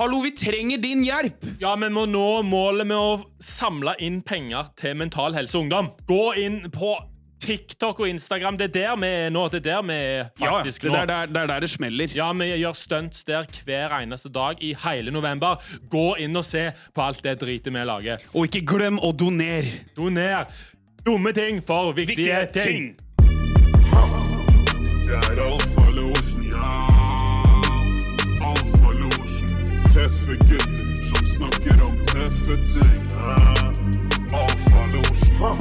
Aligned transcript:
Hallo, 0.00 0.20
vi 0.20 0.30
trenger 0.30 0.78
din 0.78 1.02
hjelp! 1.04 1.42
Ja, 1.60 1.74
vi 1.76 1.88
må 1.92 2.06
nå 2.08 2.40
målet 2.48 2.88
med 2.88 2.96
å 2.96 3.18
samle 3.44 3.92
inn 4.00 4.22
penger 4.24 4.70
til 4.80 4.94
Mental 4.96 5.34
Helse 5.36 5.58
Ungdom. 5.60 5.90
Gå 6.08 6.22
inn 6.40 6.56
på 6.72 6.94
TikTok 7.44 8.00
og 8.00 8.08
Instagram. 8.08 8.56
Det 8.56 8.70
er 8.70 8.72
der 8.78 8.94
vi 8.96 9.10
er 9.26 9.34
nå. 9.34 9.42
Det 9.52 9.60
er 9.60 9.66
der 9.66 9.84
vi 9.84 9.98
er 9.98 10.30
Ja, 10.40 10.62
det 10.64 10.72
er 10.88 11.04
der, 11.04 11.28
der, 11.28 11.50
der 11.52 11.60
det 11.66 11.68
smeller. 11.68 12.16
Ja, 12.16 12.30
vi 12.32 12.48
gjør 12.48 12.80
stunts 12.80 13.28
der 13.28 13.44
hver 13.68 13.92
eneste 13.98 14.32
dag 14.32 14.64
i 14.64 14.72
hele 14.86 15.12
november. 15.12 15.60
Gå 15.92 16.14
inn 16.24 16.32
og 16.32 16.48
se 16.48 16.70
på 16.96 17.04
alt 17.04 17.20
det 17.28 17.36
dritet 17.44 17.68
vi 17.68 17.84
lager. 17.92 18.24
Og 18.32 18.48
ikke 18.48 18.64
glem 18.72 18.96
å 19.04 19.12
donere. 19.12 19.84
Doner 20.00 20.48
dumme 21.04 21.36
ting 21.36 21.60
for 21.60 21.92
viktige, 21.92 22.46
Viktige 22.48 22.64
ting. 22.64 22.96
Det 25.04 25.12
er 25.12 25.20
Alfa-låsen, 25.20 25.59
Tøffe 30.30 30.46
gutter 30.46 31.06
som 31.10 31.24
snakker 31.26 31.80
om 31.82 31.96
tøffe 32.06 32.54
ting. 32.62 32.98
Ja. 33.18 33.38
Alfa-låsen. 34.38 35.56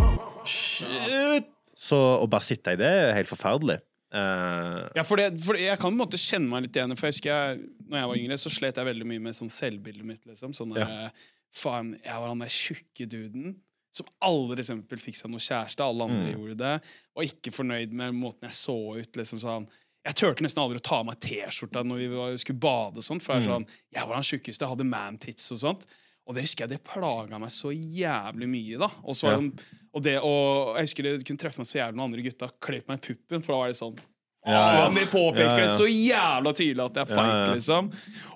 Så 1.80 1.98
å 1.98 2.28
bare 2.30 2.46
sitte 2.46 2.76
i 2.76 2.78
det 2.78 2.90
er 2.90 3.16
helt 3.18 3.32
forferdelig. 3.32 3.80
Uh... 4.14 4.86
Ja, 4.98 5.02
for, 5.06 5.18
det, 5.18 5.40
for 5.42 5.58
jeg 5.58 5.74
kan 5.82 5.90
på 5.90 5.96
en 5.96 6.02
måte 6.04 6.22
kjenne 6.22 6.52
meg 6.52 6.68
litt 6.68 6.78
igjen. 6.78 6.94
For 7.00 7.10
jeg 7.10 7.18
husker 7.18 7.34
jeg, 7.34 7.64
når 7.88 7.98
jeg 8.04 8.12
var 8.12 8.22
yngre, 8.22 8.38
så 8.44 8.54
slet 8.54 8.78
jeg 8.82 8.90
veldig 8.92 9.10
mye 9.10 9.26
med 9.26 9.40
sånn 9.40 9.52
selvbildet 9.58 10.06
mitt. 10.06 10.22
liksom 10.30 10.54
Sånn 10.58 10.76
der, 10.78 10.86
Ja. 10.86 11.10
Faen, 11.50 11.96
jeg 12.06 12.14
var 12.22 12.30
han 12.30 12.46
der 12.46 12.54
tjukke 12.54 13.10
duden 13.10 13.56
som 13.90 14.06
aldri 14.22 14.62
eksempel 14.62 15.02
fikk 15.02 15.18
seg 15.18 15.34
noe 15.34 15.42
kjæreste. 15.42 15.82
Alle 15.82 16.06
andre 16.06 16.28
Mm. 16.30 16.36
gjorde 16.38 16.58
det. 16.62 16.76
Og 17.18 17.26
ikke 17.26 17.56
fornøyd 17.58 17.90
med 17.90 18.14
måten 18.14 18.46
jeg 18.46 18.54
så 18.54 18.78
ut. 19.02 19.12
liksom 19.18 19.42
sånn 19.42 19.66
Jeg 20.08 20.16
turte 20.16 20.42
nesten 20.46 20.62
aldri 20.64 20.80
å 20.80 20.84
ta 20.86 21.00
av 21.02 21.06
meg 21.10 21.20
T-skjorta 21.20 21.84
når 21.84 21.98
vi 22.00 22.08
var, 22.14 22.36
skulle 22.40 22.60
bade. 22.60 22.98
og 22.98 23.04
sånt 23.04 23.22
For 23.24 23.36
jeg, 23.36 23.44
Mm. 23.44 23.50
sånn, 23.52 23.68
jeg 23.94 24.08
var 24.08 24.16
den 24.16 24.24
tjukkeste, 24.24 24.60
jeg 24.64 24.70
hadde 24.70 24.86
man-tits 24.88 25.52
og 25.52 25.58
sånt. 25.58 25.86
Og 26.28 26.36
det 26.36 26.44
husker 26.46 26.68
jeg, 26.68 26.70
det 26.70 26.84
plaga 26.84 27.40
meg 27.40 27.50
så 27.50 27.72
jævlig 27.74 28.48
mye. 28.48 28.78
da 28.80 28.90
Og, 29.04 29.16
så 29.16 29.24
var 29.28 29.32
Ja. 29.34 29.40
det, 29.42 29.66
og, 29.94 30.04
det, 30.04 30.18
og 30.24 30.76
jeg 30.78 30.84
husker 30.88 31.04
det 31.04 31.26
kunne 31.26 31.38
treffe 31.42 31.58
meg 31.60 31.68
så 31.68 31.80
jævlig 31.82 31.96
når 31.96 32.04
andre 32.04 32.22
gutta 32.30 32.50
kløp 32.62 32.88
meg 32.88 32.98
i 33.00 33.08
puppen, 33.08 33.42
for 33.44 33.52
da 33.54 33.58
var 33.60 33.68
det 33.68 33.76
sånn 33.82 34.00
Ja, 34.48 34.86
ja. 34.86 34.90
De 34.90 35.06
påpeker 35.12 35.44
Ja, 35.44 35.58
ja. 35.58 35.66
det 35.68 35.76
så 35.76 35.86
jævla 35.90 36.54
tydelig 36.56 36.86
at 36.86 36.94
jeg 36.96 37.04
er 37.04 37.16
feit, 37.16 37.48
ja. 37.48 37.54
liksom. 37.54 37.92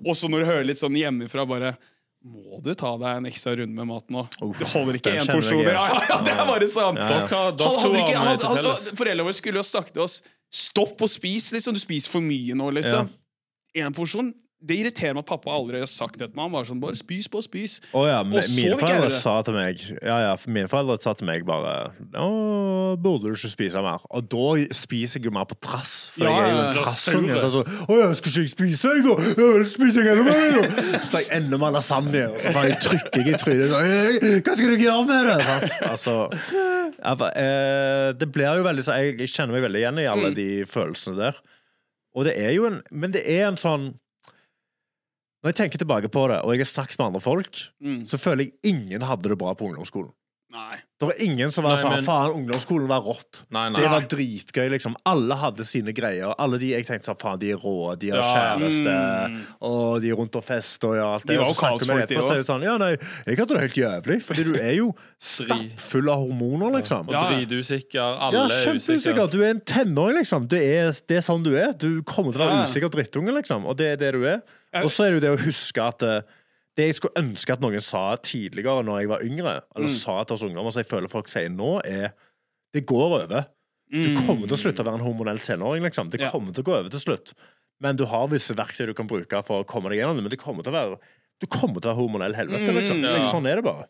Og 0.05 0.14
så 0.20 0.27
når 0.30 0.39
du 0.44 0.45
hører 0.52 0.66
litt 0.66 0.77
sånn 0.83 0.98
hjemmefra, 1.00 1.48
bare 1.48 1.77
må 2.25 2.61
du 2.64 2.73
ta 2.75 2.98
deg 2.98 3.17
en 3.17 3.25
ekstra 3.25 3.55
runde 3.55 3.75
med 3.75 3.88
mat 3.88 4.08
nå? 4.09 4.27
Uff, 4.42 4.59
Det 4.59 4.67
holder 4.67 4.94
ikke 5.00 5.11
én 5.20 5.27
porsjon. 5.27 5.64
Ja, 5.64 5.88
ja, 5.88 6.02
ja, 6.09 6.22
det 6.23 6.31
er 6.33 6.45
bare. 6.45 6.67
Ja, 6.67 6.92
ja. 7.27 7.52
Med 7.53 8.39
felles. 8.42 8.92
foreldrene 8.95 9.23
våre 9.27 9.33
skulle 9.33 9.59
jo 9.59 9.64
sagt 9.64 9.94
til 9.94 10.03
oss 10.03 10.22
Stopp 10.54 11.02
å 11.02 11.09
spise, 11.09 11.56
liksom. 11.56 11.73
Du 11.73 11.82
spiser 11.82 12.12
for 12.14 12.22
mye 12.22 12.54
nå, 12.58 12.70
liksom. 12.78 13.09
Én 13.73 13.96
porsjon. 13.96 14.30
Det 14.64 14.78
irriterer 14.80 15.17
meg 15.17 15.25
at 15.25 15.30
pappa 15.33 15.52
aldri 15.52 15.81
har 15.81 15.89
sagt 15.92 16.22
det 16.22 16.30
til 16.30 16.38
meg. 16.38 16.45
Han 16.47 16.53
bare 16.56 16.67
sånn, 16.69 16.80
bare 16.83 16.95
spis 17.00 17.28
på, 17.31 17.42
spis. 17.44 17.78
Oh, 17.92 18.06
ja, 18.08 18.22
men 18.23 18.39
Og 18.39 18.45
så 18.47 18.56
mine 18.56 18.78
foreldre 18.80 19.09
sa 19.11 19.33
til 19.44 19.58
meg 19.58 19.81
Ja, 20.00 20.17
ja, 20.23 20.33
mine 20.47 20.70
foreldre 20.72 20.95
sa 21.03 21.14
til 21.20 21.28
meg 21.28 21.44
bare 21.47 21.73
Nå 22.14 22.28
burde 23.03 23.31
du 23.31 23.36
ikke 23.36 23.52
spise 23.52 23.81
mer? 23.83 24.03
Og 24.14 24.28
da 24.31 24.47
spiser 24.75 25.20
jeg 25.20 25.28
jo 25.28 25.33
mer 25.36 25.47
på 25.50 25.58
trass, 25.64 25.95
for 26.16 26.28
Ja, 26.28 26.33
jeg 26.38 26.50
er 26.50 26.53
jo 26.53 26.64
en 26.64 26.78
trassunge. 26.78 27.39
Så 27.42 27.50
så, 27.53 27.64
å 27.64 27.97
ja, 28.00 28.09
skal 28.17 28.31
ikke 28.31 28.44
jeg 28.45 28.53
spise, 28.53 28.94
jeg, 28.94 29.05
da? 29.08 29.16
Ja, 29.42 29.64
spiser 29.70 30.08
jeg 30.08 30.14
enda 30.14 30.28
mer, 30.28 30.58
da? 30.58 31.00
Så 31.00 31.14
tar 31.16 31.23
jeg 31.23 31.31
enda 31.39 31.59
mer 31.61 31.73
lasagne, 31.75 32.23
og 32.30 32.39
så 32.44 32.53
bare 32.55 32.77
trykker 32.83 33.23
jeg 33.23 33.33
i 33.33 33.42
trynet. 33.42 33.73
Hva 34.45 34.58
skal 34.59 34.72
du 34.75 34.86
gjøre 34.86 35.08
med 35.09 35.27
det? 35.30 35.38
Sant? 35.50 35.75
Altså, 37.03 37.31
eh, 37.33 38.11
det 38.20 38.30
blir 38.33 38.61
jo 38.61 38.67
veldig 38.67 38.86
så 38.86 39.00
jeg, 39.02 39.17
jeg 39.23 39.33
kjenner 39.33 39.58
meg 39.58 39.66
veldig 39.67 39.83
igjen 39.83 40.02
i 40.03 40.08
alle 40.11 40.31
de 40.38 40.48
følelsene 40.70 41.20
der. 41.20 41.42
Og 42.14 42.27
det 42.27 42.36
er 42.38 42.52
jo 42.53 42.67
en 42.70 42.81
Men 42.94 43.14
det 43.16 43.23
er 43.25 43.48
en 43.48 43.58
sånn 43.58 43.94
Når 45.44 45.52
jeg 45.52 45.55
tenker 45.55 45.77
tilbake 45.86 46.08
på 46.09 46.27
det, 46.30 46.39
og 46.44 46.53
jeg 46.55 46.59
har 46.63 46.72
snakket 46.72 46.97
med 46.99 47.08
andre 47.08 47.22
folk, 47.22 47.55
Mm. 47.83 48.03
så 48.08 48.17
føler 48.17 48.45
jeg 48.45 48.53
ingen 48.63 49.02
hadde 49.02 49.23
det 49.30 49.38
bra 49.38 49.53
på 49.53 49.67
ungdomsskolen. 49.69 50.11
Nei. 50.53 50.75
Det 50.99 51.08
var 51.08 51.16
ingen 51.19 51.49
som 51.49 51.63
var 51.63 51.73
Nei, 51.73 51.81
sånn 51.81 51.89
men- 51.95 52.03
Faen, 52.05 52.31
ungdomsskolen 52.45 52.88
var 52.88 53.02
rått. 53.02 53.41
Nei, 53.49 53.69
nei. 53.69 53.81
Det 53.81 53.89
var 53.89 54.02
dritgøy, 54.02 54.70
liksom. 54.70 54.95
Alle 55.03 55.33
hadde 55.36 55.65
sine 55.65 55.92
greier. 55.92 56.36
Alle 56.37 56.59
de 56.59 56.70
jeg 56.70 56.86
tenkte 56.86 57.05
sånn 57.09 57.17
Faen, 57.20 57.39
de 57.39 57.49
er 57.52 57.58
rå, 57.58 57.98
de 57.98 58.09
har 58.11 58.20
Ja. 58.20 58.55
kjæreste, 58.59 59.45
og 59.64 60.02
de 60.02 60.09
er 60.11 60.15
rundt 60.15 60.36
og 60.36 60.43
fester 60.45 60.89
og 60.93 61.14
alt 61.15 61.26
det. 61.26 61.33
De 61.33 61.39
var 61.39 61.48
jo 61.48 61.53
kaosfolk, 61.55 62.08
de 62.08 62.15
så 62.17 62.32
er 62.37 62.42
sånn 62.45 62.61
Ja, 62.64 62.77
nei, 62.77 62.92
jeg 63.26 63.36
hadde 63.36 63.48
det 63.48 63.59
helt 63.61 63.73
jævlig. 63.82 64.21
Fordi 64.21 64.43
du 64.43 64.53
er 64.61 64.76
jo 64.76 64.93
stappfull 65.20 66.09
av 66.09 66.20
hormoner, 66.27 66.71
liksom. 66.80 67.08
Og 67.08 67.14
Ja, 67.14 67.27
Og 67.27 67.33
dritusikker. 67.48 68.20
Alle 68.20 68.33
Ja, 68.33 68.43
er 68.43 68.48
usikre. 68.48 68.76
kjempeusikker. 68.77 69.32
Du 69.32 69.42
er 69.43 69.49
en 69.49 69.61
tenåring, 69.61 70.17
liksom. 70.20 70.48
Det 70.48 70.61
er, 70.61 70.92
det 71.08 71.17
er 71.17 71.21
sånn 71.21 71.43
du 71.43 71.55
er. 71.58 71.73
Du 71.73 72.02
kommer 72.03 72.32
til 72.32 72.42
å 72.42 72.48
være 72.48 72.61
Ja. 72.61 72.64
usikker 72.65 72.89
drittunge, 72.92 73.33
liksom. 73.33 73.65
Og 73.65 73.76
det 73.77 73.93
er 73.93 73.95
det 73.98 74.11
du 74.14 74.26
er. 74.26 74.42
Og 74.82 74.89
så 74.89 75.06
er 75.06 75.11
det 75.14 75.20
jo 75.20 75.23
det 75.28 75.34
å 75.36 75.42
huske 75.45 75.84
at 75.86 76.02
eh, 76.08 76.22
det 76.78 76.88
jeg 76.89 76.95
skulle 76.98 77.22
ønske 77.22 77.54
at 77.54 77.61
noen 77.61 77.84
sa 77.86 78.16
tidligere 78.17 78.82
når 78.88 79.04
jeg 79.04 79.10
var 79.11 79.22
yngre, 79.28 79.52
eller 79.76 79.92
sa 79.94 80.16
til 80.26 80.34
oss 80.34 80.45
ungdommer, 80.48 80.73
så 80.73 80.82
jeg 80.82 80.89
føler 80.89 81.11
folk 81.11 81.28
sier 81.30 81.52
nå, 81.54 81.76
er 81.86 82.14
Det 82.73 82.82
går 82.89 83.20
over. 83.22 83.44
Du 83.94 84.16
kommer 84.26 84.48
til 84.50 84.56
å 84.56 84.58
slutte 84.58 84.82
å 84.82 84.88
være 84.88 84.98
en 84.98 85.06
hormonell 85.06 85.38
tenåring, 85.38 85.83
liksom. 85.86 86.10
Det 86.10 86.20
Ja. 86.22 86.32
kommer 86.32 86.52
til 86.56 86.64
å 86.64 86.66
gå 86.66 86.73
over 86.80 86.89
til 86.89 87.00
slutt. 87.04 87.33
Men 87.80 87.95
du 87.95 88.06
har 88.10 88.28
visse 88.28 88.56
verktøy 88.58 88.88
du 88.88 88.94
kan 88.98 89.06
bruke 89.06 89.44
for 89.45 89.62
å 89.62 89.67
komme 89.67 89.89
deg 89.89 90.00
gjennom 90.00 90.16
det. 90.17 90.23
Men 90.23 90.32
det 90.33 90.39
kommer 90.39 90.64
til 90.64 90.73
å 90.73 90.80
være 90.80 90.98
Du 91.39 91.45
kommer 91.45 91.82
til 91.82 91.92
å 91.92 91.94
være 91.94 92.00
hormonell 92.02 92.33
helvete, 92.33 92.73
liksom. 92.73 93.04
ja. 93.04 93.22
Sånn 93.22 93.45
er 93.45 93.56
det 93.58 93.64
bare. 93.66 93.86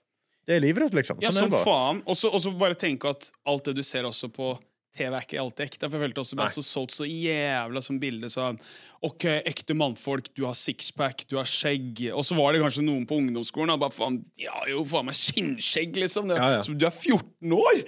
Det 0.47 0.55
er 0.57 0.59
livet 0.59 0.83
ditt, 0.89 0.93
liksom. 0.99 1.21
Ja, 1.21 1.29
Sånn 1.29 1.45
er 1.47 1.49
som 1.55 1.63
faen. 1.63 2.03
Og 2.07 2.15
så 2.17 2.51
bare 2.59 2.75
tenke 2.75 3.07
at 3.09 3.31
alt 3.45 3.63
det 3.63 3.75
du 3.75 3.83
ser 3.83 4.03
også 4.03 4.27
på 4.33 4.57
TV, 4.95 5.11
er 5.11 5.25
ikke 5.25 5.41
alltid 5.41 5.65
ekte. 5.65 5.87
For 5.89 5.97
jeg 5.97 6.07
følte 6.07 6.23
også 6.23 6.39
ble 6.39 6.49
så 6.53 6.63
solgt 6.65 6.95
så 6.95 7.07
jævla 7.09 7.83
som 7.83 7.99
bilde 8.01 8.29
sånn 8.31 8.59
OK, 9.03 9.25
ekte 9.43 9.75
mannfolk, 9.75 10.29
du 10.37 10.45
har 10.47 10.55
sixpack, 10.55 11.25
du 11.27 11.35
har 11.35 11.49
skjegg. 11.49 12.05
Og 12.15 12.23
så 12.23 12.37
var 12.37 12.53
det 12.55 12.61
kanskje 12.63 12.85
noen 12.87 13.03
på 13.09 13.17
ungdomsskolen 13.19 13.73
og 13.73 13.81
bare 13.81 13.91
faen, 13.91 14.21
ja 14.39 14.61
jo 14.69 14.85
faen 14.87 15.09
meg 15.09 15.17
skinnskjegg, 15.19 15.97
liksom. 15.99 16.29
Det, 16.31 16.37
Ja, 16.39 16.53
ja. 16.55 16.61
Så 16.63 16.75
du 16.77 16.85
er 16.87 16.93
14 16.95 17.57
år! 17.57 17.81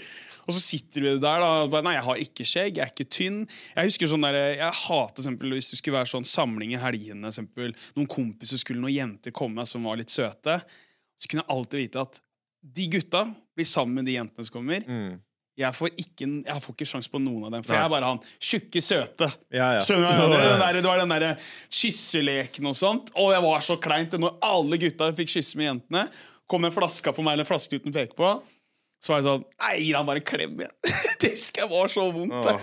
Og 0.45 0.53
så 0.53 0.61
sitter 0.61 1.01
du 1.01 1.07
der 1.23 1.39
da 1.41 1.47
og 1.63 1.71
bare, 1.73 1.85
Nei, 1.87 1.95
jeg 1.95 2.05
har 2.05 2.19
ikke 2.21 2.45
skjegg, 2.45 2.77
jeg 2.77 2.83
er 2.83 2.91
ikke 2.91 3.07
tynn. 3.09 3.39
Jeg 3.77 3.89
husker 3.89 4.11
sånn 4.11 4.27
der, 4.27 4.37
jeg 4.59 4.81
hater 4.81 5.23
eksempel, 5.23 5.55
hvis 5.55 5.71
det 5.71 5.79
skulle 5.79 5.97
være 5.97 6.11
sånn 6.11 6.27
samling 6.27 6.75
i 6.75 6.81
helgene. 6.81 7.31
Eksempel, 7.31 7.73
noen 7.95 8.11
kompiser 8.11 8.61
skulle 8.61 8.83
noen 8.83 8.93
jenter 8.93 9.33
komme 9.35 9.65
som 9.69 9.87
var 9.87 9.97
litt 10.01 10.13
søte. 10.13 10.59
Så 11.15 11.31
kunne 11.31 11.45
jeg 11.45 11.53
alltid 11.55 11.85
vite 11.85 12.03
at 12.03 12.21
de 12.75 12.89
gutta 12.91 13.23
blir 13.55 13.67
sammen 13.69 14.01
med 14.01 14.09
de 14.09 14.17
jentene 14.17 14.45
som 14.45 14.57
kommer. 14.57 14.83
Mm. 14.83 15.15
Jeg 15.55 15.71
får 15.71 15.93
ikke, 15.95 16.27
jeg 16.43 16.63
får 16.65 16.73
ikke 16.75 16.87
sjans 16.89 17.07
på 17.07 17.19
noen 17.23 17.45
av 17.47 17.53
dem, 17.55 17.63
for 17.63 17.71
Nei. 17.71 17.77
jeg 17.79 17.87
er 17.87 17.91
bare 17.93 18.09
han 18.11 18.17
tjukke, 18.43 18.81
søte. 18.83 19.29
Ja, 19.55 19.69
ja. 19.77 19.83
Skjønner 19.85 20.17
du? 20.19 20.33
Det, 20.33 20.41
jeg 20.43 20.57
der, 20.59 20.79
det 20.81 20.89
var 20.89 20.99
den 20.99 21.13
derre 21.13 21.29
kysseleken 21.71 22.67
og 22.71 22.75
sånt. 22.75 23.13
Og 23.15 23.31
det 23.31 23.39
var 23.45 23.63
så 23.63 23.77
kleint. 23.79 24.17
Når 24.19 24.35
alle 24.43 24.79
gutta 24.81 25.07
fikk 25.15 25.31
kysse 25.37 25.59
med 25.59 25.69
jentene, 25.69 26.03
kom 26.51 26.67
en 26.67 26.75
flaske 26.75 27.13
på 27.15 27.23
meg, 27.25 27.37
eller 27.37 27.47
flaske 27.47 27.79
uten 27.79 27.95
peke 27.95 28.17
på, 28.19 28.33
så 29.03 29.13
var 29.13 29.21
jeg 29.21 29.27
sånn 29.29 29.45
Nei, 29.61 29.73
gir 29.85 29.97
han 29.99 30.09
bare 30.09 30.21
en 30.21 30.27
klem 30.27 30.59
igjen. 30.59 30.75
det 31.21 31.31
husker 31.37 31.63
jeg 31.63 31.71
var 31.71 31.93
så 31.93 32.09
vondt. 32.11 32.35
det. 32.49 32.57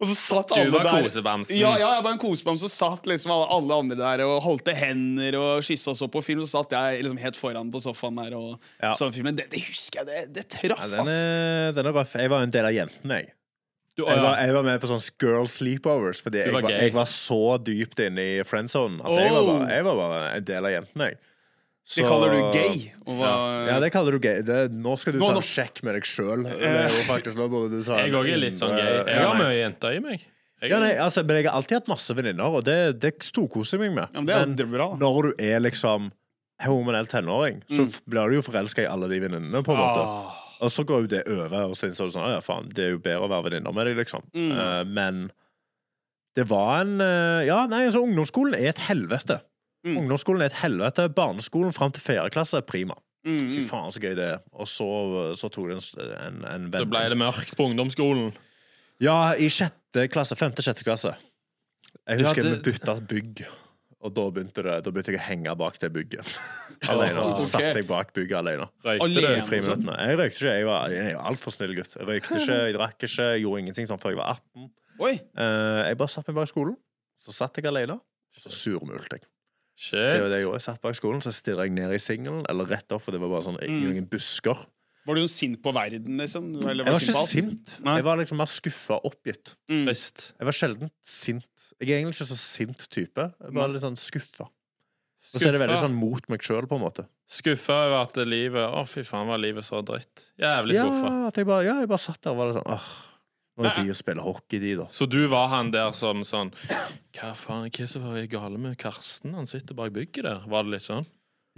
Og 0.00 0.08
så 0.08 0.14
satt 0.16 0.52
Du 0.56 0.70
var 0.72 0.86
kosebamsen. 1.02 1.56
Ja, 1.60 1.74
ja, 1.76 1.90
jeg 1.98 2.04
var 2.06 2.14
en 2.14 2.20
kosebamse. 2.22 2.64
Så 2.64 2.72
satt 2.72 3.04
liksom 3.10 3.34
alle, 3.36 3.74
andre 3.82 3.96
der 4.00 4.22
og 4.24 4.38
holdte 4.46 4.72
hender 4.74 5.36
og 5.36 5.64
skissa 5.66 5.92
og 5.92 5.98
så 6.00 6.08
på 6.08 6.22
film. 6.24 6.40
Så 6.46 6.54
satt 6.56 6.72
jeg 6.72 7.02
liksom 7.04 7.20
helt 7.20 7.36
foran 7.36 7.68
på 7.74 7.82
sofaen 7.84 8.16
der 8.16 8.36
og 8.38 8.54
Ja. 8.80 8.94
så 8.96 9.10
filmen. 9.12 9.36
Det, 9.36 9.50
det 9.52 9.60
husker 9.66 10.00
jeg. 10.00 10.06
Det, 10.08 10.32
det 10.38 10.46
traff, 10.48 10.80
Ja, 10.88 11.02
ass. 11.04 11.26
den 11.76 11.86
er 11.86 11.92
røff. 11.92 12.14
Jeg 12.16 12.30
var 12.32 12.42
en 12.48 12.50
del 12.54 12.64
av 12.64 12.72
jentene, 12.72 13.20
jeg. 13.20 13.32
Du, 13.98 14.06
Jeg 14.06 14.22
var, 14.22 14.38
jeg 14.40 14.54
var 14.54 14.62
med 14.64 14.80
på 14.80 14.88
sånn 14.88 15.02
girl 15.20 15.48
sleepovers 15.50 16.22
fordi 16.24 16.38
jeg 16.46 16.52
var 16.54 16.62
var, 16.62 16.70
jeg 16.72 16.92
var 16.94 17.08
så 17.10 17.58
dypt 17.60 17.98
inne 18.00 18.22
i 18.22 18.44
friendzone 18.46 19.02
at 19.02 19.10
jeg, 19.18 19.32
var 19.34 19.42
Oh. 19.42 19.48
bare, 19.58 19.66
jeg 19.74 19.84
var 19.84 19.96
bare 20.00 20.20
en 20.38 20.44
del 20.48 20.64
av 20.64 20.72
jentene, 20.72 21.08
jeg. 21.10 21.18
Det 21.90 22.04
kaller 22.06 22.30
du 22.30 22.40
gay. 22.54 22.92
Og 23.06 23.16
hva, 23.18 23.30
Ja, 23.66 23.78
det 23.82 23.90
kaller 23.92 24.12
du 24.14 24.20
gay. 24.22 24.42
Det, 24.46 24.70
nå 24.70 24.96
skal 24.98 25.12
du 25.14 25.18
Nå- 25.18 25.26
ta 25.26 25.32
nå- 25.34 25.42
en 25.42 25.48
sjekk 25.48 25.82
med 25.82 25.94
deg 25.98 26.04
sjøl. 26.06 26.44
Ta 26.46 27.98
Jeg 27.98 28.12
òg 28.14 28.28
er 28.30 28.36
litt 28.38 28.54
sånn 28.58 28.76
gay. 28.76 29.00
Jeg 29.10 29.24
har 29.26 29.34
mye 29.40 29.56
jenter 29.58 29.96
i 29.96 30.00
meg. 30.04 30.20
Jeg, 30.62 30.70
Ja, 30.70 30.78
nei, 30.78 30.92
altså, 31.00 31.24
men 31.24 31.36
jeg 31.40 31.46
har 31.46 31.56
alltid 31.56 31.78
hatt 31.78 31.88
masse 31.88 32.14
venninner, 32.14 32.44
og 32.44 32.64
det, 32.64 33.00
det 33.00 33.14
storkoser 33.24 33.78
jeg 33.80 33.88
meg 33.88 33.94
med. 33.96 34.08
Ja, 34.12 34.20
men 34.20 34.26
det 34.56 34.66
er 34.66 34.68
Men 34.68 34.72
bra. 34.76 34.88
når 35.00 35.22
du 35.22 35.42
er 35.42 35.58
liksom 35.60 36.10
hormonell 36.60 37.06
tenåring, 37.08 37.62
så 37.70 37.86
Mm. 37.88 38.00
blir 38.10 38.28
du 38.28 38.34
jo 38.36 38.42
forelska 38.42 38.82
i 38.82 38.86
alle 38.86 39.08
de 39.08 39.18
venninnene, 39.20 39.62
på 39.64 39.72
en 39.72 39.78
måte. 39.80 40.04
Ah. 40.04 40.36
Og 40.60 40.68
så 40.70 40.84
går 40.84 41.00
jo 41.00 41.06
det 41.06 41.26
over, 41.26 41.62
og 41.70 41.72
så 41.74 41.88
innså 41.88 42.04
du 42.04 42.18
sånn 42.18 42.28
Ja, 42.28 42.40
faen, 42.40 42.68
det 42.68 42.84
er 42.84 42.90
jo 42.90 42.98
bedre 42.98 43.22
å 43.24 43.30
være 43.30 43.44
venninner 43.50 43.72
med 43.72 43.86
deg, 43.86 43.96
liksom. 43.96 44.22
Mm. 44.34 44.52
Uh, 44.52 44.84
men 44.84 45.30
det 46.36 46.46
var 46.46 46.82
en 46.82 47.00
uh, 47.00 47.40
Ja, 47.46 47.66
nei, 47.66 47.86
altså, 47.86 48.02
ungdomsskolen 48.04 48.54
er 48.54 48.68
et 48.68 48.78
helvete. 48.90 49.40
Mm. 49.86 49.96
Ungdomsskolen 50.02 50.42
er 50.44 50.50
et 50.50 50.58
helvete. 50.60 51.06
Barneskolen 51.16 51.72
fram 51.72 51.92
til 51.96 52.02
fjerde 52.04 52.32
klasse 52.34 52.58
er 52.60 52.66
prima. 52.68 52.96
Mm, 53.24 53.38
Fy 53.50 53.62
mm. 53.62 53.66
faen, 53.68 53.90
så 53.92 54.00
gøy 54.02 54.14
det 54.16 54.26
er. 54.34 54.38
Og 54.56 54.68
så, 54.68 54.86
så 55.36 55.48
tok 55.52 55.70
det 55.70 55.78
en, 55.78 56.12
en, 56.16 56.38
en 56.48 56.68
så 56.68 56.78
venn 56.78 56.92
ble 56.92 57.02
det 57.12 57.18
mørkt 57.20 57.56
på 57.56 57.66
ungdomsskolen. 57.70 58.30
Ja, 59.00 59.32
i 59.40 59.48
sjette 59.52 60.06
klasse. 60.12 60.36
Femte-sjette 60.40 60.84
klasse. 60.84 61.14
Jeg 62.06 62.20
Ja, 62.20 62.24
husker 62.26 62.44
det- 62.44 62.54
vi 62.58 62.70
bytta 62.72 62.96
bygg. 63.08 63.44
Og 64.00 64.14
da 64.16 64.22
begynte, 64.32 64.62
det, 64.64 64.74
da 64.84 64.90
begynte 64.90 65.12
jeg 65.12 65.20
å 65.20 65.24
henge 65.26 65.52
bak 65.60 65.74
det 65.82 65.90
bygget. 65.92 66.28
alene. 66.88 67.20
Okay. 67.34 67.44
Satt 67.50 67.66
jeg 67.76 67.86
bak 67.88 68.14
bygget 68.16 68.38
alene. 68.38 68.68
Røykte 68.84 69.04
Alene? 69.04 69.32
du? 69.34 69.40
I 69.42 69.48
friminuttene. 69.48 69.96
Jeg 70.08 70.16
røykte 70.20 70.38
ikke. 70.40 70.54
Jeg 70.56 70.68
var, 70.70 70.94
jeg 70.94 71.16
var 71.18 71.26
altfor 71.32 71.52
snill 71.52 71.74
gutt. 71.76 71.96
Jeg 71.98 72.08
røykte 72.08 72.38
ikke, 72.40 72.56
jeg 72.64 72.76
drakk 72.78 72.96
ikke, 73.04 73.26
jeg 73.34 73.42
gjorde 73.44 73.60
ingenting 73.64 73.90
sånn 73.90 74.00
før 74.00 74.14
jeg 74.14 74.20
var 74.22 74.38
18. 74.38 74.70
Oi. 75.04 75.12
Eh, 75.20 75.80
jeg 75.90 75.98
bare 76.00 76.12
satt 76.14 76.30
meg 76.32 76.38
bak 76.40 76.48
skolen. 76.48 76.78
Så 77.20 77.36
satt 77.36 77.60
jeg 77.60 77.68
alene, 77.68 77.98
og 78.00 78.40
så 78.40 78.52
surmulte 78.56 79.18
jeg. 79.18 79.28
Det 79.88 80.20
var 80.20 80.28
det 80.28 80.38
jeg 80.40 80.44
gjorde. 80.46 80.58
Jeg 80.60 80.66
satt 80.66 80.82
bak 80.84 80.94
skolen, 80.98 81.22
så 81.24 81.32
stirra 81.32 81.64
jeg 81.64 81.72
ned 81.72 81.94
i 81.96 81.98
singelen, 82.02 82.42
eller 82.52 82.68
rett 82.68 82.92
opp, 82.92 83.02
for 83.06 83.12
det 83.16 83.20
var 83.22 83.32
bare 83.32 83.46
sånn 83.48 83.58
ingen 83.64 83.88
Mm. 83.88 83.94
noen 83.94 84.08
busker. 84.12 84.58
Var 85.06 85.16
du 85.16 85.26
sint 85.32 85.62
på 85.64 85.72
verden, 85.72 86.18
liksom? 86.20 86.50
Eller 86.68 86.84
Jeg 86.84 86.92
var 86.92 87.00
ikke 87.00 87.26
sint. 87.26 87.78
Nei. 87.82 87.94
Jeg 87.96 88.04
var 88.04 88.16
liksom 88.20 88.36
mer 88.36 88.50
skuffa 88.52 88.98
og 89.00 89.06
oppgitt. 89.14 89.54
Mm. 89.70 89.86
Jeg 89.88 90.44
var 90.44 90.52
sjelden 90.52 90.90
sint. 91.02 91.72
Jeg 91.80 91.88
er 91.88 91.96
egentlig 92.04 92.20
ikke 92.20 92.28
så 92.28 92.36
sint 92.36 92.84
type. 92.92 93.16
Jeg 93.40 93.54
var 93.56 93.68
litt 93.72 93.80
sånn 93.80 93.96
skuffa. 93.96 94.44
Og 95.32 95.40
så 95.40 95.48
er 95.48 95.52
det 95.52 95.60
veldig 95.60 95.78
sånn 95.80 95.94
mot 95.94 96.28
meg 96.28 96.40
sjøl, 96.44 96.66
på 96.68 96.76
en 96.76 96.82
måte. 96.84 97.06
Skuffa 97.30 97.86
over 97.86 98.02
at 98.02 98.16
livet 98.26 98.60
Å, 98.74 98.84
fy 98.88 99.02
faen, 99.02 99.26
var 99.28 99.38
livet 99.38 99.64
så 99.64 99.80
dritt. 99.84 100.28
Jævlig 100.40 100.76
skuffa. 100.76 101.08
Ja, 101.08 101.26
at 101.28 101.36
jeg 101.40 101.46
bare, 101.46 101.64
ja, 101.64 101.74
jeg 101.80 101.88
bare 101.88 101.98
satt 102.04 102.20
der 102.20 102.32
og 102.32 102.36
var 102.36 102.46
litt 102.50 102.56
sånn 102.60 102.72
åh, 102.76 102.88
Nå 103.60 103.68
de 103.68 103.68
det 103.68 103.76
Nei. 103.76 103.84
tid 103.84 103.92
å 103.92 103.98
spille 103.98 104.24
hockey, 104.24 104.58
de, 104.62 104.74
da. 104.80 104.86
Så 104.90 105.06
du 105.10 105.20
var 105.28 105.50
han 105.52 105.70
der 105.74 105.92
som 105.96 106.24
sånn 106.24 106.52
Hva 107.16 107.32
faen, 107.36 107.68
hva 107.68 107.84
er 107.84 107.90
som 107.92 108.06
er 108.10 108.28
gale 108.32 108.60
med 108.60 108.78
Karsten? 108.80 109.34
Han 109.36 109.48
sitter 109.50 109.76
bak 109.76 109.92
bygget 109.94 110.24
der. 110.24 110.46
Var 110.48 110.64
det 110.64 110.78
litt 110.78 110.86
sånn? 110.86 111.06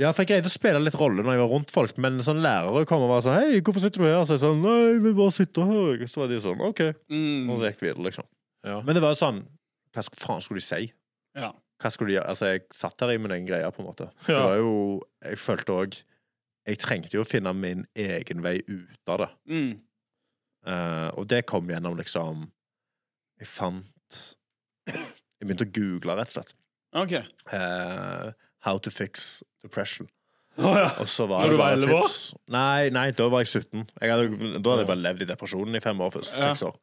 Ja, 0.00 0.10
for 0.10 0.24
jeg 0.24 0.30
greide 0.32 0.48
å 0.48 0.52
spille 0.52 0.80
litt 0.80 0.96
rolle 0.96 1.22
når 1.22 1.36
jeg 1.36 1.42
var 1.42 1.50
rundt 1.52 1.72
folk, 1.72 1.98
men 2.00 2.16
sånn 2.24 2.40
lærere 2.42 2.86
kom 2.88 3.04
og 3.04 3.10
var 3.12 3.24
sånn 3.24 3.36
Hei, 3.36 3.60
hvorfor 3.60 3.84
sitter 3.84 4.02
du 4.02 4.08
her? 4.08 4.22
Så 4.26 4.38
jeg 4.38 4.42
sånn 4.42 4.62
Nei, 4.64 4.78
jeg 4.88 5.02
vil 5.04 5.16
bare 5.18 5.34
sitte 5.36 5.66
her. 5.68 6.06
Så 6.08 6.22
var 6.22 6.30
de 6.32 6.38
sånn 6.42 6.64
OK. 6.64 6.80
Mm. 7.12 7.50
Og 7.52 7.60
så 7.60 7.68
gikk 7.68 7.82
vi 7.82 7.90
videre, 7.90 8.06
liksom. 8.08 8.28
Ja. 8.66 8.78
Men 8.86 8.96
det 8.96 9.04
var 9.04 9.14
jo 9.14 9.20
sånn 9.20 9.42
Hva 9.92 10.06
faen 10.08 10.42
skulle 10.44 10.62
de 10.62 10.66
si? 10.66 10.88
Ja. 11.38 11.52
Hva 11.82 11.90
skulle 11.92 12.12
de 12.12 12.16
gjøre? 12.16 12.32
Altså, 12.32 12.50
jeg 12.54 12.64
satt 12.78 13.04
her 13.04 13.12
i 13.12 13.20
min 13.20 13.34
egen 13.36 13.48
greie, 13.48 13.70
på 13.74 13.82
en 13.82 13.88
måte. 13.90 14.08
Det 14.26 14.38
var 14.38 14.56
jo 14.60 14.72
Jeg 15.26 15.40
følte 15.42 15.78
òg 15.84 16.00
Jeg 16.68 16.80
trengte 16.80 17.16
jo 17.18 17.24
å 17.26 17.28
finne 17.28 17.52
min 17.58 17.84
egen 17.98 18.42
vei 18.44 18.60
ut 18.70 19.12
av 19.12 19.24
det. 19.26 19.30
Mm. 19.50 19.72
Eh, 20.66 21.08
og 21.18 21.26
det 21.30 21.42
kom 21.50 21.66
gjennom 21.66 21.96
liksom 21.98 22.44
Jeg 23.40 23.48
fant 23.50 24.18
Jeg 24.86 25.42
begynte 25.48 25.66
å 25.66 25.72
google, 25.74 26.14
rett 26.20 26.30
og 26.30 26.36
slett. 26.36 26.52
OK. 26.94 27.14
Uh, 27.50 28.30
how 28.62 28.76
to 28.78 28.92
fix 28.94 29.42
depression. 29.64 30.06
Oh, 30.60 30.76
ja. 30.76 30.90
Og 31.00 31.08
så 31.08 31.24
var 31.26 31.46
Når 31.46 31.48
det 31.48 31.56
du 31.56 31.58
var 31.58 31.72
bare 31.72 31.80
11 31.80 31.96
år? 31.96 32.16
Nei, 32.52 32.88
nei, 32.92 33.06
da 33.16 33.26
var 33.32 33.42
jeg 33.42 33.48
17. 33.64 33.86
Jeg 34.02 34.12
hadde, 34.12 34.26
da 34.60 34.74
hadde 34.74 34.82
jeg 34.84 34.90
bare 34.92 35.00
levd 35.00 35.24
i 35.24 35.28
depresjonen 35.32 35.78
i 35.78 35.82
fem 35.82 36.02
år 36.04 36.12
først. 36.14 36.34
Ja. 36.36 36.50
Seks 36.52 36.66
år. 36.68 36.76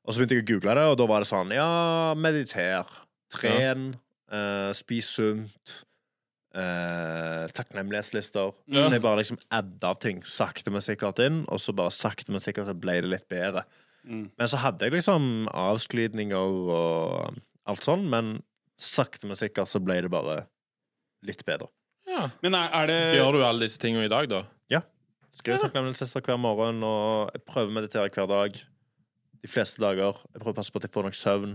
Og 0.00 0.14
så 0.16 0.22
begynte 0.22 0.38
jeg 0.38 0.46
å 0.46 0.48
google 0.54 0.76
det, 0.78 0.86
og 0.88 0.96
da 0.98 1.06
var 1.10 1.22
det 1.22 1.28
sånn 1.28 1.52
Ja, 1.54 1.68
mediter. 2.16 2.88
Tren. 3.30 3.90
eh, 4.32 4.70
spis 4.74 5.12
sunt. 5.18 5.74
Eh, 6.54 7.46
takknemlighetslister. 7.56 8.52
Ja. 8.70 8.86
Så 8.86 8.96
jeg 8.96 9.04
bare 9.04 9.20
liksom 9.22 9.38
adda 9.54 9.94
ting 10.02 10.22
sakte, 10.26 10.72
men 10.74 10.84
sikkert 10.84 11.20
inn, 11.24 11.42
og 11.48 11.60
så 11.62 11.74
bare 11.76 11.92
sakte, 11.94 12.32
men 12.34 12.42
sikkert 12.42 12.70
så 12.70 12.76
ble 12.78 13.00
det 13.04 13.12
litt 13.12 13.28
bedre. 13.30 13.64
Mm. 14.04 14.30
Men 14.32 14.48
så 14.48 14.60
hadde 14.62 14.86
jeg 14.86 14.96
liksom 14.96 15.48
avsklidninger 15.52 16.56
og 16.72 17.36
alt 17.68 17.84
sånn, 17.84 18.06
men 18.10 18.38
sakte, 18.80 19.28
men 19.28 19.36
sikkert 19.36 19.68
så 19.68 19.82
ble 19.84 19.98
det 20.06 20.12
bare 20.12 20.46
litt 21.26 21.44
bedre. 21.44 21.68
ja. 22.08 22.30
Men 22.40 22.56
er, 22.56 22.70
er 22.72 22.88
det 22.88 23.00
Gjør 23.18 23.36
du 23.36 23.44
alle 23.44 23.66
disse 23.66 23.80
tingene 23.80 24.08
i 24.08 24.12
dag, 24.12 24.28
da? 24.30 24.44
Ja. 24.72 24.80
Skriver 25.36 25.60
takknemlighetslister 25.62 26.24
hver 26.26 26.40
morgen, 26.40 26.80
og 26.82 27.30
jeg 27.36 27.44
prøver 27.46 27.70
å 27.70 27.76
meditere 27.76 28.10
hver 28.14 28.26
dag. 28.30 28.56
De 29.40 29.48
fleste 29.48 29.80
dager. 29.80 30.16
Jeg 30.32 30.40
prøver 30.40 30.56
å 30.56 30.58
passe 30.58 30.72
på 30.72 30.80
at 30.80 30.88
jeg 30.88 30.92
får 30.96 31.06
nok 31.06 31.16
søvn. 31.16 31.52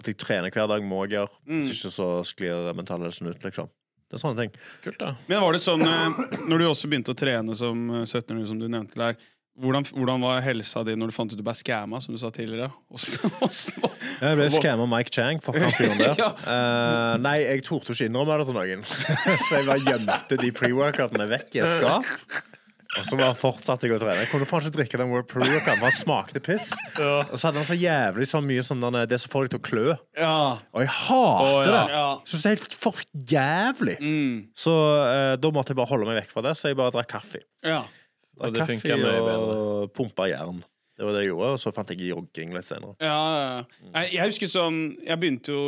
At 0.00 0.08
jeg 0.08 0.16
trener 0.18 0.54
hver 0.54 0.70
dag, 0.70 0.82
må 0.86 1.02
jeg 1.04 1.18
gjøre. 1.18 1.34
Mm. 1.44 1.58
Hvis 1.58 1.74
ikke 1.74 1.90
så 1.92 2.06
sklir 2.26 2.70
mentalhelsen 2.78 3.28
ut, 3.28 3.44
liksom. 3.44 3.68
Det 4.12 4.18
er 4.18 4.20
sånne 4.20 4.44
ting. 4.44 4.50
Kult, 4.84 4.98
da. 5.00 5.14
Men 5.24 5.40
var 5.40 5.56
det 5.56 5.62
sånn 5.64 5.82
eh, 5.88 6.18
Når 6.44 6.60
du 6.60 6.64
også 6.68 6.88
begynte 6.92 7.14
å 7.14 7.16
trene 7.16 7.54
som 7.56 7.86
eh, 7.88 8.02
17-åring, 8.04 8.44
som 8.50 8.58
du 8.60 8.66
nevnte 8.68 9.00
der 9.00 9.16
hvordan, 9.60 9.84
hvordan 9.84 10.22
var 10.24 10.38
helsa 10.40 10.80
di 10.84 10.94
når 10.96 11.10
du 11.10 11.14
fant 11.16 11.32
ut 11.32 11.36
du 11.36 11.44
ble 11.44 11.52
skamma, 11.56 11.98
som 12.00 12.14
du 12.14 12.20
sa 12.20 12.30
tidligere? 12.32 12.70
Jeg 14.22 14.38
ble 14.38 14.46
skamma 14.54 14.86
Mike 14.88 15.12
Chang. 15.12 15.42
Fuck 15.44 15.58
han 15.60 15.74
fyren 15.76 16.00
der. 16.00 16.14
Ja. 16.22 16.30
uh, 16.44 17.18
nei, 17.20 17.38
jeg 17.42 17.64
torde 17.66 17.92
ikke 17.92 18.08
innrømme 18.08 18.38
det 18.40 18.46
til 18.48 18.56
noen. 18.56 18.84
så 19.48 19.58
jeg 19.58 19.68
bare 19.68 19.84
gjemte 19.84 20.38
de 20.40 20.50
pre-workoutene 20.56 21.28
vekk 21.28 21.58
i 21.58 21.62
et 21.64 21.76
skap. 21.76 22.48
Og 22.92 23.06
så 23.08 23.16
bare 23.16 23.36
fortsatte 23.38 23.88
jeg 23.88 23.96
å 23.96 24.00
trene. 24.02 24.18
Jeg 24.20 24.28
kunne 24.28 24.46
faen 24.48 24.66
ikke 24.66 24.76
drikke 24.76 24.98
den 25.00 25.12
World 25.12 25.30
for 25.32 25.40
han 25.42 25.94
smakte 25.96 26.42
piss. 26.44 26.68
Ja. 26.98 27.22
Og 27.24 27.38
så 27.38 27.48
hadde 27.48 27.62
han 27.62 27.68
så 27.68 27.76
jævlig 27.78 28.26
så 28.28 28.42
mye 28.44 28.64
sånn 28.66 28.84
der, 28.84 29.06
det 29.08 29.18
som 29.22 29.32
får 29.32 29.46
deg 29.46 29.54
til 29.54 29.60
å 29.62 29.64
klø. 29.68 29.86
Ja. 30.18 30.34
Og 30.76 30.84
jeg 30.84 30.92
hater 30.98 31.48
oh, 31.48 31.62
ja. 31.62 31.72
det. 31.72 31.84
ja. 31.96 32.04
Syns 32.28 32.44
det 32.44 32.50
er 32.50 32.58
helt 32.58 32.76
for 32.82 33.06
jævlig. 33.32 33.96
Mm. 34.02 34.36
Så 34.64 34.76
eh, 35.06 35.32
da 35.40 35.52
måtte 35.56 35.72
jeg 35.72 35.80
bare 35.80 35.92
holde 35.94 36.10
meg 36.10 36.20
vekk 36.20 36.36
fra 36.36 36.44
det, 36.48 36.54
så 36.58 36.68
jeg 36.68 36.80
bare 36.82 36.94
drakk 36.98 37.12
kaffe. 37.16 37.44
ja. 37.64 37.82
Og 38.40 38.48
det 38.48 38.62
Drakk 38.62 38.70
funker 38.72 38.96
mye 38.96 39.34
og 39.36 39.90
pumpa 39.94 40.24
jern. 40.30 40.62
Det 40.96 41.06
var 41.06 41.16
det 41.16 41.22
jeg 41.24 41.30
gjorde, 41.30 41.50
og 41.54 41.60
så 41.60 41.72
fant 41.74 41.90
jeg 41.92 42.08
jogging 42.10 42.52
litt 42.56 42.66
senere. 42.66 42.94
Ja, 43.02 43.18
ja. 43.36 43.86
Jeg, 43.94 44.10
jeg 44.16 44.32
husker 44.32 44.50
sånn 44.50 44.76
Jeg 45.00 45.18
begynte 45.18 45.54
jo 45.54 45.62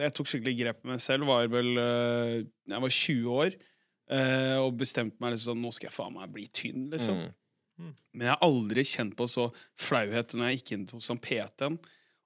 Jeg 0.00 0.14
tok 0.16 0.30
skikkelig 0.30 0.54
grep 0.58 0.80
på 0.80 0.90
meg 0.90 1.02
selv. 1.04 1.28
Var 1.28 1.50
vel 1.52 1.68
eh, 1.78 2.38
Jeg 2.72 2.84
var 2.84 2.94
20 2.96 3.36
år 3.44 3.56
eh, 4.10 4.56
og 4.58 4.78
bestemte 4.80 5.20
meg 5.22 5.34
liksom 5.34 5.52
sånn 5.52 5.62
Nå 5.62 5.72
skal 5.74 5.90
jeg 5.90 5.96
faen 5.96 6.16
meg 6.16 6.32
bli 6.34 6.46
tynn, 6.54 6.88
liksom. 6.92 7.22
Mm. 7.80 7.92
Men 8.12 8.26
jeg 8.26 8.34
har 8.34 8.46
aldri 8.46 8.84
kjent 8.86 9.16
på 9.18 9.26
så 9.30 9.48
flauhet 9.80 10.34
når 10.36 10.50
jeg 10.50 10.58
gikk 10.60 10.72
inn 10.76 10.88
hos 10.92 11.08
han 11.10 11.20
PT-en 11.22 11.78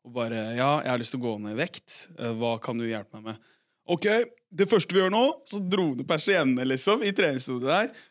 og 0.07 0.15
bare 0.15 0.41
Ja, 0.59 0.71
jeg 0.85 0.91
har 0.93 1.01
lyst 1.03 1.15
til 1.15 1.23
å 1.23 1.27
gå 1.27 1.37
ned 1.43 1.57
i 1.57 1.61
vekt. 1.61 1.95
Eh, 2.19 2.35
Hva 2.39 2.57
kan 2.63 2.79
du 2.79 2.87
hjelpe 2.87 3.19
meg 3.19 3.33
med? 3.33 3.53
OK, 3.91 4.07
det 4.51 4.67
første 4.71 4.95
vi 4.95 5.03
gjør 5.03 5.13
nå, 5.15 5.25
så 5.47 5.61
dro 5.63 5.93
du 5.95 6.03
persiennene, 6.07 6.67
liksom, 6.67 7.05
i 7.07 7.13
treningsstudiet 7.15 7.71
der. 7.71 8.07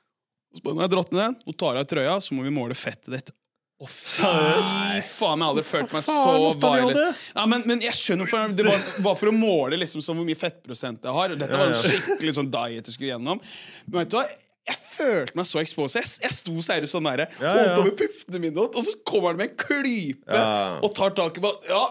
Og 0.52 0.60
så 0.60 0.64
bare, 0.64 0.78
når 0.78 0.86
jeg 0.86 0.94
dratt 0.94 1.12
ned 1.12 1.22
den, 1.22 1.36
nå 1.44 1.56
tar 1.60 1.76
jeg 1.76 1.84
av 1.84 1.90
trøya, 1.92 2.14
så 2.24 2.36
må 2.36 2.46
vi 2.46 2.54
måle 2.56 2.78
fettet 2.80 3.12
ditt. 3.12 3.32
Å, 3.76 3.88
fy 3.92 4.22
faen, 4.24 5.02
jeg 5.04 5.04
har 5.20 5.50
aldri 5.50 5.64
følt 5.68 5.92
meg 5.92 6.04
så 6.08 6.14
violent. 6.56 7.18
Ja, 7.36 7.44
men, 7.52 7.66
men 7.68 7.82
jeg 7.84 7.92
skjønner 8.00 8.30
for 8.32 8.54
Det 8.56 8.64
var, 8.64 8.86
var 9.04 9.18
for 9.20 9.28
å 9.28 9.36
måle 9.36 9.76
liksom 9.82 10.00
så 10.06 10.16
hvor 10.16 10.24
mye 10.28 10.40
fettprosent 10.40 11.04
jeg 11.04 11.16
har. 11.18 11.36
Dette 11.36 11.60
var 11.60 11.74
en 11.74 11.76
skikkelig 11.82 12.38
sånn 12.38 12.52
diet 12.54 12.88
jeg 12.88 12.96
skulle 12.96 13.12
gjennom. 13.12 13.42
Men 13.90 14.00
vet 14.06 14.14
du 14.14 14.18
hva? 14.22 14.24
Jeg 14.66 14.80
følte 14.96 15.36
meg 15.38 15.46
så 15.46 15.60
exposed. 15.62 16.00
Jeg, 16.00 16.14
jeg 16.24 16.34
sto 16.40 16.56
seriøst 16.66 16.96
sånn 16.96 17.04
nære, 17.06 17.28
holdt 17.44 17.82
over 17.84 17.92
puppene 18.00 18.40
mine, 18.48 18.64
og 18.64 18.80
så 18.88 18.96
kommer 19.06 19.34
han 19.36 19.42
med 19.44 19.52
en 19.52 19.60
klype 19.62 20.40
Ja. 20.40 20.80
og 20.80 20.96
tar 20.98 21.12
tak 21.20 21.38
i 21.38 21.44
meg. 21.44 21.68
Ja, 21.70 21.84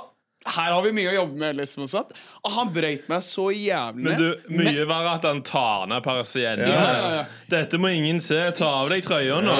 her 0.44 0.72
har 0.72 0.82
vi 0.84 0.90
mye 0.92 1.08
å 1.08 1.14
jobbe 1.14 1.40
med. 1.40 1.56
liksom 1.56 1.86
og 1.86 1.90
sånt. 1.90 2.10
Og 2.44 2.52
han 2.52 2.72
brøyt 2.72 3.06
meg 3.08 3.22
så 3.24 3.46
jævlig 3.54 4.04
Men 4.04 4.18
du, 4.20 4.50
mye 4.52 4.84
verre 4.88 5.14
at 5.16 5.24
han 5.24 5.40
tar 5.46 5.86
ned 5.88 6.04
persiennen. 6.04 6.68
Ja, 6.68 6.82
ja, 6.84 7.06
ja. 7.14 7.22
Dette 7.54 7.80
må 7.80 7.88
ingen 7.94 8.20
se. 8.24 8.40
Ta 8.58 8.68
av 8.82 8.92
deg 8.92 9.06
trøya 9.06 9.40
nå. 9.44 9.56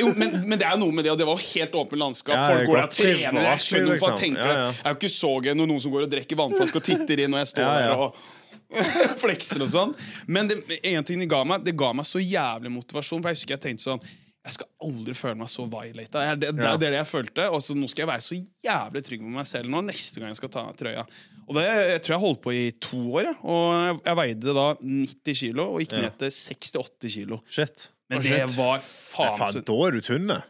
Jo, 0.00 0.10
men, 0.16 0.38
men 0.46 0.60
det 0.60 0.68
er 0.70 0.80
noe 0.80 0.96
med 0.96 1.04
det, 1.04 1.12
og 1.12 1.20
det 1.20 1.28
var 1.28 1.42
helt 1.44 1.76
åpent 1.82 2.00
landskap. 2.00 2.46
Folk 2.48 2.72
går 2.72 2.82
og 2.82 2.96
trener. 2.96 3.48
Jeg 3.50 3.64
skjønner 3.66 3.92
hvorfor 3.92 4.14
han 4.14 4.16
liksom. 4.16 4.24
tenker 4.24 4.48
det. 4.48 4.56
Jeg 4.64 4.86
er 4.86 4.96
jo 4.96 5.00
ikke 5.02 5.14
så 5.18 5.32
gøy 5.36 5.56
når 5.60 5.72
noen 5.74 5.84
som 5.84 5.96
går 5.96 6.06
og 6.06 6.14
drikker 6.16 6.40
vannflaske 6.40 6.80
og 6.80 6.88
titter 6.88 7.24
inn, 7.26 7.36
og 7.36 7.44
jeg 7.44 7.52
står 7.52 7.70
der 7.76 8.06
og 8.06 8.22
flekser 9.22 9.66
og 9.66 9.70
sånn. 9.74 9.94
Men 10.30 10.48
det, 10.48 10.62
en 10.94 11.04
ting 11.04 11.20
det 11.20 11.28
ga 11.28 11.42
meg, 11.44 11.66
det 11.66 11.76
ga 11.76 11.92
meg 11.96 12.08
så 12.08 12.22
jævlig 12.22 12.72
motivasjon. 12.72 13.20
For 13.20 13.32
jeg 13.32 13.40
husker 13.40 13.58
jeg 13.58 13.64
tenkte 13.68 13.88
sånn 13.90 14.04
Jeg 14.46 14.54
skal 14.56 14.66
aldri 14.86 15.12
føle 15.14 15.36
meg 15.36 15.50
så 15.52 15.66
violata. 15.68 16.22
Det, 16.34 16.40
det, 16.40 16.54
det 16.56 16.64
Ja. 16.64 16.72
er 16.72 16.78
det 16.80 16.92
jeg 16.94 17.06
følte. 17.10 17.48
Og 17.52 17.60
så 17.60 17.74
nå 17.76 17.88
skal 17.92 18.06
jeg 18.06 18.08
være 18.08 18.24
så 18.24 18.38
jævlig 18.64 19.02
trygg 19.04 19.22
med 19.26 19.34
meg 19.36 19.46
selv 19.50 19.68
nå 19.68 19.82
neste 19.84 20.20
gang 20.22 20.30
jeg 20.32 20.36
skal 20.40 20.48
ta 20.54 20.62
av 20.70 20.76
trøya. 20.80 21.04
Og 21.50 21.56
det 21.58 21.64
jeg 21.66 22.00
tror 22.06 22.14
jeg 22.14 22.22
holdt 22.24 22.40
på 22.46 22.52
i 22.56 22.70
to 22.80 23.00
år. 23.20 23.28
Jeg. 23.28 23.36
Og 23.44 23.66
jeg, 23.74 23.98
jeg 24.06 24.16
veide 24.22 24.54
da 24.56 24.66
90 24.80 25.40
kilo 25.42 25.66
og 25.74 25.80
gikk 25.84 25.92
Ja. 25.98 26.00
ned 26.06 26.16
til 26.22 26.30
68 26.30 27.12
kilo. 27.18 27.40
Shit. 27.50 27.88
Men 28.08 28.22
det 28.24 28.32
shit. 28.32 28.56
var 28.56 28.80
faen, 28.80 29.36
faen, 29.38 29.52
så 29.52 29.60
da 29.66 29.76
er 29.86 29.90
du 29.92 30.00
tynn. 30.00 30.26
da. 30.32 30.40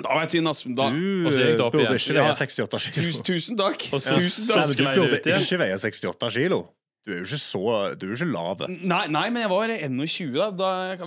Var 0.00 0.20
jeg 0.24 0.28
tynn, 0.34 0.46
ass. 0.48 0.62
Da, 0.64 0.88
Du 0.90 1.30
det 1.30 1.56
burde 1.70 1.94
ikke 2.00 2.14
veie 2.16 2.34
68 2.34 2.90
kilo. 2.90 3.06
tusen, 3.12 3.24
tusen 3.30 3.56
takk. 3.60 3.78
Tusen 3.94 4.46
takk. 4.48 4.66
men 4.66 4.94
du 4.96 5.06
burde 5.06 5.38
ikke 5.38 5.58
veie 5.60 5.76
68 5.78 6.34
kilo. 6.34 6.62
Du 7.06 7.12
er 7.14 7.22
jo 7.22 7.26
ikke 7.26 7.40
så 7.40 7.60
Du 7.96 8.06
er 8.06 8.12
jo 8.12 8.18
ikke 8.18 8.30
lav. 8.32 8.64
Nei, 8.68 9.06
nei, 9.08 9.26
men 9.32 9.42
jeg 9.46 9.50
var 9.50 9.72
21 9.72 10.32
da. 10.36 10.50
da 10.52 10.70
jeg, 10.92 10.98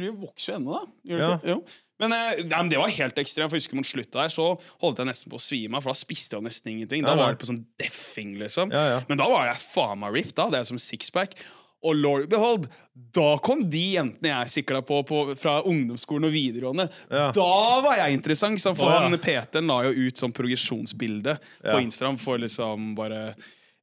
jeg 0.00 0.14
vokser 0.20 0.54
jo 0.54 0.58
ennå, 0.60 0.76
da. 0.78 0.84
Gjør 1.12 1.24
Ja. 1.26 1.32
ikke? 1.38 1.48
Jo. 1.56 1.62
Men, 2.02 2.12
eh, 2.16 2.40
nei, 2.48 2.58
men 2.64 2.68
det 2.72 2.78
var 2.80 2.90
helt 2.90 3.18
ekstremt. 3.20 3.52
For 3.52 3.54
jeg 3.60 3.62
husker 3.62 3.78
Mot 3.78 3.86
slutten 3.86 4.18
der 4.24 4.32
så 4.34 4.46
holdt 4.82 4.98
jeg 4.98 5.06
nesten 5.06 5.30
på 5.30 5.38
å 5.38 5.42
svime 5.44 5.76
av, 5.78 5.84
for 5.84 5.92
da 5.94 5.98
spiste 6.00 6.34
jeg 6.34 6.42
nesten 6.48 6.72
ingenting. 6.72 7.04
Da 7.04 7.12
Ja, 7.12 7.14
ja. 7.14 7.22
var 7.22 7.34
det 7.36 7.42
på 7.44 7.50
sånn 7.52 7.60
deffing, 7.78 8.32
liksom. 8.40 8.72
Ja. 8.74 9.02
Men 9.08 9.20
da 9.20 9.28
var 9.30 9.46
jeg 9.52 9.60
faen 9.62 10.00
meg 10.02 10.16
ripped. 10.16 10.34
Da 10.34 10.48
hadde 10.48 10.58
jeg 10.64 10.66
som 10.72 10.80
sixpack. 10.82 11.36
Og 11.84 11.96
lord 11.98 12.28
behold, 12.30 12.68
da 13.12 13.36
kom 13.42 13.64
de 13.70 13.84
jentene 13.96 14.30
jeg 14.30 14.50
sikla 14.52 14.82
på, 14.86 15.00
på 15.06 15.22
fra 15.38 15.60
ungdomsskolen 15.66 16.28
og 16.28 16.34
videregående. 16.34 16.88
Da 17.10 17.80
var 17.82 17.96
jeg 17.98 18.14
interessant. 18.18 18.60
For 18.62 18.86
oh, 18.86 19.16
Peter 19.22 19.62
la 19.66 19.80
jo 19.88 20.06
ut 20.06 20.16
sånn 20.22 20.34
progresjonsbilde 20.34 21.36
på 21.62 21.80
Instagram 21.82 22.18
for 22.22 22.38
liksom 22.38 22.94
bare 22.98 23.34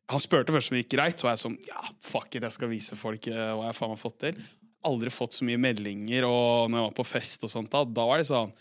Han 0.09 0.19
spurte 0.23 0.53
først 0.55 0.71
om 0.71 0.77
det 0.77 0.83
gikk 0.87 0.95
greit, 0.97 1.19
så 1.21 1.27
var 1.27 1.35
jeg 1.35 1.43
sånn 1.43 1.57
Ja, 1.67 1.83
fuck 2.01 2.33
it, 2.35 2.41
jeg 2.47 2.51
skal 2.55 2.71
vise 2.71 2.95
folk 2.97 3.27
eh, 3.29 3.51
hva 3.53 3.67
jeg 3.69 3.77
faen 3.77 3.93
har 3.93 3.99
fått 4.01 4.17
til. 4.23 4.39
Aldri 4.89 5.11
fått 5.11 5.35
så 5.37 5.45
mye 5.45 5.59
meldinger, 5.59 6.23
og 6.25 6.69
når 6.71 6.79
jeg 6.79 6.87
var 6.87 6.95
på 6.97 7.05
fest 7.05 7.43
og 7.45 7.51
sånt, 7.51 7.69
da, 7.73 7.83
da 7.85 8.05
var 8.07 8.21
det 8.21 8.29
sånn 8.29 8.53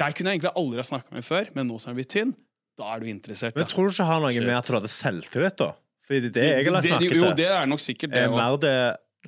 Der 0.00 0.12
kunne 0.16 0.32
jeg 0.32 0.40
egentlig 0.40 0.54
aldri 0.56 0.80
ha 0.80 0.86
snakka 0.88 1.12
med 1.14 1.24
før, 1.26 1.50
men 1.54 1.68
nå 1.68 1.78
som 1.80 1.90
jeg 1.90 1.94
er 1.94 2.00
blitt 2.00 2.12
tynn, 2.14 2.34
da 2.80 2.94
er 2.94 3.00
du 3.04 3.06
interessert. 3.12 3.54
Men 3.56 3.66
tror 3.68 3.88
du 3.88 3.92
ikke 3.92 4.02
det 4.02 4.08
har 4.10 4.20
noe 4.24 4.32
Shit. 4.32 4.46
med 4.48 4.56
at 4.56 4.66
du 4.70 4.74
hadde 4.78 4.88
selvtillit, 4.94 5.56
da? 5.60 5.70
Fordi 6.08 6.30
det 6.34 6.44
jeg 6.48 6.64
har 6.64 6.72
lagt 6.74 6.88
merke 6.90 7.08
til, 7.10 7.20
Jo, 7.20 7.32
det 7.36 7.48
er 7.52 7.66
nok 7.70 7.80
sikkert 7.84 8.10
det. 8.14 8.22
er 8.24 8.30
mer 8.34 8.56
det 8.62 8.74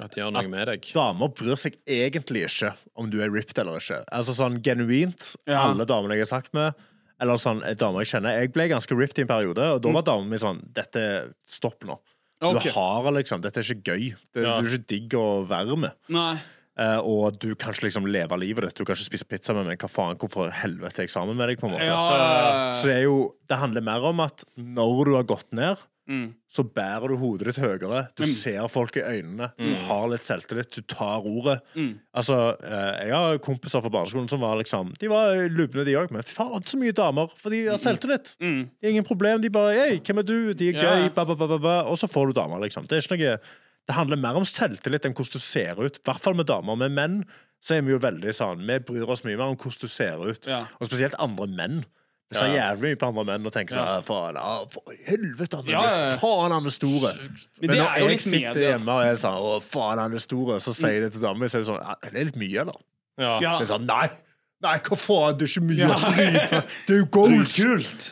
At 0.01 0.15
de 0.15 0.23
gjør 0.23 0.31
noe 0.33 0.41
At- 0.41 0.49
med 0.51 0.67
deg. 0.71 0.87
Damer 0.97 1.29
bryr 1.37 1.57
seg 1.61 1.75
egentlig 1.87 2.47
ikke 2.49 2.71
om 2.97 3.11
du 3.13 3.19
er 3.21 3.29
ripped 3.31 3.59
eller 3.61 3.77
ikke. 3.77 3.99
Altså 4.11 4.33
sånn 4.33 4.57
genuint, 4.65 5.37
Ja. 5.47 5.69
alle 5.69 5.85
damene 5.85 6.17
jeg 6.17 6.25
har 6.25 6.33
snakket 6.41 6.55
med, 6.57 6.75
eller 7.23 7.39
sånn 7.41 7.63
eh, 7.65 7.75
damer 7.79 8.03
jeg 8.05 8.11
kjenner 8.17 8.41
Jeg 8.43 8.53
ble 8.53 8.67
ganske 8.73 8.97
ripped 8.99 9.19
i 9.19 9.23
en 9.25 9.31
periode, 9.31 9.69
og 9.77 9.83
da 9.85 9.89
Mm. 9.89 9.95
var 10.01 10.03
damen 10.11 10.29
min 10.29 10.39
sånn 10.43 10.59
Dette 10.75 11.05
Stopp 11.47 11.85
nå. 11.89 11.99
Okay. 12.43 12.73
Du 12.73 12.75
har 12.75 13.07
liksom 13.15 13.41
Dette 13.45 13.61
er 13.63 13.69
ikke 13.71 13.93
gøy. 13.95 14.09
Det, 14.35 14.43
Ja. 14.43 14.61
Du 14.61 14.67
er 14.67 14.73
ikke 14.79 14.87
digg 14.91 15.15
å 15.15 15.47
være 15.47 15.77
med. 15.79 15.93
Nei. 16.11 16.35
Uh, 16.73 16.99
og 17.05 17.39
du 17.39 17.55
kan 17.55 17.71
ikke 17.75 17.85
liksom 17.85 18.07
leve 18.11 18.33
livet 18.41 18.65
ditt. 18.65 18.75
Du 18.81 18.85
kan 18.89 18.97
ikke 18.97 19.05
spise 19.13 19.27
pizza 19.29 19.53
med 19.55 19.67
meg. 19.69 19.79
Hva 19.79 19.91
faen, 19.93 20.17
Hvorfor 20.19 20.51
helvete 20.51 21.01
er 21.01 21.07
jeg 21.07 21.11
sammen 21.13 21.37
med 21.37 21.47
deg? 21.51 21.61
på 21.61 21.69
en 21.69 21.75
måte 21.77 21.85
Ja. 21.85 22.73
Så 22.81 22.89
det, 22.89 22.97
er 22.97 23.03
jo, 23.05 23.35
det 23.47 23.59
handler 23.61 23.83
mer 23.85 24.03
om 24.09 24.21
at 24.25 24.43
når 24.57 25.05
du 25.05 25.15
har 25.15 25.23
gått 25.25 25.53
ned, 25.53 25.77
Mm. 26.11 26.35
så 26.51 26.65
bærer 26.67 27.09
du 27.09 27.17
hodet 27.17 27.47
ditt 27.47 27.57
høyere. 27.63 28.09
Du 28.19 28.25
Mm. 28.25 28.33
ser 28.35 28.69
folk 28.69 28.97
i 28.97 29.01
øynene. 29.07 29.53
Du 29.57 29.75
har 29.87 30.09
litt 30.11 30.21
selvtillit. 30.21 30.71
Du 30.75 30.81
tar 30.83 31.23
ordet. 31.23 31.61
Mm. 31.77 32.01
Altså, 32.15 32.57
eh, 32.63 33.07
Jeg 33.07 33.13
har 33.15 33.39
kompiser 33.39 33.81
fra 33.81 33.89
barneskolen 33.89 34.29
som 34.29 34.41
var 34.41 34.57
liksom 34.59 34.93
De 34.99 35.09
var 35.09 35.35
lubne, 35.49 35.85
de 35.85 35.95
òg, 35.95 36.11
men 36.11 36.23
faen, 36.23 36.61
så 36.67 36.77
mye 36.77 36.93
damer. 36.93 37.29
For 37.37 37.51
de 37.51 37.67
har 37.67 37.77
selvtillit. 37.79 38.35
Mm. 38.41 38.69
Det 38.81 38.85
er 38.89 38.91
ingen 38.91 39.05
problem. 39.05 39.41
De 39.41 39.49
bare 39.49 39.75
Hei, 39.79 39.99
hvem 40.01 40.19
er 40.19 40.23
du? 40.23 40.55
De 40.55 40.69
er 40.71 40.83
gøy. 40.83 41.15
Ba, 41.15 41.25
ba, 41.25 41.35
ba. 41.37 41.83
Og 41.87 41.97
så 41.97 42.09
får 42.11 42.27
du 42.35 42.41
damer, 42.41 42.59
liksom. 42.61 42.83
Det 42.87 42.99
er 42.99 43.17
ikke 43.17 43.19
noe 43.19 43.39
Det 43.89 43.95
handler 43.97 44.17
mer 44.17 44.37
om 44.37 44.45
selvtillit 44.45 45.05
enn 45.07 45.13
hvordan 45.15 45.33
du 45.33 45.39
ser 45.39 45.75
ut. 45.81 45.99
I 45.99 46.03
hvert 46.05 46.21
fall 46.21 46.35
med 46.35 46.47
damer. 46.47 46.77
Med 46.77 46.93
menn 46.93 47.25
så 47.63 47.77
er 47.77 47.83
vi 47.83 47.91
jo 47.93 47.99
veldig 47.99 48.31
sånn 48.35 48.67
Vi 48.67 48.79
bryr 48.79 49.09
oss 49.09 49.23
mye 49.25 49.37
mer 49.37 49.45
om 49.51 49.57
hvordan 49.57 49.81
du 49.81 49.87
ser 49.89 50.19
ut. 50.23 50.47
Ja. 50.47 50.65
Og 50.81 50.87
spesielt 50.89 51.15
andre 51.19 51.47
menn. 51.47 51.85
Vi 52.33 52.39
ser 52.41 52.51
jævlig 52.57 52.83
mye 52.91 52.99
på 53.03 53.09
andre 53.13 53.25
menn 53.29 53.47
og 53.47 53.53
tenker 53.55 53.77
sånn 53.77 53.87
Ja. 53.87 53.99
«Ah, 53.99 54.03
Faen, 54.09 54.41
for 54.73 54.97
helvete, 55.07 55.61
han 55.61 55.69
er, 55.69 55.73
Ja, 55.77 55.83
ja, 55.85 56.03
ja. 56.11 56.17
faen, 56.23 56.57
han 56.57 56.67
er 56.67 56.75
store. 56.75 57.13
Men 57.21 57.69
Men 57.69 57.77
når 57.77 57.95
jeg 57.99 58.09
liksom 58.15 58.33
sitter 58.33 58.55
media. 58.57 58.71
hjemme 58.73 58.97
og 58.99 59.07
er 59.07 59.15
sånn 59.23 59.39
Å, 59.39 59.55
faen, 59.63 59.99
han 60.03 60.13
er 60.19 60.25
store, 60.25 60.59
så 60.65 60.75
sier 60.75 60.97
jeg 60.99 61.07
det 61.07 61.13
til 61.19 61.25
damer, 61.29 61.53
så 61.53 61.61
er 61.61 61.65
det 61.65 61.71
sånn 61.71 61.81
«Ja, 61.85 61.97
Det 62.03 62.13
er 62.15 62.29
litt 62.33 62.41
mye, 62.41 62.61
eller? 62.67 62.79
Ja. 63.21 63.35
Jeg 63.45 63.61
er 63.61 63.69
sånn, 63.69 63.87
Nei, 63.87 64.09
nei, 64.63 64.77
hva 64.87 64.97
faen, 64.97 65.37
det 65.37 65.45
er 65.49 65.53
ikke 65.53 65.67
mye. 65.67 65.83
Ja. 65.83 65.97
Drit. 65.99 66.73
Det 66.87 66.95
er 66.95 66.99
jo 67.03 67.07
goals. 67.19 67.57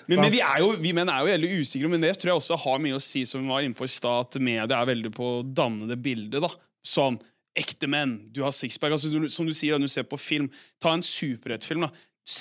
Men, 0.09 0.21
men 0.21 0.33
vi, 0.35 0.41
er 0.45 0.59
jo, 0.61 0.73
vi 0.83 0.93
menn 0.93 1.09
er 1.09 1.21
jo 1.25 1.31
veldig 1.33 1.51
usikre, 1.63 1.89
men 1.89 2.01
det 2.05 2.13
tror 2.19 2.33
jeg 2.35 2.41
også 2.43 2.59
har 2.67 2.79
mye 2.83 2.99
å 2.99 3.03
si, 3.03 3.25
som 3.25 3.41
vi 3.45 3.49
var 3.49 3.63
inne 3.63 3.79
på 3.79 3.87
i 3.87 3.93
stad, 3.93 4.27
at 4.27 4.41
media 4.43 4.81
er 4.83 4.89
veldig 4.91 5.13
på 5.15 5.29
å 5.39 5.43
danne 5.47 5.87
det 5.89 5.97
bildet. 6.03 6.43
da 6.43 6.51
Sånn 6.85 7.17
ekte 7.57 7.89
menn, 7.91 8.13
du 8.33 8.43
har 8.45 8.53
sixpack. 8.55 8.93
Altså, 8.95 9.09
du, 9.11 9.29
som 9.29 9.47
du 9.47 9.53
sier, 9.57 9.75
når 9.79 9.89
du 9.91 9.93
ser 9.93 10.05
på 10.09 10.19
film, 10.21 10.47
ta 10.81 10.93
en 10.95 11.03
superheltfilm. 11.03 11.83
da 11.87 11.91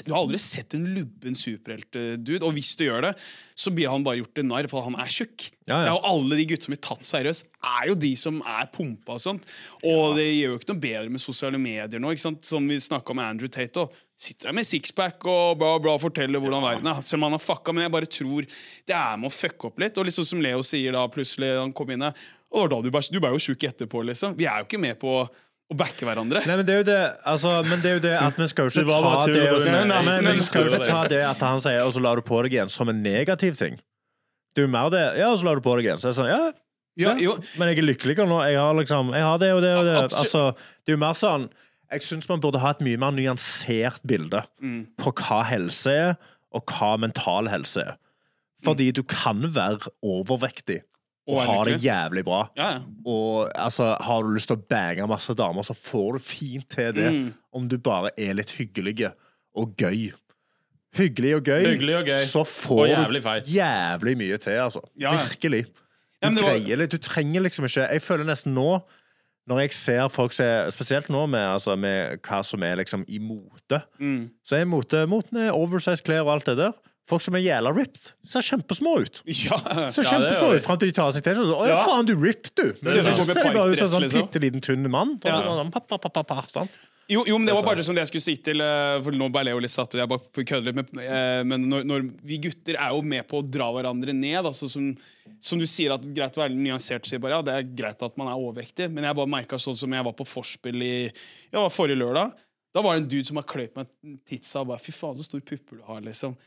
Du 0.05 0.11
har 0.13 0.19
aldri 0.19 0.37
sett 0.41 0.75
en 0.77 0.85
lubben 0.93 1.37
superheltdude. 1.37 2.43
og 2.45 2.53
hvis 2.53 2.75
du 2.77 2.83
gjør 2.85 3.07
det, 3.07 3.13
så 3.57 3.71
blir 3.73 3.89
han 3.89 4.03
bare 4.05 4.19
gjort 4.19 4.35
til 4.37 4.45
narr, 4.45 4.67
for 4.69 4.85
han 4.85 4.97
er 4.99 5.09
tjukk. 5.09 5.47
Ja, 5.69 5.79
ja. 5.85 5.95
Er 5.95 6.05
alle 6.11 6.37
de 6.37 6.45
guttene 6.49 6.67
som 6.67 6.75
blir 6.75 6.83
tatt 6.85 7.07
seriøst, 7.07 7.49
er 7.71 7.87
jo 7.89 7.95
de 7.97 8.11
som 8.19 8.37
er 8.45 8.69
pumpa 8.73 9.15
og 9.17 9.23
sånt. 9.23 9.49
Og 9.81 10.19
det 10.19 10.27
gjør 10.27 10.53
jo 10.53 10.59
ikke 10.59 10.71
noe 10.73 10.83
bedre 10.83 11.15
med 11.15 11.23
sosiale 11.23 11.61
medier 11.61 12.03
nå, 12.03 12.13
som 12.19 12.69
vi 12.69 12.79
snakka 12.83 13.17
med 13.17 13.31
Andrew 13.33 13.51
Tate. 13.51 13.87
Og 13.87 13.97
sitter 14.19 14.49
der 14.49 14.57
med 14.59 14.67
sixpack 14.67 15.25
og 15.25 15.59
bla, 15.59 15.75
bla, 15.81 15.97
forteller 16.01 16.43
hvordan 16.43 16.65
verden 16.65 16.91
er. 16.91 17.03
Selv 17.05 17.21
om 17.21 17.29
han 17.29 17.39
har 17.39 17.43
fucka, 17.43 17.73
men 17.73 17.87
jeg 17.87 17.95
bare 17.95 18.13
tror 18.19 18.49
det 18.49 18.97
er 18.99 19.19
med 19.19 19.31
å 19.31 19.35
fucke 19.35 19.71
opp 19.71 19.79
litt. 19.81 19.97
Og 19.97 20.11
sånn 20.13 20.33
som 20.35 20.43
Leo 20.43 20.65
sier 20.67 20.95
da 20.95 21.05
plutselig 21.11 21.55
han 21.57 21.73
kom 21.75 21.95
inn 21.95 22.05
her. 22.09 22.27
Og 22.59 22.69
da, 22.71 22.79
du, 22.81 22.89
du 22.89 23.19
ble 23.21 23.31
jo 23.35 23.45
tjukk 23.49 23.67
etterpå, 23.69 24.01
liksom. 24.09 24.35
Vi 24.37 24.47
er 24.49 24.61
jo 24.61 24.67
ikke 24.69 24.81
med 24.81 24.97
på 25.01 25.21
å 25.69 25.75
backe 25.77 26.05
hverandre. 26.07 26.41
Nei, 26.49 26.55
men 26.57 26.65
det 26.65 26.73
er 26.73 26.79
jo 26.81 26.87
det 26.87 26.99
Altså, 27.29 27.51
men 27.67 27.81
det 27.83 27.89
er 27.91 27.93
jo 27.99 28.03
det 28.07 28.13
at 28.17 28.37
vi 28.41 28.47
skal 28.49 28.69
jo 28.69 28.73
ikke 28.83 29.01
ta 29.03 29.25
det, 29.27 29.35
det 29.35 29.51
og, 29.53 29.59
nei, 29.65 29.83
Nei, 29.91 30.15
nei, 30.25 30.33
vi 30.33 30.45
skal 30.47 30.65
jo 30.65 30.71
ikke 30.73 30.87
ta 30.89 31.03
det 31.11 31.21
at 31.27 31.43
han 31.45 31.59
sier 31.61 31.81
'og 31.85 31.93
så 31.93 32.01
lar 32.01 32.15
du 32.15 32.21
på 32.25 32.41
deg 32.43 32.53
igjen' 32.57 32.69
som 32.73 32.89
en 32.89 33.03
negativ 33.03 33.55
ting. 33.57 33.75
Det 34.55 34.63
er 34.63 34.67
jo 34.67 34.71
mer 34.73 34.89
det 34.89 35.17
'ja, 35.17 35.29
og 35.29 35.37
så 35.37 35.45
lar 35.45 35.55
du 35.55 35.61
på 35.61 35.75
deg 35.77 35.85
igjen'. 35.85 35.99
Så 36.01 36.09
er 36.09 36.11
det 36.11 36.17
sånn, 36.17 36.29
ja, 36.33 36.51
Ja, 36.97 37.13
ja, 37.15 37.31
men 37.57 37.69
jeg 37.69 37.77
er 37.79 37.87
lykkeligere 37.93 38.27
nå. 38.27 38.41
Jeg 38.49 38.57
har 38.57 38.73
liksom 38.73 39.13
Jeg 39.13 39.21
har 39.23 39.37
det 39.37 39.53
og 39.53 39.61
det 39.61 39.77
og 39.77 39.85
det. 39.85 39.95
Altså, 40.11 40.51
det 40.85 40.91
er 40.91 40.97
jo 40.97 41.05
mer 41.05 41.13
sånn 41.13 41.49
Jeg 41.91 42.01
syns 42.01 42.27
man 42.29 42.41
burde 42.41 42.59
ha 42.59 42.69
et 42.71 42.81
mye 42.81 42.97
mer 42.97 43.11
nyansert 43.11 44.01
bilde 44.05 44.43
Mm. 44.61 44.87
på 44.97 45.11
hva 45.13 45.43
helse 45.45 45.87
er, 45.89 46.17
og 46.51 46.65
hva 46.65 46.97
mental 46.99 47.47
helse 47.47 47.77
er. 47.81 47.95
Fordi 48.63 48.91
du 48.91 49.01
kan 49.03 49.41
være 49.41 49.87
overvektig 50.03 50.81
og 51.29 51.41
er 51.53 51.63
det 51.69 51.77
jævlig 51.83 52.23
bra. 52.25 52.39
ja, 52.57 52.69
ja. 52.73 52.79
Og 53.05 53.51
altså, 53.55 53.95
har 54.01 54.23
du 54.25 54.29
lyst 54.35 54.47
til 54.51 54.57
å 54.57 54.63
bange 54.69 55.07
masse 55.07 55.33
damer, 55.37 55.61
så 55.67 55.73
får 55.77 56.17
du 56.17 56.19
fint 56.19 56.67
til 56.69 56.91
det. 56.97 57.11
Mm. 57.13 57.33
Om 57.53 57.67
du 57.69 57.77
bare 57.77 58.09
er 58.17 58.33
litt 58.39 58.51
hyggelig 58.57 59.11
og 59.55 59.75
gøy. 59.77 60.11
Hyggelig 60.97 61.35
og 61.37 61.43
gøy, 61.45 61.65
Hyggelig 61.67 61.95
og 61.99 62.07
gøy. 62.09 62.17
så 62.25 62.41
får 62.49 62.79
Og 62.81 62.87
jævlig 62.89 63.21
du 63.23 63.51
jævlig 63.53 64.15
mye 64.17 64.37
til, 64.41 64.57
altså. 64.57 64.81
Ja. 64.99 65.11
Virkelig. 65.11 65.65
Du 66.23 66.27
var- 66.41 66.59
greier. 66.59 66.85
Du 66.87 66.97
trenger 66.97 67.41
liksom 67.41 67.65
ikke 67.65 67.87
Jeg 67.91 68.01
føler 68.01 68.25
nesten 68.25 68.53
nå, 68.53 68.81
når 69.47 69.59
jeg 69.61 69.73
ser 69.73 70.07
folk 70.09 70.31
er 70.39 70.69
Spesielt 70.69 71.07
nå 71.09 71.25
med, 71.29 71.39
altså, 71.39 71.75
med 71.77 72.17
hva 72.21 72.43
som 72.43 72.61
er 72.63 72.75
liksom 72.75 73.05
i 73.07 73.17
mote, 73.19 73.81
Mm. 73.99 74.29
så 74.45 74.55
er 74.59 74.65
mote 74.65 75.05
moten 75.07 75.37
er 75.37 75.51
oversize 75.53 76.01
klær 76.03 76.21
og 76.25 76.33
alt 76.33 76.45
det 76.45 76.57
der. 76.57 76.71
Folk 77.09 77.23
som 77.25 77.33
er 77.39 77.41
jævla 77.41 77.71
ripped, 77.73 78.11
ser 78.27 78.45
kjempesmå 78.45 78.91
ut. 79.01 79.23
ja. 79.47 79.57
Ser 79.89 80.05
kjempesmå 80.05 80.51
ja, 80.51 80.59
ut 80.59 80.65
Frem 80.67 80.77
til 80.81 80.91
de 80.91 80.95
tar 80.99 81.09
seg 81.15 81.25
til. 81.25 81.39
Så, 81.39 81.55
Å 81.57 81.65
ja, 81.65 81.79
faen, 81.87 82.05
du 82.05 82.13
ripped, 82.13 82.53
du. 82.59 82.67
Men 82.83 82.93
Ser 82.93 83.01
ut 83.01 83.09
som 83.09 83.23
så 83.23 83.33
ser 83.33 83.49
de 83.49 83.55
bare 83.57 83.73
ut 83.73 83.81
som 83.81 83.87
en 83.87 83.93
sånn 83.95 84.05
liksom. 84.05 84.27
bitte 84.27 84.43
liten, 84.43 84.63
tynn 84.65 84.85
mann. 84.93 85.15
Ja. 85.25 85.39
Sånn, 85.47 85.71
pa, 85.73 85.81
pa, 85.81 85.97
pa, 86.01 86.11
pa, 86.13 86.23
pa, 86.29 86.43
sant? 86.53 86.77
Jo, 87.09 87.23
jo, 87.25 87.39
men 87.39 87.49
det 87.49 87.55
var 87.57 87.65
bare 87.65 87.81
som 87.81 87.95
det 87.97 88.03
jeg 88.03 88.11
skulle 88.11 88.21
si 88.21 88.35
til 88.45 88.61
eh, 88.61 88.99
For 89.01 89.15
nå 89.17 89.31
ble 89.33 89.49
jo 89.49 89.61
litt 89.63 89.73
satt, 89.73 89.95
og 89.95 90.01
jeg 90.03 90.09
bare 90.11 90.43
kødder 90.51 90.67
litt 90.67 90.91
med 90.93 90.99
eh, 91.01 91.39
Men 91.49 91.63
når, 91.71 91.87
når 91.89 92.03
vi 92.29 92.37
gutter 92.43 92.77
er 92.77 92.91
jo 92.93 92.99
med 93.01 93.25
på 93.25 93.39
å 93.39 93.45
dra 93.45 93.71
hverandre 93.73 94.13
ned. 94.13 94.43
Altså 94.43 94.69
som, 94.69 94.91
som 95.41 95.61
du 95.61 95.65
sier, 95.65 95.95
at 95.95 96.05
greit 96.05 96.37
å 96.37 96.43
være 96.43 96.53
nyansert. 96.53 97.09
Sier 97.09 97.23
bare, 97.23 97.39
ja, 97.39 97.47
det 97.47 97.55
er 97.55 97.73
greit 97.81 98.05
at 98.05 98.21
man 98.21 98.29
er 98.29 98.37
overvektig, 98.37 98.91
men 98.93 99.09
jeg 99.09 99.17
bare 99.17 99.33
merka 99.33 99.57
sånn 99.61 99.77
som 99.79 99.97
jeg 99.97 100.05
var 100.05 100.15
på 100.19 100.27
vorspiel 100.29 100.85
i 100.85 100.93
ja, 101.07 101.65
forrige 101.73 101.97
lørdag. 102.03 102.37
Da 102.77 102.85
var 102.85 102.93
det 102.93 103.01
en 103.01 103.09
dude 103.09 103.25
som 103.25 103.41
har 103.41 103.49
kløyvd 103.49 103.79
meg 103.79 103.89
titsa 104.29 104.61
og 104.61 104.69
bare 104.75 104.83
Fy 104.83 104.93
faen, 104.93 105.17
så 105.17 105.25
stor 105.25 105.41
pupper 105.41 105.81
du 105.81 105.87
har, 105.89 106.05
liksom. 106.05 106.37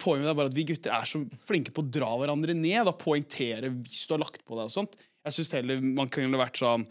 Poenget 0.00 0.30
er 0.30 0.36
bare 0.38 0.48
at 0.48 0.54
vi 0.56 0.64
gutter 0.64 0.94
er 0.96 1.04
så 1.04 1.20
flinke 1.44 1.72
på 1.76 1.82
å 1.84 1.90
dra 1.92 2.08
hverandre 2.16 2.54
ned. 2.56 2.86
Da 2.88 2.92
Poengtere 2.96 3.68
hvis 3.74 4.06
du 4.08 4.14
har 4.14 4.22
lagt 4.24 4.40
på 4.46 4.56
deg 4.56 4.70
og 4.70 4.72
sånt. 4.72 4.96
Jeg 5.26 5.36
syns 5.36 5.52
heller 5.58 5.82
man 5.84 6.08
kunne 6.12 6.38
vært 6.40 6.56
sånn 6.62 6.86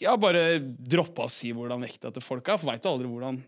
ja, 0.00 0.14
bare 0.16 0.58
droppe 0.60 1.26
å 1.26 1.30
si 1.32 1.50
hvordan 1.52 1.82
vekta 1.84 2.08
til 2.14 2.24
folk 2.24 2.46
er, 2.48 2.56
for 2.60 2.70
veit 2.72 2.80
du 2.84 2.88
aldri 2.88 3.08
hvordan 3.10 3.42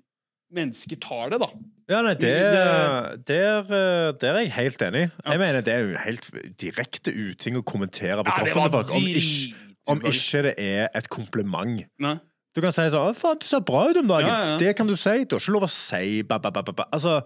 mennesker 0.53 0.99
tar 1.01 1.31
det, 1.33 1.39
da. 1.41 1.47
Ja, 1.89 2.03
nei, 2.05 2.12
det, 2.21 2.33
Det- 2.53 3.25
der, 3.31 3.61
eh, 3.73 4.12
der 4.21 4.35
er 4.35 4.41
jeg 4.43 4.51
helt 4.53 4.83
enig. 4.85 5.05
Jeg 5.25 5.39
mener 5.41 5.62
Det 5.65 5.73
er 5.73 5.81
jo 5.87 5.97
helt 5.97 6.29
direkte 6.61 7.09
uting 7.15 7.57
å 7.57 7.62
kommentere 7.65 8.21
på 8.23 8.29
Ja, 8.29 8.37
kroppen 8.45 8.62
til 8.65 8.71
folk. 8.71 8.93
Om 8.93 9.09
ikke, 9.09 9.55
om 9.89 10.01
ikke 10.12 10.43
det 10.49 10.55
er 10.59 10.89
et 10.95 11.09
kompliment. 11.09 11.87
Nei. 11.99 12.19
Du 12.55 12.61
kan 12.61 12.71
si 12.73 12.83
sånn 12.83 13.17
faen, 13.17 13.39
du 13.41 13.47
ser 13.49 13.61
bra 13.61 13.89
ut 13.89 13.97
om 13.97 14.09
dagen'. 14.09 14.29
Ja, 14.29 14.45
ja. 14.53 14.59
Det 14.59 14.77
kan 14.77 14.87
du 14.87 14.95
si. 14.95 15.25
Du 15.25 15.37
har 15.37 15.41
ikke 15.41 15.53
lov 15.57 15.62
å 15.65 15.71
si 15.71 16.21
ba, 16.23 16.39
ba, 16.39 16.51
ba, 16.51 16.61
ba. 16.62 16.85
Altså, 16.93 17.23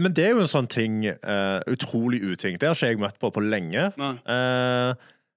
men 0.00 0.12
det 0.12 0.24
er 0.26 0.30
jo 0.34 0.40
en 0.44 0.50
sånn 0.50 0.66
ting 0.68 1.02
uh, 1.06 1.60
Utrolig 1.70 2.22
uting. 2.22 2.58
Det 2.58 2.66
har 2.68 2.74
ikke 2.74 2.88
jeg 2.94 2.98
møtt 3.02 3.18
på 3.22 3.30
på 3.34 3.42
lenge. 3.44 3.90
Eh, 3.98 4.94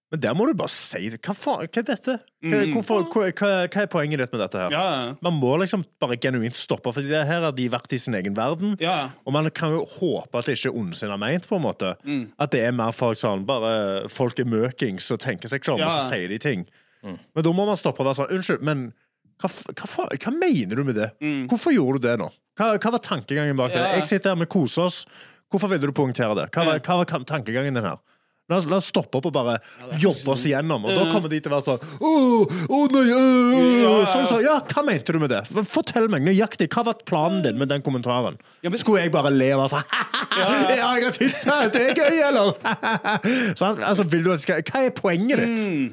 men 0.08 0.22
der 0.24 0.34
må 0.40 0.46
du 0.48 0.54
bare 0.56 0.72
si 0.72 1.10
det. 1.12 1.18
Hva 1.26 1.34
faen, 1.36 1.66
hva 1.68 1.82
er 1.82 1.86
dette? 1.90 2.14
Hva, 2.48 2.60
Mm. 2.64 2.72
hvorfor, 2.78 3.02
hva, 3.12 3.26
hva, 3.36 3.50
hva 3.68 3.82
er 3.84 3.90
poenget 3.92 4.22
ditt 4.22 4.32
med 4.32 4.40
dette 4.40 4.56
her? 4.62 4.72
Ja, 4.72 4.84
ja, 5.08 5.16
Man 5.22 5.34
må 5.42 5.58
liksom 5.60 5.84
bare 6.00 6.16
genuint 6.16 6.56
stoppe, 6.56 6.94
for 6.96 7.02
det 7.04 7.26
her 7.28 7.42
har 7.44 7.52
de 7.52 7.66
vært 7.70 7.92
i 7.92 7.98
sin 8.00 8.16
egen 8.16 8.34
verden. 8.38 8.78
ja. 8.80 9.10
Og 9.26 9.34
man 9.34 9.50
kan 9.50 9.72
jo 9.76 9.84
håpe 9.86 10.38
at 10.40 10.46
det 10.46 10.56
ikke 10.58 10.72
er 10.72 10.80
ondsinna 10.80 11.18
meint, 11.20 11.48
på 11.50 11.58
en 11.58 11.66
måte. 11.66 11.96
Mm. 12.06 12.32
At 12.40 12.52
det 12.52 12.62
er 12.64 12.72
mer 12.72 12.94
folk 12.96 13.18
sånn 13.20 13.46
Bare 13.46 14.08
folk 14.10 14.40
er 14.40 14.46
møkings 14.46 15.12
og 15.12 15.20
tenker 15.20 15.50
seg 15.52 15.60
ikke 15.62 15.74
om, 15.74 15.80
Ja. 15.80 15.88
og 15.88 15.92
så 15.92 16.16
sier 16.16 16.28
de 16.30 16.38
ting. 16.40 16.66
Men 17.04 17.44
da 17.44 17.52
må 17.52 17.66
man 17.68 17.76
stoppe 17.76 18.00
og 18.00 18.08
være 18.08 18.16
sånn 18.26 18.32
Unnskyld, 18.36 18.62
men 18.62 18.94
hva, 19.42 19.50
hva, 19.78 20.10
hva 20.18 20.34
mener 20.34 20.80
du 20.80 20.84
med 20.88 20.98
det? 20.98 21.12
Mm. 21.22 21.48
Hvorfor 21.52 21.76
gjorde 21.76 22.02
du 22.02 22.08
det 22.08 22.18
nå? 22.22 22.30
Hva, 22.58 22.74
hva 22.82 22.94
var 22.98 23.04
tankegangen 23.06 23.58
bak 23.60 23.74
det? 23.76 23.84
Jeg 24.00 24.10
sitter 24.10 24.34
her 24.34 24.40
med 24.40 24.50
koser 24.50 24.88
oss. 24.88 25.04
Hvorfor 25.52 25.72
ville 25.72 25.88
du 25.88 25.96
poengtere 25.96 26.34
det? 26.40 26.50
Hva 26.56 26.66
var, 26.68 26.82
hva 26.84 27.02
var 27.04 27.26
tankegangen 27.30 27.78
din 27.78 27.86
her? 27.86 28.00
La 28.48 28.62
oss, 28.62 28.66
la 28.72 28.78
oss 28.80 28.88
stoppe 28.88 29.20
opp 29.20 29.26
og 29.28 29.34
bare 29.36 29.58
jobbe 30.00 30.32
oss 30.32 30.46
igjennom. 30.48 30.86
Og 30.88 30.94
da 30.96 31.04
kommer 31.12 31.28
de 31.32 31.40
til 31.44 31.52
å 31.52 31.58
være 31.58 31.66
sånn 31.66 31.82
Å, 32.00 32.12
oh, 32.72 32.86
nei, 32.94 33.02
øh, 33.04 33.18
øh, 33.20 33.56
Ja, 33.58 33.90
ja. 33.92 34.06
Sånn, 34.08 34.28
så, 34.30 34.38
ja, 34.46 34.56
hva 34.72 34.84
mente 34.88 35.12
du 35.12 35.20
med 35.20 35.34
det? 35.34 35.42
Fortell 35.68 36.08
meg 36.12 36.24
nøyaktig. 36.24 36.70
Hva 36.72 36.86
var 36.88 37.02
planen 37.08 37.42
din 37.44 37.60
med 37.60 37.68
den 37.74 37.84
kommentaren? 37.84 38.40
Ja, 38.64 38.72
men- 38.72 38.80
Skulle 38.80 39.04
jeg 39.04 39.12
bare 39.12 39.34
le 39.36 39.52
og 39.58 39.66
være 39.66 39.76
sånn 39.76 39.92
Ja, 40.38 40.48
jeg 40.72 40.80
har 40.80 41.18
tidsa! 41.18 41.60
Det 41.74 41.84
er 41.90 42.00
gøy, 42.00 42.22
eller? 42.30 42.56
så, 43.60 43.74
altså, 43.76 44.08
skal, 44.40 44.64
hva 44.64 44.86
er 44.86 44.96
poenget 44.96 45.44
ditt? 45.44 45.68
Mm. 45.68 45.88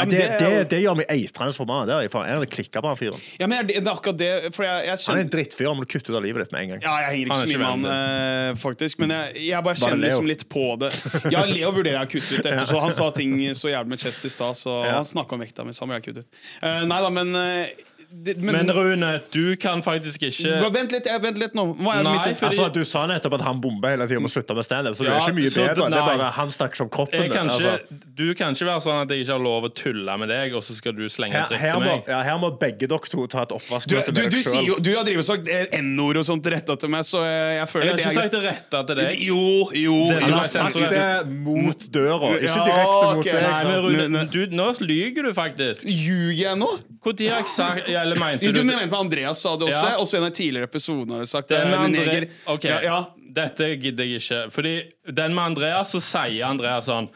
Ja, 0.00 0.06
men 0.08 0.14
det, 0.16 0.26
det 0.40 0.50
det, 0.50 0.62
det 0.72 0.80
gjør 0.82 0.96
meg 1.00 1.10
eitrende 1.14 1.54
forbanna. 1.56 1.86
Det 1.90 1.94
er 1.96 2.04
jeg 2.06 2.12
faen- 2.14 2.28
Jeg 2.32 2.50
klikka 2.56 2.82
på 2.84 2.90
han 2.92 2.98
fyren. 2.98 3.20
Ja, 3.40 3.46
men 3.50 3.66
det, 3.68 3.76
det 3.80 3.86
er 3.86 3.92
akkurat 3.94 4.18
det, 4.20 4.30
for 4.56 4.64
jeg, 4.66 4.86
jeg 4.88 4.98
Han 5.06 5.16
er 5.20 5.24
en 5.26 5.32
drittfyr. 5.36 5.68
Han 5.70 5.76
må 5.80 5.86
du 5.86 5.90
kutte 5.92 6.10
ut 6.12 6.16
av 6.18 6.24
livet 6.24 6.44
ditt 6.46 6.52
med 6.56 6.62
en 6.64 6.72
gang. 6.74 6.82
ja, 6.88 6.94
jeg 7.04 7.12
henger 7.14 7.30
ikke 7.30 7.40
så 7.40 7.50
mye 7.52 7.60
med 7.62 7.68
han, 7.70 7.84
eh, 7.94 8.54
faktisk. 8.64 8.98
Men 9.04 9.14
jeg, 9.16 9.44
jeg 9.50 9.66
bare 9.68 9.80
kjenner 9.84 10.04
liksom 10.06 10.26
litt 10.30 10.46
på 10.50 10.64
det. 10.82 10.90
Ja, 11.34 11.44
Leo 11.48 11.70
vurderer 11.76 12.00
jeg 12.00 12.08
å 12.08 12.12
kutte 12.16 12.40
ut 12.40 12.46
etter, 12.50 12.64
så 12.70 12.80
han 12.86 12.96
sa 12.96 13.10
ting 13.20 13.36
så 13.54 13.70
jævlig 13.72 13.94
med 13.96 14.02
chest 14.06 14.24
i 14.24 14.32
stad, 14.32 14.56
så 14.58 14.80
Ja. 14.86 14.96
han 14.98 15.04
snakka 15.06 15.36
om 15.36 15.40
vekta 15.44 15.64
mi, 15.68 15.72
så 15.76 15.84
han 15.84 15.92
vil 15.94 16.00
jeg 16.00 16.08
kutte 16.10 16.24
ut. 16.26 16.42
Eh, 16.62 16.82
nei 16.90 17.00
da, 17.04 17.10
men 17.12 17.34
eh, 17.36 17.86
det, 18.12 18.36
men, 18.42 18.66
Men 18.66 18.70
Rune, 18.74 19.20
du 19.30 19.56
kan 19.56 19.82
faktisk 19.86 20.22
ikke 20.26 20.70
Vent 20.74 20.90
litt, 20.92 21.06
jeg, 21.06 21.20
vent 21.22 21.38
litt 21.38 21.54
nå. 21.54 21.62
Hva 21.78 22.00
er 22.00 22.02
Nei, 22.02 22.12
mitt 22.16 22.38
fordi- 22.40 22.46
Altså, 22.50 22.72
Du 22.72 22.82
sa 22.84 23.06
nettopp 23.06 23.34
at 23.38 23.44
han 23.46 23.60
bomba 23.62 23.88
hele 23.92 24.06
tida 24.10 24.18
og 24.18 24.26
slutta 24.32 24.54
med 24.54 24.64
standup, 24.66 24.96
så 24.98 25.04
det 25.04 25.12
Ja, 25.12 25.14
er 25.14 25.20
ikke 25.20 25.34
mye 25.38 25.50
bedre. 25.54 25.90
Det 25.90 25.98
er 26.00 26.18
bare 26.18 26.30
Han 26.32 26.50
snakker 26.50 26.80
om 26.82 26.88
kroppen. 26.90 27.30
Kan 27.30 27.46
ikke, 27.46 27.54
altså. 27.54 27.78
Du 28.16 28.34
kan 28.34 28.52
ikke 28.54 28.66
være 28.66 28.82
sånn 28.82 29.02
at 29.02 29.08
jeg 29.14 29.24
ikke 29.24 29.32
har 29.32 29.44
lov 29.44 29.62
å 29.64 29.70
tulle 29.74 30.18
med 30.18 30.28
deg, 30.28 30.54
og 30.54 30.62
så 30.62 30.74
skal 30.74 30.92
du 30.92 31.04
slenge 31.08 31.32
her, 31.32 31.46
her, 31.56 31.74
må, 31.78 31.80
meg. 31.86 32.04
ja, 32.08 32.22
her 32.22 32.38
må 32.38 32.50
begge 32.58 32.88
dere 32.90 32.98
to 32.98 33.26
ta 33.26 33.42
et 33.42 33.48
du, 33.48 33.54
oppvaskmøte 33.54 34.12
du, 34.12 34.20
med 34.20 34.30
dere 34.30 34.42
sjøl. 34.42 34.82
du 34.82 34.90
har 34.96 35.04
drevet 35.04 35.24
sagt 35.24 35.48
eh, 35.48 35.66
N-ord 35.80 36.16
og 36.16 36.24
sånt 36.26 36.46
retta 36.50 36.76
til 36.76 36.90
meg, 36.90 37.06
så 37.06 37.22
jeg, 37.24 37.56
jeg 37.60 37.68
føler 37.70 37.84
Jeg 37.86 37.92
har 37.92 37.98
ikke 38.00 38.20
sagt 38.20 38.32
det 38.32 38.42
retta 38.44 38.82
til 38.90 38.96
deg. 38.96 39.22
Jo, 39.22 39.70
jo. 39.72 39.96
Det 40.10 40.22
Han 40.24 40.32
har 40.32 40.44
sagt 40.50 40.74
det 40.90 41.30
mot 41.30 41.78
døra, 41.94 42.34
ikke 42.36 42.66
direkte 42.66 43.14
mot 43.14 43.24
deg. 43.24 43.34
Nei, 43.40 43.64
men 43.64 44.10
Men- 44.10 44.28
Rune, 44.34 44.46
nå 44.50 44.68
lyver 44.80 45.22
du 45.22 45.32
faktisk. 45.32 45.86
Ljuger 45.86 46.50
jeg 46.50 46.56
nå? 46.58 46.70
Når 47.00 47.16
har 47.30 47.38
jeg 47.40 47.46
sagt 47.48 47.88
Eller 48.00 48.16
mente 48.20 48.46
Du 48.46 48.52
du 48.52 48.64
mener 48.64 48.88
på 48.88 48.96
Andreas 49.00 49.40
sa 49.40 49.56
det 49.56 49.68
også, 49.68 49.90
Ja. 49.90 49.96
også 50.02 50.14
i 50.14 50.18
en 50.20 50.24
av 50.28 50.34
tidligere 50.36 50.68
episodene 50.70 51.12
har 51.18 51.20
du 51.20 51.26
sagt 51.30 51.48
Den 51.48 51.70
med 51.70 51.90
neger. 51.94 52.28
Ok, 52.46 52.64
Ja, 52.64 52.80
ja. 52.82 52.98
dette 53.32 53.68
gidder 53.80 54.04
jeg 54.04 54.20
ikke. 54.20 54.50
Fordi 54.52 54.74
den 55.14 55.34
med 55.34 55.44
Andreas, 55.44 55.90
så 55.94 56.00
sier 56.00 56.44
Andreas 56.48 56.86
sånn 56.86 57.08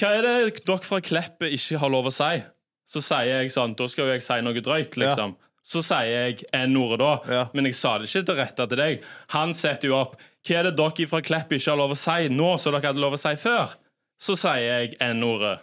Hva 0.00 0.08
er 0.16 0.22
det 0.22 0.64
dere 0.64 0.78
fra 0.86 1.00
Kleppet 1.00 1.52
ikke 1.52 1.78
har 1.78 1.90
lov 1.90 2.06
å 2.06 2.12
si? 2.12 2.42
Så 2.90 3.02
sier 3.02 3.40
jeg 3.42 3.50
sånn 3.54 3.76
Da 3.76 3.86
skal 3.88 4.06
jo 4.06 4.12
jeg 4.12 4.22
si 4.22 4.40
noe 4.40 4.60
drøyt, 4.60 4.96
liksom. 4.96 5.36
Så 5.62 5.82
sier 5.84 6.08
jeg 6.08 6.44
N-ordet 6.52 6.98
da, 6.98 7.18
Ja. 7.30 7.48
men 7.52 7.64
jeg 7.66 7.74
sa 7.74 7.98
det 7.98 8.08
ikke 8.08 8.24
til 8.26 8.36
rette 8.36 8.68
til 8.68 8.76
deg. 8.78 9.02
Han 9.28 9.52
setter 9.54 9.88
jo 9.88 9.94
opp 9.96 10.16
Hva 10.46 10.56
er 10.58 10.62
det 10.64 10.76
dere 10.76 11.06
fra 11.06 11.20
Klepp 11.20 11.50
ikke 11.52 11.68
har 11.70 11.76
lov 11.76 11.90
å 11.92 11.96
si 11.96 12.28
nå, 12.32 12.58
som 12.58 12.72
dere 12.72 12.82
hadde 12.92 12.98
lov 13.00 13.12
å 13.12 13.18
si 13.20 13.34
før? 13.36 13.74
Så 14.18 14.36
sier 14.36 14.56
jeg 14.88 14.96
N-ordet. 15.00 15.60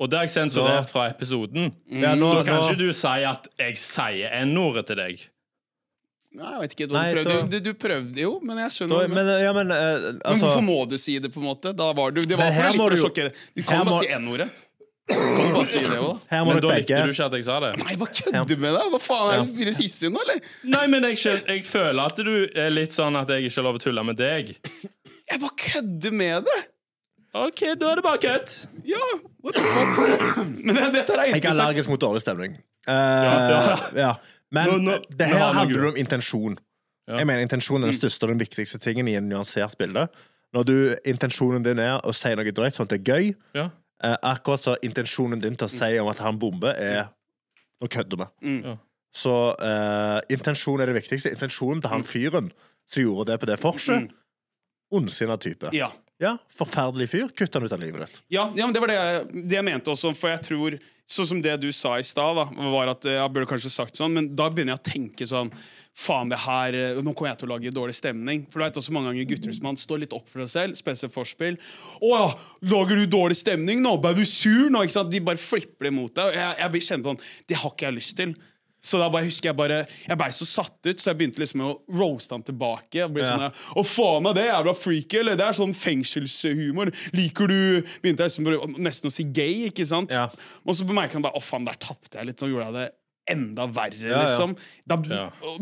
Og 0.00 0.08
det 0.10 0.18
har 0.18 0.24
jeg 0.26 0.32
sensurert 0.34 0.88
fra 0.90 1.08
episoden. 1.12 1.72
Ja, 1.92 2.14
nå, 2.18 2.32
Da 2.40 2.44
kan 2.48 2.56
nå, 2.62 2.70
ikke 2.72 2.78
du 2.80 2.92
si 2.96 3.06
at 3.28 3.46
jeg 3.60 3.76
sier 3.78 4.32
N-ordet 4.46 4.86
til 4.88 4.96
deg. 4.96 5.20
Nei, 6.32 6.48
jeg 6.54 6.60
vet 6.62 6.72
ikke. 6.74 6.86
Du, 6.88 6.94
Nei, 6.96 7.04
prøvde, 7.12 7.34
da- 7.36 7.46
du, 7.52 7.58
du 7.60 7.74
prøvde 7.76 8.22
jo, 8.24 8.30
men 8.40 8.56
jeg 8.56 8.70
da, 8.70 8.72
skjønner 8.72 9.10
men, 9.12 9.28
ja, 9.44 9.52
men, 9.52 9.70
eh, 9.70 10.00
Men 10.00 10.20
altså, 10.32 10.46
hvorfor 10.48 10.64
må 10.64 10.78
du 10.88 10.96
si 10.96 11.18
det, 11.20 11.28
på 11.34 11.42
en 11.42 11.48
måte? 11.50 11.74
Da 11.76 11.90
var 11.92 12.10
du, 12.16 12.22
det 12.24 12.38
var 12.40 12.48
Men 12.48 12.54
for 12.56 12.62
her 12.62 12.72
å 12.72 12.78
må 12.80 12.86
like 12.88 12.88
å 12.88 12.96
du 12.96 12.96
jo- 12.96 13.04
sjokkere. 13.08 13.34
Du 13.54 13.62
kan 13.62 13.76
her 13.76 13.84
bare 13.84 13.92
må- 13.92 14.00
si 14.00 14.08
N-ordet. 14.16 14.48
Du 15.12 15.14
kan 15.14 15.52
bare 15.52 15.66
si 15.66 15.78
det 15.82 15.98
òg. 16.00 16.20
her 16.30 16.44
må 16.46 16.46
Men 16.54 16.56
da 16.62 16.68
dere 16.68 16.78
likte 16.80 16.88
begge 16.88 17.04
du 17.04 17.12
ikke 17.12 17.26
at 17.26 17.32
jeg 17.36 17.44
sa 17.44 17.60
det. 17.60 17.70
Nei, 17.84 17.96
bare 18.00 18.16
kødder 18.16 18.58
med 18.64 18.72
deg! 18.78 18.90
Hva 18.96 19.00
faen, 19.02 19.32
er 19.34 19.44
du 19.44 19.64
du 19.76 19.82
hissig 19.82 20.10
nå, 20.14 20.20
eller? 20.24 20.40
Nei, 20.64 20.86
men 20.86 21.02
jeg, 21.10 21.16
skjøn- 21.20 21.46
jeg 21.52 21.64
føler 21.68 22.00
at 22.06 22.16
du 22.16 22.48
er 22.56 22.70
litt 22.70 22.96
sånn 22.96 23.20
at 23.20 23.28
jeg 23.28 23.44
ikke 23.50 23.56
har 23.60 23.64
lov 23.68 23.76
å 23.76 23.82
tulle 23.84 24.04
med 24.08 24.16
deg. 24.16 24.56
Jeg 25.28 25.40
bare 25.40 25.56
kødder 25.68 26.12
med 26.16 26.44
det! 26.48 26.60
OK, 27.34 27.60
da 27.80 27.90
er 27.92 27.96
det 27.96 28.04
bare 28.04 28.18
kødd. 28.20 28.50
Ja, 28.84 29.00
what 29.44 29.54
the 29.56 29.62
fuck? 29.64 30.36
Men 30.66 30.76
det, 30.76 30.88
dette 30.94 31.14
er 31.14 31.22
Jeg 31.22 31.32
er 31.32 31.36
interessant. 31.38 31.60
allergisk 31.66 31.88
mot 31.88 32.00
dårlig 32.02 32.20
stemning. 32.20 32.58
Eh, 32.88 32.92
ja. 32.92 33.76
ja. 33.96 34.10
Men 34.52 34.68
Nå- 34.68 34.78
nå- 34.84 34.98
det 35.08 35.28
nå 35.30 35.32
her 35.32 35.38
har 35.40 35.52
vi 35.54 35.58
handler 35.62 35.88
om 35.88 35.96
intensjon. 35.96 36.58
Ja. 37.08 37.16
Jeg 37.18 37.26
mener 37.26 37.40
Intensjon 37.42 37.82
er 37.82 37.88
den 37.90 37.96
største 37.96 38.22
og 38.28 38.30
den 38.34 38.38
viktigste 38.42 38.78
tingen 38.78 39.08
i 39.08 39.14
en 39.18 39.28
nyansert 39.28 39.74
bilde. 39.80 40.04
Når 40.54 40.62
du, 40.68 40.74
intensjonen 41.08 41.64
din 41.64 41.80
er 41.82 41.96
å 42.04 42.12
si 42.14 42.30
noe 42.36 42.52
drøyt, 42.54 42.76
sånn 42.76 42.84
at 42.86 42.92
det 42.92 43.00
er 43.00 43.14
gøy, 43.16 43.32
Ja. 43.56 43.64
eh, 44.04 44.16
akkurat 44.22 44.60
så 44.62 44.76
intensjonen 44.84 45.40
din 45.40 45.56
til 45.56 45.66
å 45.66 45.70
si 45.72 45.98
om 45.98 46.08
at 46.12 46.18
han 46.22 46.38
bomber, 46.38 46.76
er 46.76 47.08
Nå 47.82 47.88
kødder 47.90 48.16
med. 48.20 48.28
Mm. 48.44 48.60
Ja. 48.68 48.76
Så 49.12 49.32
eh, 49.58 50.20
intensjon 50.30 50.80
er 50.80 50.86
det 50.86 50.94
viktigste. 51.00 51.32
Intensjonen 51.34 51.80
til 51.82 51.90
han 51.90 52.04
fyren 52.06 52.52
som 52.86 53.02
gjorde 53.02 53.32
det 53.32 53.40
på 53.40 53.46
det 53.50 53.56
forset, 53.58 54.12
ondsinna 54.92 55.36
type. 55.42 55.72
Ja. 55.74 55.88
Ja, 56.22 56.36
Forferdelig 56.54 57.10
fyr. 57.10 57.28
Kutt 57.36 57.54
han 57.58 57.66
ut 57.66 57.74
av 57.74 57.82
livet 57.82 58.06
ditt. 58.06 58.22
Ja, 58.30 58.46
ja, 58.54 58.66
men 58.66 58.74
det 58.76 58.82
var 58.84 58.92
det 58.92 58.98
jeg, 58.98 59.44
det 59.50 59.58
jeg 59.58 59.66
mente 59.66 59.94
også, 59.94 60.14
for 60.16 60.32
jeg 60.34 60.44
tror 60.48 60.80
Sånn 61.12 61.26
som 61.28 61.40
det 61.44 61.56
du 61.60 61.66
sa 61.74 61.96
i 61.98 62.04
stad, 62.06 62.38
var 62.56 62.88
at 62.92 63.04
eh, 63.10 63.18
jeg 63.18 63.32
burde 63.34 63.48
kanskje 63.50 63.72
sagt 63.74 63.98
sånn, 63.98 64.14
men 64.14 64.28
da 64.38 64.46
begynner 64.48 64.76
jeg 64.76 64.80
å 64.80 64.86
tenke 64.86 65.26
sånn 65.28 65.50
Faen, 65.92 66.30
det 66.32 66.38
her 66.40 66.72
eh, 66.78 67.00
Nå 67.04 67.12
kommer 67.12 67.32
jeg 67.32 67.40
til 67.42 67.50
å 67.50 67.52
lage 67.52 67.72
dårlig 67.74 67.96
stemning. 67.98 68.46
For 68.48 68.62
du 68.62 68.64
vet 68.64 68.78
også 68.80 68.94
mange 68.96 69.10
ganger 69.10 69.26
gutter 69.28 69.52
som 69.52 69.66
han 69.68 69.76
står 69.76 70.00
litt 70.04 70.14
opp 70.16 70.30
for 70.30 70.40
seg 70.46 70.52
selv, 70.54 70.78
spesielt 70.80 71.12
forspill. 71.12 71.58
'Å 72.00 72.12
ja, 72.14 72.30
lager 72.70 73.02
du 73.02 73.04
dårlig 73.12 73.36
stemning 73.42 73.82
nå? 73.84 73.98
Ble 74.00 74.14
du 74.16 74.22
sur 74.24 74.70
nå?' 74.72 74.86
Ikke 74.86 74.94
sant? 74.94 75.12
De 75.12 75.20
bare 75.20 75.42
flipper 75.42 75.90
det 75.90 75.92
mot 75.98 76.14
deg. 76.16 76.38
Jeg, 76.38 76.56
jeg 76.62 76.72
blir 76.72 76.86
kjent 76.88 77.10
sånn 77.10 77.20
Det 77.50 77.60
har 77.60 77.74
ikke 77.74 77.90
jeg 77.90 77.98
lyst 77.98 78.16
til. 78.22 78.34
Så 78.82 78.98
da 78.98 79.06
bare 79.14 79.28
husker 79.28 79.52
jeg 79.52 79.56
bare 79.56 79.76
Jeg 80.08 80.18
blei 80.18 80.26
så 80.34 80.46
satt 80.48 80.88
ut, 80.88 80.98
så 80.98 81.12
jeg 81.12 81.18
begynte 81.20 81.38
liksom 81.38 81.60
å 81.62 81.72
roaste 81.94 82.34
han 82.34 82.42
tilbake. 82.42 83.04
Og 83.06 83.12
ble 83.14 83.22
Ja. 83.22 83.36
sånn, 83.36 83.60
Å, 83.78 83.84
faen 83.86 84.26
av 84.26 84.34
det 84.34 84.48
jævla 84.48 84.74
freaky, 84.74 85.20
eller? 85.20 85.36
Det 85.38 85.46
er 85.46 85.58
sånn 85.60 85.74
fengselshumor. 85.74 86.90
Liker 87.14 87.46
du 87.46 87.60
Begynte 88.02 88.26
jeg 88.26 88.32
liksom 88.32 88.74
nesten 88.82 89.06
å 89.08 89.14
si 89.14 89.24
gay, 89.30 89.68
ikke 89.70 89.86
sant? 89.86 90.10
Ja. 90.12 90.26
Og 90.66 90.74
så 90.74 90.84
bemerker 90.88 91.14
han 91.20 91.22
bare 91.22 91.38
Å, 91.38 91.42
faen, 91.46 91.64
der 91.68 91.78
tapte 91.78 92.18
jeg 92.18 92.26
litt. 92.32 92.42
Nå 92.42 92.50
gjorde 92.50 92.66
jeg 92.72 92.74
det 92.80 92.90
enda 93.32 93.68
verre, 93.70 94.02
Ja, 94.02 94.24
liksom. 94.24 94.56
Da. 94.84 94.96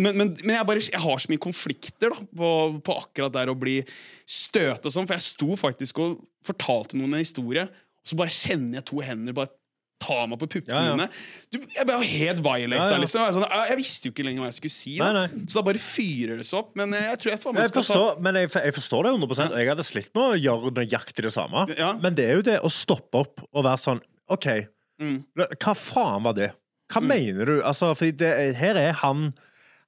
Men, 0.01 0.17
men, 0.17 0.31
men 0.41 0.55
jeg, 0.57 0.67
bare, 0.67 0.81
jeg 0.81 1.01
har 1.03 1.19
så 1.21 1.29
mye 1.29 1.43
konflikter 1.45 2.09
da, 2.15 2.23
på, 2.41 2.53
på 2.81 2.95
akkurat 3.03 3.35
der 3.37 3.53
å 3.53 3.57
bli 3.61 3.83
støt 4.25 4.87
og 4.89 4.95
sånn, 4.95 5.05
for 5.07 5.19
jeg 5.19 5.27
sto 5.29 5.59
faktisk 5.61 6.01
og 6.01 6.23
fortalte 6.47 6.97
noen 6.97 7.19
en 7.19 7.21
historie, 7.21 7.67
og 8.01 8.09
så 8.09 8.17
bare 8.17 8.33
kjenner 8.33 8.81
jeg 8.81 8.87
to 8.89 9.03
hender 9.05 9.37
bare 9.37 9.53
ta 10.01 10.17
meg 10.31 10.41
på 10.41 10.49
puppene 10.57 10.75
Ja, 10.81 10.83
ja. 10.89 10.95
dine. 10.97 11.07
Du, 11.53 11.59
jeg 11.77 11.87
ble 11.89 11.97
jo 12.01 12.07
helt 12.09 12.43
violata, 12.45 12.87
Ja, 12.95 13.01
liksom. 13.03 13.27
Sånn, 13.37 13.47
jeg, 13.69 13.77
visste 13.81 14.09
jo 14.09 14.15
ikke 14.15 14.25
lenger 14.27 14.45
hva 14.45 14.49
jeg 14.51 14.57
skulle 14.59 14.75
si. 14.77 14.95
Da. 14.99 15.11
Nei, 15.13 15.27
nei. 15.29 15.45
Så 15.51 15.61
da 15.61 15.65
bare 15.69 15.83
fyrer 15.85 16.41
det 16.41 16.47
seg 16.49 16.59
opp. 16.63 16.71
Men 16.81 16.97
jeg 16.97 17.21
tror 17.23 17.33
jeg 17.35 17.43
får 17.45 17.61
Jeg 17.61 17.73
ta 17.75 17.79
forstår, 17.81 18.21
men 18.27 18.41
jeg, 18.41 18.51
jeg 18.57 18.77
forstår 18.81 19.07
det 19.09 19.13
100 19.19 19.45
og 19.51 19.59
Jeg 19.61 19.71
hadde 19.75 19.87
slitt 19.91 20.11
med 20.17 20.25
å 20.25 20.41
gjøre 20.41 20.73
nøyaktig 20.81 21.27
det 21.29 21.35
samme. 21.37 21.67
Men 22.01 22.17
det 22.19 22.27
er 22.31 22.41
jo 22.41 22.47
det 22.51 22.59
å 22.65 22.73
stoppe 22.73 23.21
opp 23.25 23.45
og 23.51 23.65
være 23.69 23.83
sånn 23.87 24.03
OK, 24.31 24.51
Mm. 25.01 25.23
hva 25.57 25.73
faen 25.73 26.25
var 26.27 26.35
det? 26.37 26.51
Hva 26.93 27.01
mener 27.01 27.47
du? 27.49 27.55
Altså, 27.65 27.95
for 27.97 28.11
det, 28.13 28.29
her 28.59 28.77
er 28.77 28.93
han 29.01 29.31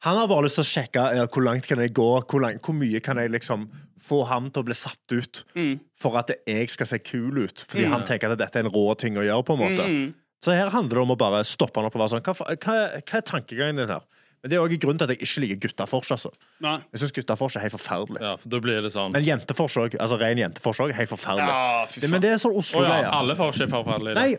Han 0.06 0.16
har 0.16 0.26
bare 0.30 0.46
lyst 0.46 0.56
til 0.56 0.64
å 0.64 0.70
sjekke 0.70 1.02
ja, 1.18 1.26
hvor 1.30 1.44
langt 1.44 1.66
kan 1.68 1.78
jeg 1.84 1.92
gå, 1.94 2.06
hvor, 2.24 2.40
langt, 2.40 2.62
hvor 2.64 2.74
mye 2.74 2.98
kan 3.04 3.20
jeg 3.20 3.30
liksom 3.30 3.66
få 4.02 4.24
ham 4.26 4.50
til 4.50 4.62
å 4.62 4.66
bli 4.66 4.74
satt 4.74 5.12
ut 5.14 5.44
Mm. 5.54 5.80
for 5.94 6.16
at 6.18 6.30
jeg 6.46 6.70
skal 6.70 6.86
se 6.86 6.98
kul 6.98 7.38
ut. 7.44 7.64
Fordi 7.68 7.84
han 7.88 8.02
tenker 8.04 8.32
at 8.32 8.38
dette 8.38 8.56
er 8.58 8.64
en 8.66 8.72
rå 8.72 8.96
ting 8.98 9.14
å 9.16 9.22
gjøre. 9.24 9.44
på 9.46 9.54
en 9.54 9.62
måte 9.62 9.86
Mm. 9.86 10.14
Så 10.42 10.50
her 10.56 10.68
handler 10.70 10.96
det 10.98 11.02
om 11.06 11.10
å 11.14 11.16
bare 11.18 11.44
stoppe 11.46 11.76
han 11.78 11.86
opp 11.86 11.94
og 11.94 12.00
være 12.02 12.18
sånn 12.18 12.22
Hva, 12.26 12.34
hva, 12.34 12.56
hva 12.98 13.14
er 13.16 13.22
tankegangen 13.22 13.76
din 13.76 13.88
her? 13.88 14.00
Men 14.42 14.50
Det 14.50 14.56
er 14.58 14.62
òg 14.66 14.72
grunnen 14.80 14.98
til 14.98 15.04
at 15.06 15.10
jeg 15.14 15.20
ikke 15.22 15.40
liker 15.46 15.68
guttafors. 15.68 16.10
Altså. 16.10 16.32
Nei. 16.60 16.78
Jeg 16.92 16.98
syns 17.00 17.12
guttafors 17.14 17.54
er 17.54 17.60
helt 17.60 17.72
forferdelig. 17.78 18.20
Ja, 18.20 18.34
for 18.36 18.48
da 18.48 18.58
blir 18.58 18.82
det 18.82 18.90
sånn. 18.90 19.12
Men 19.12 19.22
jentefors 19.22 19.76
òg. 19.78 19.94
Altså 20.00 20.18
ren 20.18 20.36
jentefors 20.36 20.80
òg 20.82 20.90
er 20.90 20.94
helt 20.98 21.10
forferdelig. 21.10 21.46
Ja, 21.46 21.86
fy 21.86 22.00
Det, 22.00 22.10
men 22.10 22.20
det 22.20 22.30
er 22.32 22.38
sånn 22.42 22.50
Å 22.50 22.58
ja, 22.58 22.58
Oslo-greie. 22.58 23.12
alle 23.12 23.36
fors 23.36 23.60
er 23.60 23.68
forferdelige. 23.70 24.14
Nei, 24.18 24.36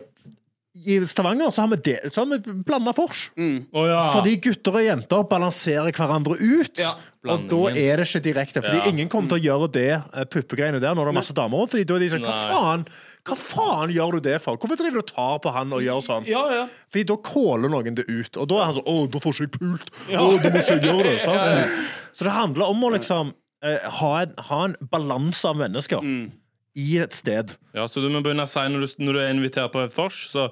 i 0.74 0.96
Stavanger 1.06 1.52
så 1.54 1.62
har 1.62 1.68
vi, 1.70 1.76
det- 1.86 2.12
så 2.12 2.24
har 2.24 2.26
vi 2.38 2.52
blanda 2.66 2.92
fors. 2.92 3.30
Oh, 3.38 3.84
ja. 3.86 4.00
Fordi 4.16 4.36
gutter 4.42 4.74
og 4.80 4.82
jenter 4.82 5.22
balanserer 5.30 5.92
hverandre 5.94 6.34
ut. 6.40 6.78
Ja, 6.82 6.96
og 7.30 7.44
da 7.48 7.60
er 7.70 7.96
det 8.02 8.08
ikke 8.08 8.22
direkte. 8.26 8.60
Fordi 8.64 8.80
Ja. 8.82 8.88
ingen 8.90 9.08
kommer 9.08 9.28
til 9.30 9.38
å 9.38 9.44
gjøre 9.44 9.68
det 9.72 9.86
eh, 9.94 10.24
puppegreiene 10.24 10.80
der 10.82 10.94
når 10.98 11.06
det 11.06 11.14
er 11.14 11.18
masse 11.20 11.32
damer. 11.36 11.68
Fordi 11.70 11.84
da 11.86 11.94
er 11.94 11.98
de 12.02 12.08
sånn 12.10 12.26
Hva 12.26 12.34
faen 12.50 12.84
Hva 13.24 13.36
faen 13.38 13.94
gjør 13.94 14.12
du 14.18 14.20
det 14.26 14.42
for? 14.42 14.56
Hvorfor 14.58 14.76
driver 14.76 14.98
du 14.98 15.04
og 15.04 15.06
tar 15.14 15.38
på 15.46 15.52
han 15.54 15.72
og 15.72 15.80
gjør 15.86 16.02
sånn? 16.04 16.26
Ja, 16.26 16.42
ja. 16.52 16.66
Fordi 16.90 17.06
da 17.06 17.16
kåler 17.30 17.70
noen 17.70 17.94
det 17.94 18.08
ut. 18.10 18.36
Og 18.36 18.48
da 18.50 18.54
er 18.60 18.64
han 18.64 18.74
sånn 18.74 18.90
Å, 18.90 19.10
da 19.10 19.18
får 19.22 19.32
ikke 19.32 19.46
jeg 19.46 19.54
pult. 19.60 19.90
Ja. 20.10 20.20
Å, 20.26 20.42
da 20.42 20.50
må 20.50 20.58
ikke 20.58 20.74
jeg 20.80 20.88
gjøre 20.90 21.04
det. 21.06 21.20
Sant? 21.24 21.90
Så 22.12 22.24
det 22.26 22.32
handler 22.34 22.66
om 22.74 22.82
å 22.84 22.92
liksom 22.98 23.32
eh, 23.64 23.78
ha 24.02 24.12
en, 24.26 24.34
ha 24.50 24.64
en 24.64 24.76
balanse 24.90 25.44
av 25.48 25.56
mennesker 25.56 26.02
Mm. 26.02 26.32
I 26.74 26.96
et 27.02 27.14
sted. 27.14 27.54
Ja, 27.74 27.84
så 27.90 28.02
du 28.02 28.08
må 28.10 28.20
begynne 28.24 28.46
å 28.46 28.50
si 28.50 28.64
når 28.70 28.86
du, 28.86 28.94
når 29.06 29.12
du 29.12 29.20
er 29.22 29.30
invitert 29.34 29.72
på 29.74 29.84
et 29.84 29.94
vors, 29.96 30.16
så 30.30 30.48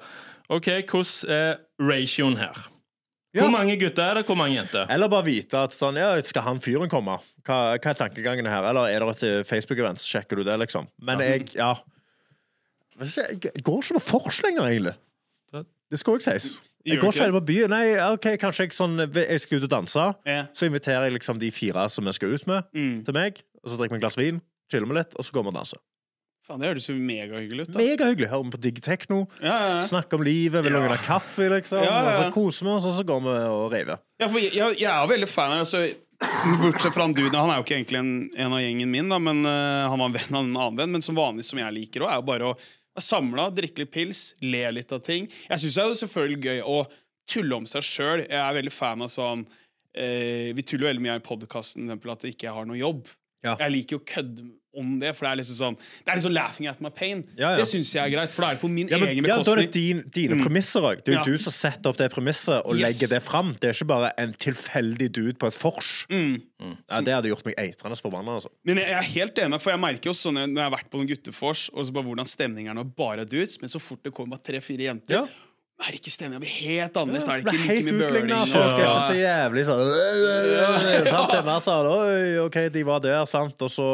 OK, 0.53 0.69
hvordan 0.91 1.33
er 1.33 1.59
ratioen 1.83 2.37
her? 2.39 2.69
Ja. 3.33 3.47
Hvor 3.47 3.53
mange 3.55 3.79
gutter 3.81 4.05
er 4.11 4.19
det, 4.21 4.27
hvor 4.29 4.37
mange 4.37 4.59
jenter? 4.59 4.85
Eller 4.93 5.09
bare 5.09 5.25
vite 5.25 5.57
at 5.65 5.73
sånn, 5.73 5.97
ja, 5.97 6.11
skal 6.29 6.45
han 6.45 6.59
fyren 6.61 6.91
komme? 6.93 7.15
Hva, 7.47 7.61
hva 7.79 7.93
er 7.95 7.97
tankegangene 7.97 8.51
her? 8.53 8.67
Eller 8.69 8.91
er 8.93 9.07
det 9.09 9.15
et 9.25 9.49
Facebook-event, 9.49 10.03
så 10.03 10.19
sjekker 10.19 10.37
du 10.37 10.45
det, 10.45 10.59
liksom. 10.61 10.91
Men 11.01 11.23
jeg, 11.25 11.47
ja 11.57 11.71
Jeg 13.01 13.63
går 13.65 13.81
ikke 13.83 13.99
på 14.03 14.19
vors 14.21 14.43
lenger, 14.45 14.69
egentlig. 14.69 14.95
Det 15.93 15.99
skal 16.01 16.17
òg 16.17 16.23
sies. 16.25 16.51
Jeg 16.89 16.99
går 17.03 17.13
ikke 17.13 17.33
på 17.37 17.41
byen. 17.51 17.71
Nei, 17.73 17.97
OK, 18.13 18.31
kanskje 18.41 18.65
jeg, 18.67 18.75
sånn, 18.77 18.95
jeg 19.13 19.41
skal 19.43 19.61
ut 19.61 19.67
og 19.69 19.73
danse. 19.75 20.05
Ja. 20.29 20.39
Så 20.57 20.67
inviterer 20.69 21.05
jeg 21.09 21.17
liksom 21.19 21.37
de 21.41 21.51
fire 21.55 21.85
som 21.93 22.09
jeg 22.09 22.17
skal 22.17 22.33
ut 22.37 22.47
med, 22.49 22.69
Mm. 22.75 22.95
til 23.05 23.15
meg. 23.17 23.43
Og 23.63 23.71
så 23.71 23.77
drikker 23.79 23.97
vi 23.97 24.01
et 24.01 24.05
glass 24.07 24.17
vin, 24.19 24.41
chiller 24.73 24.89
vi 24.89 24.97
litt, 24.97 25.13
og 25.17 25.25
så 25.25 25.33
går 25.37 25.45
vi 25.45 25.53
og 25.53 25.59
danser. 25.61 25.79
Faen, 26.53 26.61
det 26.61 26.69
høres 26.69 26.87
jo 26.91 26.95
megahyggelig 27.01 27.65
ut. 27.65 27.73
da. 27.73 27.81
Megahyggelig. 27.81 28.29
Hører 28.29 28.45
vi 28.45 28.53
på 28.53 28.63
digg 28.67 28.81
techno, 28.85 29.23
Ja, 29.41 29.49
ja, 29.49 29.69
ja. 29.79 29.83
snakker 29.87 30.21
om 30.21 30.25
livet, 30.27 30.67
noen 30.69 30.93
ha 30.93 30.99
kaffe, 31.01 31.49
liksom. 31.49 31.81
Og 31.81 32.11
så 32.19 32.27
koser 32.35 32.69
vi 32.69 32.73
oss, 32.75 32.89
og 32.91 32.97
så 32.99 33.05
går 33.09 33.23
vi 33.25 33.37
og 33.49 33.63
raver. 33.73 34.03
Ja, 34.21 34.29
for 34.29 34.39
jeg, 34.43 34.77
jeg 34.83 34.91
er 34.91 35.09
veldig 35.09 35.29
fan 35.31 35.55
av 35.55 35.65
altså, 35.65 35.87
Bortsett 36.63 36.95
fra 36.95 37.03
han 37.03 37.17
duden, 37.17 37.35
han 37.35 37.51
er 37.51 37.59
jo 37.59 37.65
ikke 37.65 37.79
egentlig 37.81 37.99
en, 37.99 38.13
en 38.39 38.53
av 38.55 38.61
gjengen 38.63 38.93
min, 38.93 39.09
da, 39.11 39.19
men 39.19 39.41
uh, 39.43 39.89
han 39.91 39.99
var 39.99 40.11
en 40.11 40.15
venn 40.15 40.37
av 40.37 40.45
en 40.45 40.53
annen 40.53 40.79
venn. 40.79 40.93
Men 40.95 41.03
som 41.03 41.19
vanlig 41.19 41.49
som 41.49 41.59
jeg 41.59 41.75
liker 41.75 42.05
òg, 42.05 42.13
er 42.13 42.21
jo 42.21 42.29
bare 42.29 42.53
å 42.53 42.55
samle, 42.55 43.03
samla, 43.09 43.49
drikke 43.57 43.83
litt 43.83 43.95
pils, 43.95 44.21
le 44.45 44.63
litt 44.77 44.93
av 44.95 45.01
ting. 45.03 45.27
Jeg 45.49 45.65
syns 45.65 45.79
det 45.79 45.83
er 45.83 45.91
jo 45.91 45.99
selvfølgelig 46.05 46.45
gøy 46.47 46.63
å 46.69 46.79
tulle 47.33 47.59
om 47.59 47.67
seg 47.67 47.89
sjøl. 47.89 48.23
Jeg 48.27 48.39
er 48.39 48.59
veldig 48.61 48.75
fan 48.75 49.03
av 49.03 49.11
sånn 49.11 49.47
eh, 49.97 50.53
Vi 50.53 50.65
tuller 50.67 50.85
jo 50.85 50.91
veldig 50.91 51.05
mye 51.07 51.19
i 51.19 51.25
podkasten 51.25 51.91
at 51.97 52.27
jeg 52.27 52.37
ikke 52.37 52.53
har 52.55 52.69
noe 52.69 52.79
jobb. 52.79 53.09
Ja. 53.43 53.57
Jeg 53.65 53.75
liker 53.75 53.97
jo 53.97 54.03
å 54.03 54.07
kødde 54.13 54.45
om 54.75 54.99
det. 55.01 55.15
For 55.17 55.27
det 55.27 55.33
er 55.33 55.37
liksom 55.43 55.57
sånn 55.59 55.77
Det 55.79 56.09
er 56.13 56.17
liksom 56.17 56.33
laughing 56.33 56.67
at 56.71 56.81
my 56.81 56.89
pain. 56.91 57.23
Ja, 57.37 57.51
ja. 57.53 57.57
Det 57.59 57.67
syns 57.69 57.93
jeg 57.93 58.03
er 58.07 58.11
greit, 58.17 58.31
for 58.33 58.43
da 58.43 58.51
er 58.51 58.55
det 58.55 58.63
på 58.63 58.71
min 58.73 58.89
Ja, 58.89 58.99
men, 58.99 59.09
egen 59.09 59.25
ja, 59.29 59.37
da 59.43 59.53
er 59.53 59.61
det 59.67 59.73
din, 59.73 60.03
dine 60.11 60.39
premisser 60.43 60.81
òg. 60.81 61.05
Det 61.05 61.13
er 61.15 61.19
jo 61.19 61.21
Ja. 61.21 61.25
du 61.33 61.39
som 61.39 61.53
setter 61.53 61.91
opp 61.91 61.97
det 61.99 62.11
premisset 62.13 62.63
og 62.65 62.75
Yes. 62.77 62.87
legger 63.01 63.09
det 63.17 63.23
fram. 63.23 63.53
Det 63.61 63.69
er 63.71 63.73
ikke 63.77 63.87
bare 63.93 64.13
en 64.19 64.33
tilfeldig 64.35 65.11
dude 65.13 65.35
på 65.39 65.47
et 65.47 65.55
vors. 65.63 66.07
Mm. 66.11 66.43
Ja, 66.91 67.01
det 67.01 67.13
hadde 67.15 67.29
gjort 67.29 67.45
meg 67.45 67.55
eitrende 67.59 68.01
forbanna. 68.01 68.35
Altså. 68.39 68.49
Men 68.65 68.77
jeg 68.79 68.89
jeg 68.89 68.99
er 68.99 69.09
helt 69.21 69.35
enig, 69.39 69.61
for 69.61 69.71
jeg 69.71 69.81
merker 69.81 70.05
jo 70.11 70.13
sånn 70.13 70.35
når 70.35 70.57
jeg 70.63 70.71
har 70.71 70.77
vært 70.79 70.91
på 70.91 70.99
noen 70.99 71.09
guttefors, 71.09 71.69
og 71.75 71.85
så 71.87 71.93
bare 71.93 72.05
hvordan 72.05 72.27
stemningen 72.27 72.71
er 72.71 72.75
når 72.83 72.95
bare 72.97 73.25
dudes, 73.25 73.61
men 73.61 73.69
så 73.69 73.81
fort 73.81 74.03
det 74.05 74.13
kommer 74.15 74.37
tre-fire 74.43 74.79
jenter, 74.89 75.11
Ja. 75.15 75.27
er 75.83 75.93
ikke 75.99 76.13
stemninga 76.13 76.39
blir 76.39 76.55
helt 76.63 76.93
annerledes. 76.95 77.25
det 77.25 77.33
er 77.33 77.43
Det 77.43 77.53
ikke 77.53 77.67
helt 77.67 77.85
like 77.85 78.07
utligna. 78.07 78.37
Folk 78.47 78.79
er 78.79 78.87
ikke 78.87 79.09
så 79.09 79.17
jævlig 79.19 79.65
sånn? 79.67 81.33
Denne 81.33 81.61
sa 81.61 81.81
Oi, 81.83 82.39
OK, 82.45 82.59
de 82.73 82.83
var 82.85 83.01
der, 83.01 83.25
sant, 83.27 83.61
og 83.61 83.69
så 83.73 83.89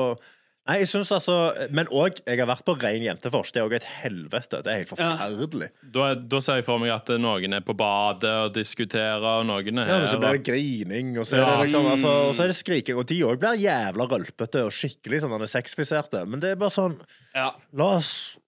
Nei, 0.68 0.78
jeg 0.83 0.88
synes 0.90 1.11
altså 1.16 1.35
Men 1.72 1.87
òg, 1.88 2.18
jeg 2.26 2.38
har 2.38 2.46
vært 2.50 2.64
på 2.68 2.74
rein 2.83 3.02
jentefors. 3.07 3.52
Det 3.54 3.62
er 3.62 3.68
òg 3.68 3.74
et 3.78 3.87
helvete. 4.02 4.61
Det 4.62 4.68
er 4.72 4.81
helt 4.83 4.90
forferdelig. 4.92 5.68
Da, 5.94 6.09
er- 6.11 6.20
da 6.28 6.40
ser 6.44 6.61
jeg 6.61 6.66
for 6.66 6.78
meg 6.83 6.92
at 6.92 7.09
noen 7.18 7.54
er 7.57 7.64
på 7.64 7.74
badet 7.78 8.33
og 8.44 8.52
diskuterer, 8.54 9.22
og 9.24 9.46
noen 9.48 9.78
er 9.81 9.87
Ja, 9.88 9.94
her. 9.96 10.04
Ja, 10.04 10.11
så 10.12 10.18
blir 10.20 10.37
det 10.37 10.44
grining, 10.44 11.14
og 11.18 11.24
så 11.24 11.38
er 11.38 11.40
Ja. 11.40 11.57
det 11.57 11.68
liksom 11.70 11.87
altså, 11.90 12.12
Og 12.28 12.35
så 12.35 12.42
er 12.44 12.52
det 12.52 12.57
skriking. 12.57 12.96
Og 13.00 13.07
de 13.07 13.20
òg 13.24 13.38
blir 13.40 13.57
jævla 13.64 14.09
rølpete 14.12 14.64
og 14.66 14.70
skikkelig 14.70 15.22
sånn 15.24 15.46
sexfiserte. 15.48 16.26
Men 16.28 16.40
det 16.40 16.50
er 16.52 16.57
bare 16.57 16.70
sånn 16.70 16.98
Ja. 17.35 17.52
La 17.72 17.96
oss 17.96 18.38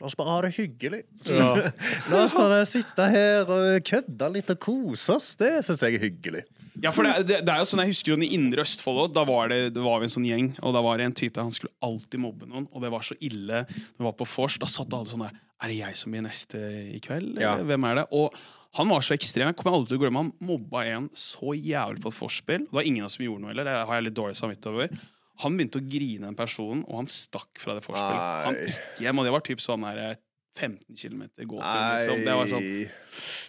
La 0.00 0.06
oss 0.06 0.14
bare 0.14 0.30
ha 0.30 0.40
det 0.44 0.52
hyggelig. 0.56 1.00
La 2.10 2.20
oss 2.22 2.34
bare 2.36 2.60
sitte 2.70 3.06
her 3.10 3.48
og 3.50 3.80
kødde 3.88 4.28
litt 4.36 4.52
og 4.54 4.60
kose 4.62 5.16
oss. 5.16 5.32
Det 5.40 5.50
syns 5.66 5.82
jeg 5.82 5.96
er 5.98 6.04
hyggelig. 6.06 6.42
Ja, 6.84 6.92
for 6.92 7.06
det, 7.08 7.24
det, 7.26 7.38
det 7.48 7.52
er 7.54 7.62
jo 7.62 7.66
sånn 7.70 7.80
Jeg 7.82 7.94
husker 7.94 8.12
jo 8.12 8.18
i 8.20 8.28
Indre 8.36 8.62
Østfold 8.66 9.00
òg. 9.06 9.14
Da 9.16 9.24
var 9.26 9.48
det, 9.50 9.60
det 9.74 9.82
var 9.82 10.02
vi 10.02 10.06
en 10.10 10.12
sånn 10.12 10.28
gjeng, 10.28 10.50
og 10.62 10.74
da 10.76 10.82
var 10.84 11.00
det 11.00 11.06
en 11.08 11.16
type 11.16 11.40
Han 11.40 11.54
skulle 11.56 11.72
alltid 11.86 12.20
mobbe 12.22 12.46
noen, 12.50 12.68
og 12.70 12.84
det 12.84 12.92
var 12.92 13.06
så 13.06 13.16
ille. 13.24 13.64
Det 13.72 14.04
var 14.06 14.14
på 14.18 14.28
vors. 14.36 14.58
Da 14.62 14.68
satt 14.70 14.92
alle 14.94 15.08
sånn 15.10 15.24
der 15.26 15.34
Er 15.64 15.72
det 15.72 15.78
jeg 15.80 15.96
som 16.02 16.12
blir 16.14 16.26
neste 16.28 16.60
i 16.92 17.00
kveld? 17.02 17.32
Eller 17.38 17.46
Ja. 17.48 17.56
hvem 17.64 17.88
er 17.90 18.02
det? 18.02 18.06
Og 18.12 18.36
han 18.76 18.90
var 18.92 19.00
så 19.00 19.14
ekstrem. 19.16 19.48
Jeg 19.48 19.56
kommer 19.56 19.78
aldri 19.78 19.94
til 19.94 19.98
å 19.98 20.02
glemme 20.04 20.20
Han 20.20 20.32
mobba 20.44 20.82
en 20.92 21.08
så 21.16 21.54
jævlig 21.56 22.02
på 22.04 22.10
et 22.12 22.18
vorspiel. 22.20 22.66
Det 22.68 22.76
var 22.76 22.84
ingen 22.84 23.06
av 23.06 23.08
oss 23.08 23.16
som 23.16 23.24
gjorde 23.24 23.40
noe 23.46 23.54
heller. 23.54 23.64
Det 23.64 23.76
har 23.88 23.94
jeg 23.96 24.04
litt 24.10 24.18
dårlig 24.20 24.36
samvittighet 24.36 24.74
over. 24.74 25.06
Han 25.42 25.56
begynte 25.58 25.80
å 25.82 25.84
grine 25.88 26.26
den 26.30 26.36
personen, 26.38 26.84
og 26.88 27.02
han 27.02 27.10
stakk 27.12 27.58
fra 27.60 27.74
det 27.76 27.82
forspillet. 27.84 28.46
Han 28.46 28.56
gikk 28.62 29.02
hjem, 29.04 29.18
og 29.20 29.26
det 29.28 29.34
var 29.34 29.44
typ 29.44 29.60
sånn 29.64 29.84
eh, 29.90 30.14
15 30.56 30.96
km 30.96 31.22
gåtur. 31.44 31.80
Liksom. 31.96 32.22
Det 32.24 32.36
var 32.38 32.48
sånn 32.52 32.68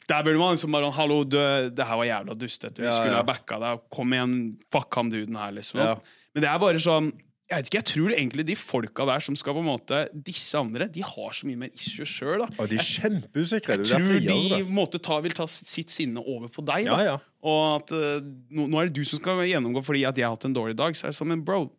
der 0.08 0.23
burde 0.23 0.39
man 0.39 0.54
liksom 0.56 0.71
bare 0.71 0.89
Hallo, 0.95 1.17
du, 1.28 1.36
det 1.76 1.84
her 1.88 1.97
var 2.00 2.08
jævla 2.08 2.36
dustete. 2.39 2.80
Vi 2.80 2.88
Ja, 2.88 2.93
skulle 2.95 3.12
ja. 3.17 3.21
ha 3.21 3.28
backa 3.28 3.58
deg. 3.60 3.82
Kom 3.91 4.13
igjen, 4.15 4.36
fuck 4.71 4.95
han 4.95 5.10
duden 5.12 5.36
her, 5.36 5.52
liksom. 5.56 5.82
Ja. 5.84 5.95
Men 6.36 6.43
det 6.45 6.50
er 6.52 6.62
bare 6.63 6.80
sånn 6.84 7.10
Jeg 7.47 7.62
vet 7.62 7.67
ikke, 7.69 7.77
jeg 7.79 7.88
tror 7.88 8.12
egentlig 8.12 8.43
de 8.49 8.55
folka 8.60 9.05
der 9.07 9.19
som 9.23 9.36
skal 9.39 9.53
på 9.55 9.62
en 9.63 9.69
måte 9.69 10.01
Disse 10.27 10.60
andre, 10.60 10.89
de 10.91 11.01
har 11.01 11.31
så 11.31 11.47
mye 11.47 11.55
mer 11.62 11.69
issues 11.71 12.10
sjøl. 12.12 12.43
Og 12.60 12.67
de 12.67 12.75
er 12.75 12.83
kjempeusikre. 12.83 13.77
Jeg 13.77 13.86
Det 13.88 13.93
er 13.95 14.03
tror 14.03 14.19
de 14.19 14.27
de 14.27 14.49
på 14.51 14.60
en 14.67 14.75
måte 14.75 14.99
ta, 14.99 15.19
vil 15.23 15.31
ta 15.38 15.45
sitt 15.47 15.89
sinne 15.93 16.19
over 16.19 16.49
på 16.51 16.65
deg. 16.67 16.86
Ja, 16.89 16.97
da 16.97 17.03
ja. 17.07 17.17
Og 17.47 17.81
at 17.81 17.91
eh, 17.95 18.19
nå, 18.51 18.67
nå 18.67 18.81
er 18.81 18.89
det 18.89 18.97
du 18.99 19.05
som 19.07 19.21
skal 19.21 19.39
gjennomgå 19.47 19.83
fordi 19.88 20.03
at 20.10 20.17
jeg 20.19 20.27
har 20.27 20.36
hatt 20.36 20.43
en 20.49 20.53
dårlig 20.57 20.75
dag. 20.75 20.91
Så 20.99 21.07
er 21.07 21.13
det 21.15 21.19
sånn, 21.21 21.31
men 21.31 21.45
bro, 21.47 21.69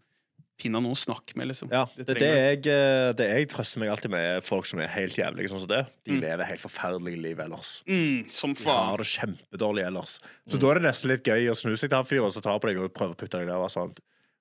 finn 0.58 0.72
deg 0.74 0.82
noe 0.82 0.96
å 0.96 0.98
snakke 0.98 1.36
med, 1.38 1.50
liksom. 1.52 1.68
Ja, 1.70 1.84
det, 1.94 2.06
det, 2.08 2.16
trenger 2.16 2.40
jeg, 2.48 2.64
eh, 2.72 3.12
det 3.20 3.26
jeg 3.28 3.48
trøster 3.52 3.78
meg 3.84 3.92
alltid 3.92 4.10
med, 4.10 4.24
er 4.38 4.40
folk 4.48 4.66
som 4.66 4.80
er 4.82 4.88
helt 4.90 5.14
jævlige 5.20 5.52
sånn 5.52 5.60
som 5.66 5.68
det. 5.70 5.84
De 6.08 6.16
Mm. 6.16 6.20
lever 6.24 6.48
helt 6.48 6.64
forferdelige 6.64 7.20
liv 7.28 7.38
ellers. 7.44 7.82
mm, 7.86 8.30
Som 8.32 8.54
De 8.56 8.64
har 8.64 8.96
det 8.96 9.06
kjempedårlig 9.06 9.84
ellers. 9.86 10.16
Så 10.48 10.56
Mm. 10.56 10.60
da 10.64 10.70
er 10.70 10.74
det 10.80 10.82
nesten 10.88 11.08
litt 11.12 11.24
gøy 11.28 11.50
å 11.52 11.54
snu 11.60 11.76
seg 11.76 11.90
til 11.90 11.96
han 12.00 12.08
fyren 12.08 12.32
som 12.32 12.40
tar 12.42 12.58
på 12.58 12.72
deg 12.72 12.78
og 12.80 12.94
prøver 12.94 13.12
å 13.14 13.20
putte 13.20 13.36
deg 13.38 13.46
der. 13.52 13.60
Og 13.60 13.68
sånn. 13.70 13.92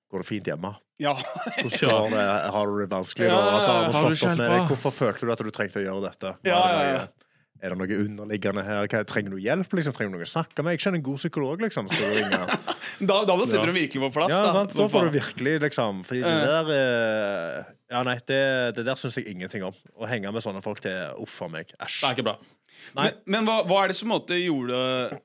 Går 0.08 0.24
det 0.24 0.28
fint 0.28 0.48
hjemme? 0.48 0.72
Ja. 0.98 1.14
Hvordan 1.60 2.14
det? 2.14 2.26
Har 2.54 2.70
du 2.70 2.78
det 2.80 2.88
vanskelig? 2.90 3.28
Ja, 3.28 3.38
har 3.38 3.92
har 3.92 4.10
du 4.10 4.16
opp 4.16 4.38
med 4.38 4.44
deg? 4.50 4.62
Hvorfor 4.72 4.94
følte 5.04 5.28
du 5.28 5.32
at 5.34 5.42
du 5.44 5.50
trengte 5.54 5.82
å 5.82 5.84
gjøre 5.84 6.04
dette? 6.08 6.34
Ja, 6.48 6.60
det 6.64 6.76
ja, 6.76 6.92
ja. 6.96 7.08
Er 7.58 7.74
det 7.74 7.78
noe 7.80 7.96
underliggende 8.04 8.62
her? 8.62 8.86
Hva, 8.86 9.00
trenger 9.08 9.34
du 9.34 9.42
hjelp? 9.42 9.72
Liksom? 9.74 9.94
Trenger 9.94 10.12
du 10.12 10.16
noen 10.18 10.28
å 10.28 10.30
snakke 10.30 10.62
med? 10.62 10.76
Jeg 10.76 10.84
kjenner 10.84 11.00
en 11.00 11.06
god 11.08 11.18
psykolog, 11.18 11.64
liksom. 11.66 11.90
Da, 12.98 13.20
da 13.26 13.34
ja. 13.38 13.62
du 13.62 13.72
virkelig 13.74 14.00
på 14.00 14.08
plass. 14.14 14.32
Ja, 14.32 14.40
da. 14.42 14.52
sant? 14.54 14.72
Da 14.74 14.86
får 14.90 15.06
du 15.06 15.12
virkelig, 15.14 15.52
liksom 15.62 16.00
Fordi 16.06 16.22
det 16.24 16.32
der 16.42 16.70
eh, 16.74 17.68
Ja, 17.92 18.00
nei, 18.06 18.16
det, 18.26 18.38
det 18.78 18.84
der 18.88 18.98
syns 18.98 19.18
jeg 19.20 19.28
ingenting 19.30 19.66
om. 19.66 19.76
Å 19.98 20.08
henge 20.10 20.32
med 20.34 20.42
sånne 20.42 20.62
folk, 20.64 20.80
det 20.82 20.94
er 20.94 21.20
uff 21.22 21.36
a 21.44 21.50
meg. 21.52 21.70
Det 21.74 21.86
er 21.86 22.16
ikke 22.16 22.26
bra. 22.30 22.34
Nei. 22.96 23.04
Men, 23.04 23.20
men 23.34 23.46
hva, 23.46 23.60
hva 23.68 23.84
er 23.84 23.92
det 23.92 23.98
som 23.98 24.10
måtte 24.10 24.38
gjorde 24.38 24.80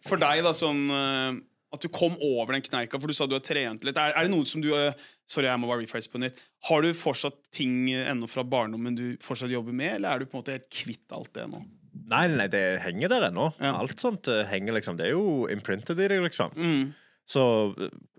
for 0.06 0.22
deg, 0.22 0.44
da, 0.46 0.54
sånn 0.58 0.84
eh, 0.94 1.42
At 1.74 1.82
du 1.82 1.90
kom 1.90 2.16
over 2.22 2.54
den 2.54 2.64
kneika? 2.66 3.00
For 3.02 3.10
du 3.10 3.18
sa 3.18 3.26
du 3.30 3.36
har 3.38 3.44
trent 3.46 3.86
litt. 3.86 3.98
Er, 3.98 4.14
er 4.14 4.28
det 4.28 4.34
noe 4.34 4.48
som 4.50 4.62
du 4.64 4.72
eh, 4.78 4.94
Sorry, 5.30 5.48
jeg 5.48 5.62
må 5.62 5.70
bare 5.70 5.82
rephrase 5.82 6.12
på 6.12 6.20
nytt. 6.22 6.38
Har 6.68 6.84
du 6.84 6.92
fortsatt 6.98 7.38
ting 7.56 7.88
eh, 7.94 8.06
ennå 8.12 8.28
fra 8.30 8.44
barndommen 8.46 8.98
du 8.98 9.06
fortsatt 9.24 9.54
jobber 9.54 9.76
med, 9.76 9.96
eller 9.98 10.12
er 10.12 10.22
du 10.22 10.28
på 10.30 10.38
en 10.38 10.44
måte 10.44 10.58
helt 10.58 10.68
kvitt 10.74 11.16
alt 11.16 11.32
det 11.38 11.48
nå? 11.50 11.64
Nei, 12.12 12.26
nei, 12.34 12.50
det 12.52 12.62
henger 12.84 13.14
der 13.14 13.30
ennå. 13.30 13.48
Ja. 13.64 13.78
Alt 13.80 14.04
sånt 14.04 14.28
eh, 14.30 14.44
henger 14.50 14.76
liksom 14.78 14.98
Det 15.00 15.08
er 15.08 15.16
jo 15.16 15.48
imprinted 15.54 16.02
i 16.02 16.10
deg, 16.12 16.26
liksom. 16.26 16.54
Mm. 16.58 16.92
Så 17.30 17.44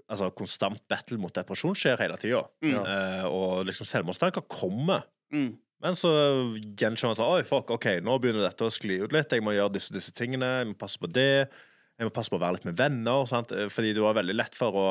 altså, 0.08 0.30
konstant 0.34 0.80
battle 0.90 1.20
mot 1.20 1.34
depresjon 1.36 1.76
skjer 1.78 2.00
hele 2.00 2.16
tida. 2.18 2.42
Mm. 2.64 2.80
og 3.28 3.66
liksom 3.68 3.86
selvmordstanker 3.86 4.48
kommer. 4.50 5.04
Mm. 5.34 5.52
Men 5.84 5.98
så 5.98 6.10
gjenkjenner 6.54 7.10
man 7.12 7.18
sånn 7.18 7.32
Oi, 7.36 7.44
fuck, 7.44 7.74
OK, 7.76 7.90
nå 8.00 8.16
begynner 8.22 8.46
dette 8.46 8.64
å 8.64 8.72
skli 8.72 9.02
ut 9.02 9.12
litt. 9.12 9.32
Jeg 9.36 9.44
må 9.44 9.52
gjøre 9.52 9.74
disse, 9.76 9.92
disse 9.92 10.14
tingene. 10.16 10.48
Jeg 10.62 10.70
må 10.70 10.78
passe 10.80 11.00
på 11.00 11.10
det. 11.12 11.50
Jeg 11.98 12.08
må 12.08 12.12
passe 12.14 12.30
på 12.32 12.36
å 12.38 12.42
være 12.42 12.56
litt 12.58 12.64
med 12.68 12.76
venner. 12.76 13.24
Sant? 13.30 13.52
Eh, 13.52 13.68
Fordi 13.70 13.92
det 13.94 14.02
var 14.02 14.14
veldig 14.18 14.34
lett 14.36 14.54
for 14.58 14.72
å 14.72 14.86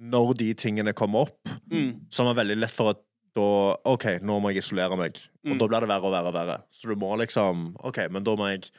Når 0.00 0.32
de 0.40 0.54
tingene 0.54 0.92
kommer 0.92 1.28
opp, 1.28 1.48
Mm. 1.70 2.06
så 2.10 2.24
var 2.24 2.34
det 2.34 2.40
veldig 2.42 2.56
lett 2.60 2.70
for 2.74 2.92
å 2.92 2.96
da 3.34 3.76
OK, 3.86 4.04
nå 4.22 4.40
må 4.42 4.50
jeg 4.52 4.58
isolere 4.62 4.96
meg. 4.98 5.16
Og 5.46 5.52
Mm. 5.54 5.58
da 5.58 5.66
blir 5.68 5.80
det 5.80 5.88
verre 5.88 6.04
og 6.04 6.12
verre 6.12 6.26
og 6.26 6.34
verre. 6.34 6.62
Så 6.72 6.88
du 6.88 6.96
må 6.96 7.16
liksom 7.18 7.76
OK, 7.82 8.08
men 8.10 8.24
da 8.24 8.34
må 8.34 8.48
jeg 8.50 8.70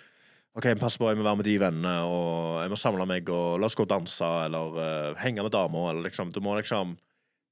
OK, 0.58 0.64
passe 0.80 0.98
på, 0.98 1.08
jeg 1.10 1.18
må 1.18 1.24
være 1.24 1.36
med 1.38 1.46
de 1.46 1.58
vennene, 1.58 2.04
og 2.04 2.62
jeg 2.64 2.70
må 2.70 2.78
samle 2.78 3.06
meg, 3.08 3.30
og 3.30 3.60
la 3.60 3.66
oss 3.66 3.76
gå 3.76 3.82
og 3.84 3.90
danse, 3.90 4.22
eller 4.24 4.78
uh, 5.12 5.14
henge 5.16 5.42
med 5.44 5.52
damer, 5.52 5.90
eller 5.92 6.04
liksom 6.10 6.32
Du 6.34 6.40
må 6.42 6.56
liksom 6.60 6.98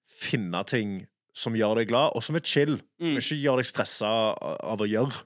finne 0.08 0.64
ting 0.66 1.08
som 1.34 1.54
gjør 1.54 1.76
deg 1.82 1.88
glad, 1.90 2.12
og 2.16 2.24
som 2.24 2.36
er 2.36 2.42
chill. 2.42 2.78
Som 3.00 3.08
Mm. 3.16 3.18
ikke 3.18 3.42
gjør 3.44 3.58
deg 3.58 3.66
stressa 3.66 4.12
av 4.64 4.78
å 4.80 4.88
gjøre. 4.88 5.24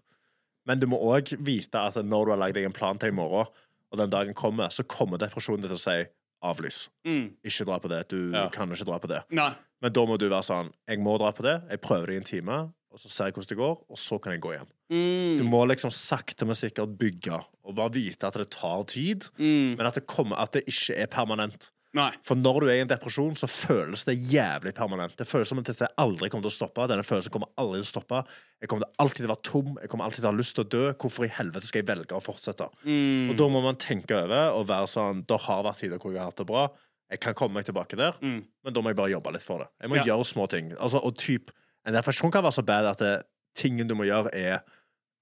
Men 0.65 0.79
du 0.79 0.87
må 0.87 0.99
òg 1.01 1.37
vite 1.43 1.75
at 1.75 1.95
når 1.95 2.25
du 2.25 2.31
har 2.31 2.37
lagd 2.37 2.53
deg 2.55 2.65
en 2.65 2.73
plan 2.73 2.97
til 2.97 3.09
i 3.09 3.11
morgen, 3.15 3.47
og 3.91 3.97
den 3.97 4.09
dagen 4.09 4.33
kommer, 4.33 4.69
så 4.69 4.83
kommer 4.87 5.17
depresjonen 5.17 5.61
til 5.61 5.71
å 5.75 5.79
si 5.79 6.05
avlys. 6.43 6.87
Mm. 7.07 7.31
Ikke 7.45 7.65
dra 7.65 7.79
på 7.79 7.89
det. 7.89 8.07
Du 8.09 8.31
Ja. 8.31 8.47
kan 8.49 8.69
ikke 8.69 8.85
dra 8.85 8.99
på 8.99 9.07
det. 9.07 9.23
Nei. 9.31 9.53
Men 9.81 9.93
da 9.93 10.01
må 10.05 10.17
du 10.17 10.29
være 10.29 10.43
sånn 10.43 10.71
Jeg 10.87 10.99
må 10.99 11.17
dra 11.19 11.31
på 11.31 11.43
det. 11.43 11.63
Jeg 11.69 11.81
prøver 11.81 12.07
det 12.07 12.13
i 12.13 12.17
en 12.17 12.23
time, 12.23 12.57
og 12.91 12.99
så 12.99 13.09
ser 13.09 13.25
jeg 13.25 13.33
hvordan 13.33 13.47
det 13.49 13.57
går, 13.57 13.77
og 13.89 13.97
så 13.97 14.21
kan 14.21 14.31
jeg 14.33 14.41
gå 14.41 14.51
hjem. 14.57 14.67
Du 14.89 15.43
Mm. 15.43 15.49
må 15.49 15.67
liksom 15.67 15.91
sakte, 15.91 16.45
men 16.45 16.55
sikkert 16.55 16.97
bygge, 16.97 17.43
og 17.65 17.75
bare 17.75 17.91
vite 17.91 18.23
at 18.27 18.33
det 18.33 18.49
tar 18.51 18.83
tid, 18.83 19.27
Mm. 19.37 19.77
men 19.77 19.85
at 19.85 19.93
det, 19.95 20.07
kommer, 20.07 20.35
at 20.39 20.51
det 20.53 20.65
ikke 20.65 20.95
er 20.97 21.05
permanent. 21.07 21.71
Nei. 21.97 22.11
For 22.27 22.37
når 22.37 22.59
du 22.61 22.67
er 22.69 22.77
i 22.77 22.83
en 22.85 22.89
depresjon, 22.91 23.33
så 23.39 23.47
føles 23.49 24.03
det 24.05 24.13
jævlig 24.29 24.73
permanent. 24.77 25.15
Det 25.17 25.25
føles 25.27 25.49
som 25.49 25.57
at 25.61 25.65
dette 25.71 25.87
aldri 25.97 26.29
kommer 26.29 26.45
til 26.45 26.53
å 26.53 26.57
stoppe. 26.57 26.85
Denne 26.91 27.05
følelsen 27.07 27.33
kommer 27.33 27.49
aldri 27.57 27.79
til 27.81 27.87
å 27.87 27.91
stoppe. 27.95 28.19
Jeg 28.61 28.69
kommer 28.69 28.85
til 28.85 29.01
alltid 29.03 29.21
til 29.23 29.29
å 29.29 29.33
være 29.33 29.45
tom. 29.49 29.71
Jeg 29.81 29.89
kommer 29.89 30.05
alltid 30.05 30.21
til 30.21 30.29
å 30.29 30.31
ha 30.31 30.37
lyst 30.37 30.55
til 30.59 30.65
å 30.65 30.69
dø. 30.75 30.83
Hvorfor 31.01 31.25
i 31.25 31.31
helvete 31.39 31.69
skal 31.69 31.81
jeg 31.81 31.87
velge 31.89 32.13
å 32.17 32.21
fortsette? 32.23 32.67
Mm. 32.85 33.31
Og 33.33 33.39
da 33.41 33.47
må 33.55 33.63
man 33.65 33.79
tenke 33.81 34.13
over 34.19 34.53
og 34.59 34.67
være 34.69 34.91
sånn 34.93 35.23
Det 35.27 35.39
har 35.47 35.63
vært 35.65 35.81
tider 35.81 35.97
hvor 36.03 36.13
jeg 36.13 36.21
har 36.21 36.29
hatt 36.29 36.37
det 36.43 36.47
bra. 36.53 36.67
Jeg 37.09 37.21
kan 37.23 37.33
komme 37.39 37.55
meg 37.57 37.65
tilbake 37.65 37.95
der, 37.95 38.17
Mm. 38.21 38.41
men 38.63 38.73
da 38.75 38.81
må 38.83 38.89
jeg 38.91 38.97
bare 38.99 39.13
jobbe 39.15 39.31
litt 39.33 39.43
for 39.47 39.59
det. 39.63 39.67
Jeg 39.81 39.89
må 39.89 39.95
Ja. 39.95 40.03
gjøre 40.11 40.25
små 40.27 40.47
ting. 40.49 40.73
Altså, 40.77 40.99
og 41.03 41.15
typ, 41.17 41.51
En 41.87 41.93
depresjon 41.95 42.29
kan 42.31 42.43
være 42.43 42.51
så 42.51 42.65
bad 42.65 42.83
at 42.85 42.97
det, 42.99 43.23
tingen 43.55 43.87
du 43.87 43.95
må 43.95 44.03
gjøre, 44.03 44.29
er 44.35 44.59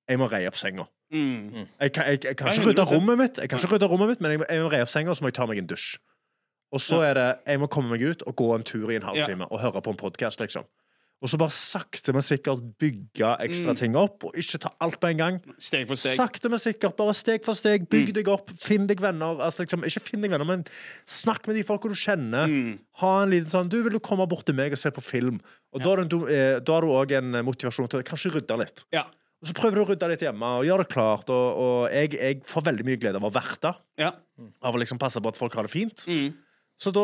Jeg 0.09 0.17
må 0.17 0.27
reie 0.31 0.47
opp 0.47 0.55
senga. 0.57 0.87
Mm. 1.13 1.67
Jeg 1.79 1.93
kan, 1.93 2.05
jeg, 2.09 2.23
jeg 2.25 2.35
kan 2.37 2.47
ikke 2.47 2.65
rydde 2.73 2.85
rommet 2.91 3.17
mitt, 3.17 3.37
Jeg 3.37 3.49
kan 3.49 3.59
ikke 3.59 3.75
rydde 3.77 3.87
rommet 3.89 4.07
mitt 4.09 4.21
men 4.21 4.31
jeg, 4.31 4.39
jeg 4.49 4.61
må 4.63 4.71
reie 4.71 4.81
opp 4.81 4.89
senga, 4.89 5.09
og 5.11 5.15
så 5.15 5.21
må 5.21 5.27
jeg 5.29 5.35
ta 5.37 5.45
meg 5.45 5.57
en 5.61 5.67
dusj. 5.67 5.97
Og 6.73 6.79
så 6.81 7.01
er 7.05 7.13
det 7.13 7.27
Jeg 7.47 7.59
må 7.59 7.67
komme 7.71 7.89
meg 7.93 8.01
ut 8.01 8.23
og 8.27 8.35
gå 8.35 8.55
en 8.55 8.63
tur 8.63 8.89
i 8.91 8.95
en 8.95 9.01
halvtime 9.07 9.47
og 9.51 9.59
høre 9.61 9.81
på 9.81 9.91
en 9.93 9.97
podkast, 9.97 10.39
liksom. 10.39 10.65
Og 11.23 11.29
så 11.31 11.37
bare 11.39 11.49
sakte, 11.55 12.11
men 12.13 12.21
sikkert 12.21 12.59
bygge 12.77 13.29
ekstra 13.41 13.71
Mm. 13.71 13.77
ting 13.79 13.95
opp, 13.95 14.25
og 14.25 14.33
ikke 14.35 14.59
ta 14.59 14.69
alt 14.81 14.99
på 14.99 15.07
en 15.09 15.17
gang. 15.17 15.37
Steg 15.57 15.87
for 15.87 15.95
steg. 15.95 16.17
Sakte, 16.17 16.49
men 16.49 16.59
sikkert. 16.59 16.97
Bare 16.97 17.13
steg 17.15 17.43
for 17.45 17.53
steg. 17.55 17.87
Bygg 17.89 18.09
Mm. 18.09 18.13
deg 18.13 18.27
opp. 18.27 18.49
Finn 18.51 18.85
deg 18.85 18.99
venner. 18.99 19.39
Altså, 19.41 19.63
liksom, 19.63 19.81
ikke 19.87 20.01
finn 20.03 20.21
deg 20.21 20.29
venner, 20.31 20.45
men 20.45 20.65
snakk 21.07 21.47
med 21.47 21.55
de 21.55 21.63
folka 21.63 21.87
du 21.87 21.95
kjenner. 21.95 22.45
Mm. 22.47 22.79
Ha 22.99 23.23
en 23.23 23.29
liten 23.31 23.47
sånn 23.49 23.69
Du, 23.69 23.81
vil 23.81 23.93
du 23.93 23.99
komme 23.99 24.27
bort 24.27 24.45
til 24.45 24.53
meg 24.55 24.73
og 24.73 24.77
se 24.77 24.91
på 24.91 25.01
film? 25.01 25.39
Og 25.73 25.81
da, 25.81 25.93
en 26.01 26.09
dum- 26.09 26.27
eh, 26.29 26.59
da 26.59 26.73
har 26.73 26.81
du 26.81 26.87
òg 26.87 27.11
en 27.13 27.31
motivasjon 27.45 27.87
til 27.89 28.01
å 28.01 28.03
kanskje 28.03 28.33
rydde 28.35 28.57
litt. 28.59 28.83
Ja. 28.91 29.03
Og 29.41 29.47
så 29.47 29.53
prøver 29.53 29.75
du 29.75 29.85
å 29.85 29.87
rydde 29.95 30.09
litt 30.09 30.19
hjemme 30.19 30.43
og 30.59 30.65
gjøre 30.65 30.79
det 30.85 30.89
klart. 30.89 31.29
Og, 31.29 31.57
og 31.57 31.91
jeg, 31.91 32.11
jeg 32.11 32.43
får 32.43 32.61
veldig 32.63 32.85
mye 32.85 32.97
glede 32.99 33.15
av 33.15 33.23
å 33.23 33.31
verte. 33.31 33.73
Ja. 33.97 34.11
Av 34.61 34.75
å 34.75 34.77
liksom 34.77 34.99
passe 34.99 35.21
på 35.21 35.27
at 35.29 35.37
folk 35.37 35.53
har 35.53 35.63
det 35.63 35.71
fint. 35.71 36.05
Mm. 36.07 36.33
Så 36.77 36.91
da 36.91 37.03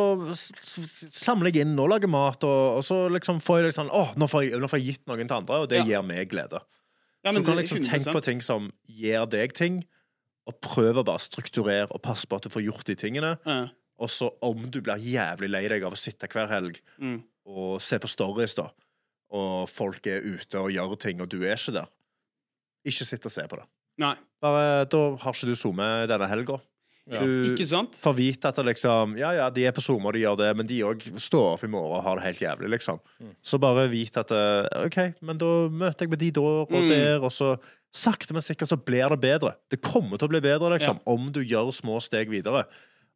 samler 1.16 1.52
jeg 1.54 1.64
inn 1.66 1.78
og 1.80 1.88
lager 1.94 2.10
mat, 2.12 2.44
og, 2.44 2.80
og 2.80 2.84
så 2.84 3.06
liksom 3.14 3.40
får 3.44 3.62
jeg 3.62 3.66
liksom 3.70 3.88
sånn 3.88 3.96
Å, 3.96 4.04
nå 4.20 4.28
får 4.28 4.44
jeg, 4.50 4.60
nå 4.60 4.68
får 4.72 4.82
jeg 4.82 4.88
gitt 4.98 5.06
noen 5.08 5.30
til 5.30 5.38
andre, 5.38 5.60
og 5.64 5.70
det 5.72 5.80
Ja. 5.80 5.86
gir 5.88 6.04
meg 6.04 6.30
glede. 6.34 6.60
ja 7.24 7.32
så 7.32 7.40
du 7.40 7.46
kan 7.48 7.58
liksom 7.60 7.78
100%. 7.80 7.88
tenke 7.92 8.14
på 8.18 8.22
ting 8.26 8.42
som 8.44 8.72
gir 8.90 9.26
deg 9.32 9.54
ting, 9.56 9.82
og 10.50 10.58
prøve 10.62 11.00
å 11.04 11.06
bare 11.08 11.22
strukturere 11.24 11.88
og 11.92 12.02
passe 12.04 12.28
på 12.28 12.36
at 12.36 12.44
du 12.44 12.50
får 12.50 12.66
gjort 12.66 12.86
de 12.90 12.96
tingene. 13.00 13.38
Ja. 13.46 13.68
Og 14.02 14.10
så 14.10 14.32
om 14.42 14.64
du 14.74 14.82
blir 14.82 14.98
jævlig 14.98 15.50
lei 15.54 15.68
deg 15.70 15.84
av 15.86 15.94
å 15.94 16.00
sitte 16.00 16.28
hver 16.28 16.50
helg 16.50 16.80
Mm. 17.00 17.22
og 17.46 17.80
se 17.82 18.00
på 18.02 18.10
stories, 18.10 18.56
da, 18.58 18.68
og 19.32 19.70
folk 19.70 20.06
er 20.08 20.20
ute 20.26 20.60
og 20.60 20.72
gjør 20.74 20.98
ting, 21.00 21.22
og 21.22 21.30
du 21.30 21.44
er 21.46 21.56
ikke 21.56 21.74
der, 21.80 21.88
ikke 22.86 23.06
sitt 23.06 23.26
og 23.26 23.32
se 23.32 23.46
på 23.48 23.56
det. 23.62 23.66
Nei. 24.02 24.16
Bare, 24.42 24.86
da 24.90 25.16
har 25.22 25.32
ikke 25.34 25.48
du 25.48 25.56
SoMe 25.56 26.08
denne 26.10 26.28
helga. 26.28 26.60
Ja. 27.10 27.20
Du 27.26 27.50
Ikke 27.56 27.66
sant? 27.66 27.96
får 27.98 28.14
vite 28.16 28.48
at 28.52 28.56
det 28.60 28.66
liksom 28.68 29.16
Ja, 29.18 29.32
ja, 29.34 29.50
de 29.50 29.64
er 29.66 29.74
på 29.74 29.82
SoMe, 29.82 30.06
og 30.06 30.14
de 30.14 30.22
gjør 30.22 30.38
det, 30.38 30.52
men 30.56 30.68
de 30.70 30.78
òg 30.86 31.02
står 31.20 31.56
opp 31.56 31.64
i 31.66 31.70
morgen 31.72 31.98
og 31.98 32.04
har 32.06 32.20
det 32.20 32.28
helt 32.28 32.44
jævlig, 32.46 32.70
liksom. 32.78 33.00
Så 33.42 33.58
bare 33.60 33.88
vit 33.90 34.16
at 34.22 34.32
eh, 34.32 34.86
OK, 34.86 35.00
men 35.26 35.38
da 35.42 35.50
møter 35.74 36.06
jeg 36.06 36.14
med 36.14 36.20
de 36.22 36.30
da 36.38 36.42
og 36.62 36.72
Mm. 36.72 36.88
der, 36.94 37.24
og 37.26 37.32
så 37.34 37.56
sakte, 37.92 38.32
men 38.38 38.42
sikkert 38.46 38.70
så 38.70 38.78
blir 38.78 39.10
det 39.10 39.20
bedre. 39.20 39.56
Det 39.70 39.82
kommer 39.82 40.18
til 40.22 40.30
å 40.30 40.32
bli 40.32 40.40
bedre, 40.46 40.70
liksom, 40.78 41.02
om 41.10 41.32
du 41.34 41.42
gjør 41.44 41.74
små 41.74 41.98
steg 42.00 42.30
videre. 42.30 42.68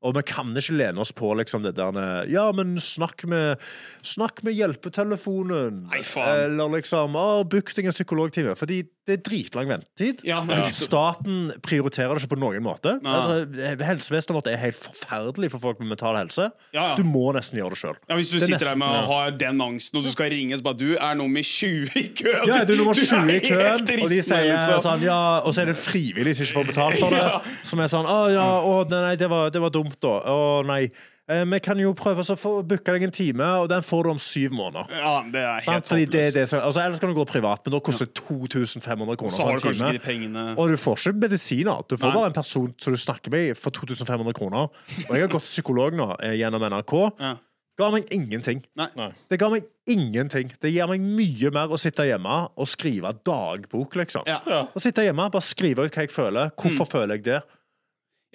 Og 0.05 0.13
vi 0.13 0.21
kan 0.27 0.49
ikke 0.53 0.75
lene 0.75 0.99
oss 1.01 1.13
på 1.15 1.31
liksom 1.37 1.63
det 1.63 1.75
der 1.77 1.95
eh, 1.97 2.27
Ja, 2.33 2.51
men 2.51 2.75
snakk 2.77 3.23
med 3.29 3.57
Snakk 4.03 4.43
med 4.43 4.53
hjelpetelefonen. 4.53 5.85
Nei, 5.91 6.01
faen. 6.05 6.43
Eller 6.51 6.69
liksom 6.79 7.15
Å, 7.15 7.43
book 7.47 7.71
deg 7.75 7.87
en 7.89 7.95
psykologtime. 7.95 8.55
Fordi 8.59 8.83
det 9.05 9.13
er 9.19 9.21
dritlang 9.21 9.67
ventetid. 9.69 10.23
Ja, 10.25 10.39
er 10.49 10.71
Staten 10.73 11.51
prioriterer 11.65 12.17
det 12.17 12.23
ikke 12.23 12.31
på 12.35 12.39
noen 12.41 12.63
måte. 12.65 12.95
Altså, 13.05 13.43
helsevesenet 13.85 14.33
vårt 14.33 14.49
er 14.49 14.57
helt 14.57 14.79
forferdelig 14.81 15.51
for 15.53 15.61
folk 15.61 15.81
med 15.83 15.91
mental 15.93 16.17
helse. 16.17 16.47
Ja, 16.73 16.87
ja. 16.91 16.95
Du 16.97 17.03
må 17.05 17.27
nesten 17.35 17.59
gjøre 17.59 17.75
det 17.75 17.81
sjøl. 17.83 17.99
Ja, 18.09 18.17
Hvis 18.17 18.31
du 18.33 18.39
sitter 18.39 18.55
nesten, 18.55 18.71
der 18.71 18.81
med 18.81 18.97
å 18.97 19.05
ha 19.11 19.19
den 19.45 19.61
angsten, 19.61 19.99
og 20.01 20.07
du 20.07 20.11
skal 20.13 20.31
ringe 20.33 20.57
så 20.57 20.65
bare 20.65 20.79
Du 20.81 20.95
er 20.97 21.17
nummer 21.21 21.45
20 21.45 21.93
i 22.01 22.05
køen! 22.17 22.49
Ja, 22.49 22.63
du 22.65 22.73
er 22.73 22.81
nummer 22.81 22.97
20 23.03 23.33
i 23.35 23.39
køen, 23.45 23.85
og 24.01 24.09
de 24.15 24.21
sier 24.25 24.79
sånn 24.89 25.05
Ja, 25.05 25.19
og 25.45 25.53
så 25.53 25.63
er 25.65 25.71
det 25.73 25.77
frivillig 25.79 26.35
som 26.39 26.47
ikke 26.47 26.59
får 26.59 26.71
betalt 26.73 27.01
for 27.03 27.13
det. 27.13 27.21
Ja. 27.25 27.39
Som 27.65 27.81
er 27.81 27.89
sånn 27.91 28.09
Å 28.09 28.19
ja, 28.33 28.47
å 28.65 28.73
nei, 28.89 29.15
det 29.21 29.29
var, 29.31 29.49
det 29.53 29.61
var 29.63 29.71
dumt, 29.73 29.95
da. 30.03 30.17
Å 30.33 30.63
nei. 30.67 30.87
Eh, 31.27 31.41
Vi 31.49 31.59
kan 31.59 31.79
jo 31.81 31.93
prøve 31.97 32.21
å 32.21 32.35
få 32.37 32.51
booka 32.67 32.93
deg 32.93 33.03
en 33.07 33.13
time, 33.15 33.45
og 33.63 33.69
den 33.71 33.81
får 33.81 34.03
du 34.05 34.09
om 34.11 34.19
syv 34.21 34.51
måneder. 34.53 34.91
Ja, 34.93 35.13
det 35.33 35.41
er 35.41 35.63
helt? 35.65 35.87
Fordi 35.89 36.05
det 36.05 36.33
det 36.35 36.43
som, 36.51 36.59
altså, 36.61 36.83
ellers 36.83 36.99
kan 37.01 37.09
du 37.09 37.15
gå 37.17 37.25
privat, 37.25 37.63
men 37.65 37.73
da 37.73 37.79
koster 37.79 38.05
det 38.05 38.13
2500 38.19 39.17
kroner 39.17 39.33
Så 39.33 39.41
for 39.41 39.49
har 39.49 39.55
en 39.55 39.57
du 39.57 39.65
kanskje 39.65 39.79
time. 39.79 39.89
ikke 39.89 39.99
de 39.99 40.05
pengene 40.05 40.43
Og 40.57 40.69
du 40.69 40.77
får 40.77 40.95
ikke 41.01 41.17
medisiner. 41.25 41.81
Du 41.89 41.97
får 41.97 42.07
Nei. 42.11 42.13
bare 42.19 42.27
en 42.29 42.37
person 42.37 42.75
som 42.77 42.93
du 42.93 42.97
snakker 43.01 43.31
med 43.33 43.57
for 43.57 43.71
2500 43.71 44.33
kroner. 44.37 44.69
Og 45.09 45.11
jeg 45.17 45.21
har 45.25 45.33
gått 45.33 45.49
psykolog 45.49 45.93
nå 45.97 46.11
eh, 46.21 46.37
gjennom 46.37 46.61
NRK. 46.61 46.93
Ja. 47.19 47.35
Ga 47.77 47.89
meg 47.91 48.05
ingenting. 48.13 48.61
Nei. 48.77 48.87
Nei. 48.95 49.09
Det 49.27 49.37
ga 49.41 49.49
meg 49.51 49.65
ingenting. 49.89 50.53
Det 50.61 50.71
gir 50.71 50.87
meg 50.87 51.01
mye 51.01 51.49
mer 51.51 51.67
å 51.67 51.75
sitte 51.81 52.05
hjemme 52.07 52.37
og 52.55 52.69
skrive 52.71 53.11
dagbok, 53.27 53.97
liksom. 53.99 54.23
Ja. 54.29 54.37
Ja. 54.47 54.61
Å 54.71 54.79
sitte 54.79 55.03
hjemme, 55.03 55.25
bare 55.33 55.43
skrive 55.43 55.83
ut 55.83 55.91
hva 55.91 56.05
jeg 56.05 56.13
føler. 56.13 56.53
Hvorfor 56.55 56.85
føler 56.87 57.17
jeg 57.17 57.25
det? 57.27 57.41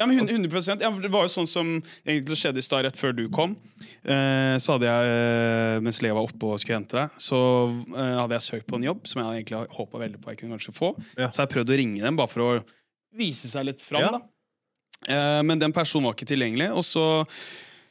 Ja, 0.00 0.06
men 0.08 0.16
100 0.24 0.80
ja, 0.80 0.90
Det 0.96 1.10
var 1.12 1.26
jo 1.26 1.30
sånn 1.30 1.48
som 1.48 1.70
egentlig 2.08 2.38
skjedde 2.40 2.62
i 2.62 2.64
stad, 2.64 2.86
rett 2.86 2.96
før 2.96 3.12
du 3.12 3.26
kom. 3.32 3.52
Eh, 4.00 4.56
så 4.56 4.74
hadde 4.78 4.88
jeg, 4.88 5.10
eh, 5.12 5.76
mens 5.84 6.00
Lea 6.00 6.16
var 6.16 6.24
oppe 6.24 6.48
og 6.48 6.60
skulle 6.62 6.78
hente 6.78 6.96
deg, 6.96 7.18
så 7.20 7.40
eh, 7.68 8.16
hadde 8.16 8.38
jeg 8.38 8.46
søkt 8.46 8.68
på 8.70 8.80
en 8.80 8.86
jobb 8.88 9.04
som 9.10 9.20
jeg 9.20 9.42
egentlig 9.42 9.60
håpa 9.76 10.00
veldig 10.00 10.22
på 10.22 10.32
jeg 10.32 10.40
kunne 10.40 10.56
kanskje 10.56 10.76
få. 10.76 10.94
Ja. 11.20 11.28
Så 11.28 11.44
jeg 11.44 11.52
prøvde 11.52 11.76
å 11.76 11.80
ringe 11.82 12.00
dem 12.06 12.16
bare 12.16 12.32
for 12.32 12.46
å 12.46 12.50
vise 13.20 13.50
seg 13.52 13.68
litt 13.68 13.84
fram. 13.84 14.06
Ja. 14.06 14.16
da. 14.16 14.24
Eh, 15.12 15.42
men 15.44 15.60
den 15.60 15.76
personen 15.76 16.08
var 16.08 16.16
ikke 16.16 16.32
tilgjengelig, 16.32 16.72
og 16.72 16.86
så 16.86 17.06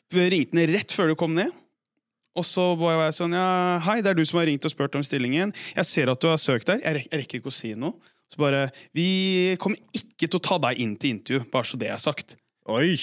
ringte 0.10 0.58
den 0.58 0.74
rett 0.74 0.94
før 0.96 1.14
du 1.14 1.18
kom 1.20 1.38
ned. 1.38 1.54
Og 2.38 2.46
så 2.46 2.72
var 2.80 3.04
jeg 3.04 3.18
sånn 3.18 3.34
ja, 3.36 3.48
Hei, 3.84 4.00
det 4.06 4.14
er 4.14 4.18
du 4.18 4.26
som 4.26 4.40
har 4.40 4.48
ringt 4.50 4.66
og 4.66 4.74
spurt 4.74 4.96
om 4.98 5.06
stillingen. 5.06 5.54
Jeg 5.76 5.90
ser 5.90 6.10
at 6.10 6.22
du 6.22 6.30
har 6.30 6.42
søkt 6.42 6.70
der. 6.70 6.82
Jeg 6.82 7.10
rekker 7.12 7.42
ikke 7.42 7.52
å 7.52 7.54
si 7.54 7.74
noe. 7.78 7.98
Så 8.30 8.38
bare 8.42 8.70
Vi 8.94 9.56
kommer 9.60 9.78
ikke 9.96 10.28
til 10.30 10.38
å 10.40 10.44
ta 10.46 10.58
deg 10.70 10.80
inn 10.84 10.96
til 11.02 11.16
intervju, 11.18 11.50
bare 11.52 11.66
så 11.66 11.78
det 11.82 11.90
er 11.90 11.98
sagt. 12.02 12.36
Oi! 12.70 12.96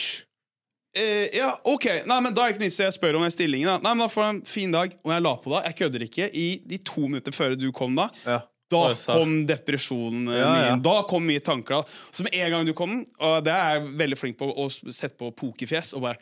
Eh, 0.97 1.29
ja, 1.37 1.51
ok. 1.69 1.85
Nei, 2.09 2.21
men 2.25 2.33
Da 2.35 2.47
er 2.47 2.55
ikke 2.55 2.63
noe 2.63 2.71
vits 2.71 2.81
i 2.81 2.87
jeg 2.87 2.95
spør 2.97 3.19
om 3.19 3.25
den 3.27 3.33
stillingen. 3.35 3.69
Da. 3.69 3.79
Nei, 3.85 3.95
men 3.99 4.07
da 4.07 4.13
får 4.13 4.23
du 4.23 4.29
en 4.31 4.43
fin 4.49 4.73
dag. 4.73 4.95
Og 5.05 5.13
jeg 5.13 5.25
la 5.27 5.33
på 5.43 5.53
da. 5.53 5.63
Jeg 5.69 5.77
kødder 5.83 6.05
ikke. 6.07 6.29
I 6.33 6.47
de 6.65 6.79
to 6.89 7.09
minutter 7.11 7.35
før 7.37 7.57
du 7.59 7.67
kom 7.77 7.99
da, 7.99 8.07
Ja. 8.25 8.39
da 8.73 8.81
Oi, 8.89 8.95
kom 9.05 9.35
depresjonen 9.47 10.31
eh, 10.33 10.39
Ja, 10.41 10.47
ja. 10.57 10.71
min. 10.73 10.83
Da 10.87 10.95
kom 11.11 11.27
mye 11.29 11.43
tanker. 11.45 11.83
da 11.83 11.83
Så 12.17 12.25
med 12.25 12.33
en 12.39 12.51
gang 12.55 12.65
du 12.67 12.73
kom, 12.79 12.97
og 13.21 13.45
det 13.45 13.53
er 13.53 13.75
jeg 13.77 13.93
veldig 14.01 14.19
flink 14.23 14.39
på 14.41 14.49
å 14.57 14.69
sette 14.73 15.19
på 15.21 15.29
pokerfjes 15.37 15.93
og 15.99 16.07
bare 16.07 16.17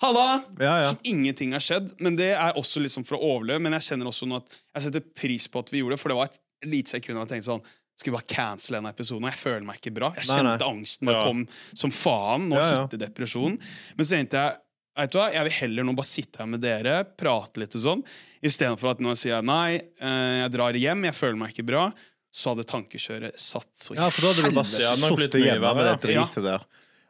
Halla! 0.00 0.44
Ja, 0.60 0.76
ja. 0.84 0.88
Som 0.92 0.98
ingenting 1.04 1.52
har 1.52 1.60
skjedd. 1.64 1.90
Men 2.00 2.14
det 2.16 2.30
er 2.36 2.54
også 2.56 2.80
liksom 2.80 3.04
for 3.04 3.18
å 3.18 3.34
overleve. 3.34 3.60
Men 3.66 3.72
jeg 3.80 3.88
kjenner 3.90 4.06
også 4.12 4.28
nå 4.30 4.38
at 4.44 4.46
jeg 4.76 4.86
setter 4.86 5.00
pris 5.12 5.48
på 5.50 5.58
at 5.58 5.72
vi 5.74 5.82
gjorde 5.82 5.96
det, 5.98 6.00
for 6.04 6.08
det 6.14 6.16
var 6.20 6.30
et 6.30 6.38
lite 6.70 6.92
sekund 6.92 7.18
jeg 7.18 7.28
tenkte 7.34 7.50
sånn 7.50 7.66
skulle 8.00 8.16
bare 8.18 8.28
cancele 8.32 8.78
denne 8.80 8.92
episoden. 8.94 9.24
og 9.28 9.30
Jeg 9.32 9.40
føler 9.42 9.66
meg 9.68 9.78
ikke 9.80 9.94
bra. 9.96 10.10
Jeg 10.16 10.26
Nei, 10.28 10.40
nei. 10.42 10.56
kjente 10.56 10.68
angsten 10.70 11.12
Ja. 11.12 11.22
kom 11.28 11.46
som 11.74 11.90
faen. 11.94 12.48
Nå 12.50 12.56
Ja, 12.58 12.66
ja. 12.74 12.82
hitter 12.86 12.98
depresjonen. 13.06 13.58
Men 13.96 14.06
så 14.06 14.16
tenkte 14.16 14.40
jeg 14.44 14.58
vet 15.06 15.12
du 15.14 15.18
hva, 15.18 15.28
jeg 15.32 15.44
vil 15.46 15.52
heller 15.60 15.84
nå 15.86 15.92
bare 15.96 16.10
sitte 16.10 16.38
her 16.42 16.46
med 16.50 16.60
dere, 16.60 17.04
prate 17.16 17.60
litt 17.62 17.74
og 17.78 17.80
sånn, 17.84 18.02
istedenfor 18.44 18.90
at 18.90 18.98
nå 19.00 19.14
sier 19.16 19.36
jeg 19.38 19.44
nei, 19.48 19.76
eh, 20.00 20.40
jeg 20.42 20.50
drar 20.52 20.76
hjem, 20.76 21.04
jeg 21.08 21.14
føler 21.16 21.38
meg 21.40 21.54
ikke 21.54 21.64
bra. 21.70 21.86
Så 22.32 22.52
hadde 22.52 22.62
tankekjøret 22.68 23.34
satt 23.40 23.70
så 23.80 23.94
Ja, 23.96 24.10
for 24.10 24.22
da 24.22 24.28
hadde 24.34 24.50
du 24.50 24.54
bare 24.54 24.64
sittet 24.68 25.40
hjemme 25.42 25.72
med 25.74 26.02
det 26.02 26.14
ja. 26.14 26.24
dritet 26.26 26.44
der. 26.44 26.66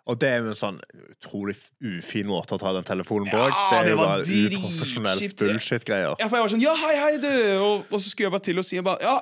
Og 0.09 0.17
det 0.19 0.29
er 0.31 0.39
jo 0.41 0.49
en 0.49 0.57
sånn 0.57 0.79
utrolig 1.21 1.57
ufin 1.85 2.27
måte 2.27 2.57
å 2.57 2.59
ta 2.59 2.73
den 2.73 2.87
telefonen 2.89 3.29
på. 3.31 3.37
Ja, 3.37 3.51
det 3.71 3.77
er 3.79 3.85
det 3.85 3.91
jo 3.93 3.99
var 4.01 4.07
bare 4.07 4.25
uprofesjonelt 4.25 5.37
bullshit-greier. 5.43 6.15
Ja, 6.19 6.29
for 6.29 6.39
jeg 6.39 6.45
var 6.47 6.53
sånn, 6.55 6.63
ja, 6.65 6.75
hei, 6.75 6.95
hei, 6.97 7.13
du! 7.21 7.29
Og, 7.61 7.85
og 7.91 8.01
så 8.01 8.09
skulle 8.09 8.29
jeg 8.31 8.35
bare 8.35 8.47
til 8.49 8.59
å 8.63 8.65
si 8.67 8.81
bare, 8.81 8.99
ja, 9.05 9.19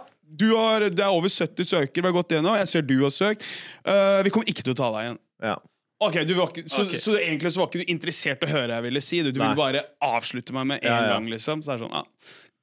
har, 0.52 0.88
det 0.92 1.04
er 1.04 1.14
over 1.14 1.32
70 1.32 1.68
søkere, 1.68 2.02
vi 2.02 2.08
har 2.10 2.16
gått 2.16 2.34
gjennom, 2.36 2.56
jeg 2.60 2.70
ser 2.70 2.86
du 2.88 2.96
har 3.02 3.14
søkt. 3.14 3.44
Uh, 3.86 4.20
vi 4.26 4.32
kommer 4.34 4.50
ikke 4.50 4.64
til 4.66 4.74
å 4.76 4.78
ta 4.78 4.90
deg 4.96 5.06
igjen. 5.08 5.20
Ja. 5.48 5.56
Ok, 5.98 6.20
du 6.28 6.34
var 6.38 6.52
ikke, 6.52 6.68
så, 6.70 6.84
okay. 6.86 6.98
så 7.02 7.16
egentlig 7.18 7.50
så 7.54 7.58
var 7.62 7.70
ikke 7.72 7.82
du 7.82 7.88
interessert 7.90 8.44
i 8.44 8.46
å 8.46 8.52
høre 8.52 8.76
jeg 8.76 8.86
ville 8.86 9.00
si 9.02 9.22
det. 9.24 9.32
Du 9.34 9.40
Nei. 9.40 9.48
ville 9.48 9.58
bare 9.58 9.80
avslutte 10.06 10.54
meg 10.54 10.68
med 10.70 10.84
en 10.84 10.92
Ja, 10.92 10.98
ja. 11.02 11.14
gang, 11.16 11.26
liksom. 11.32 11.64
Så 11.64 11.72
det 11.72 11.78
er 11.78 11.82
sånn, 11.86 11.96
ja, 11.98 12.04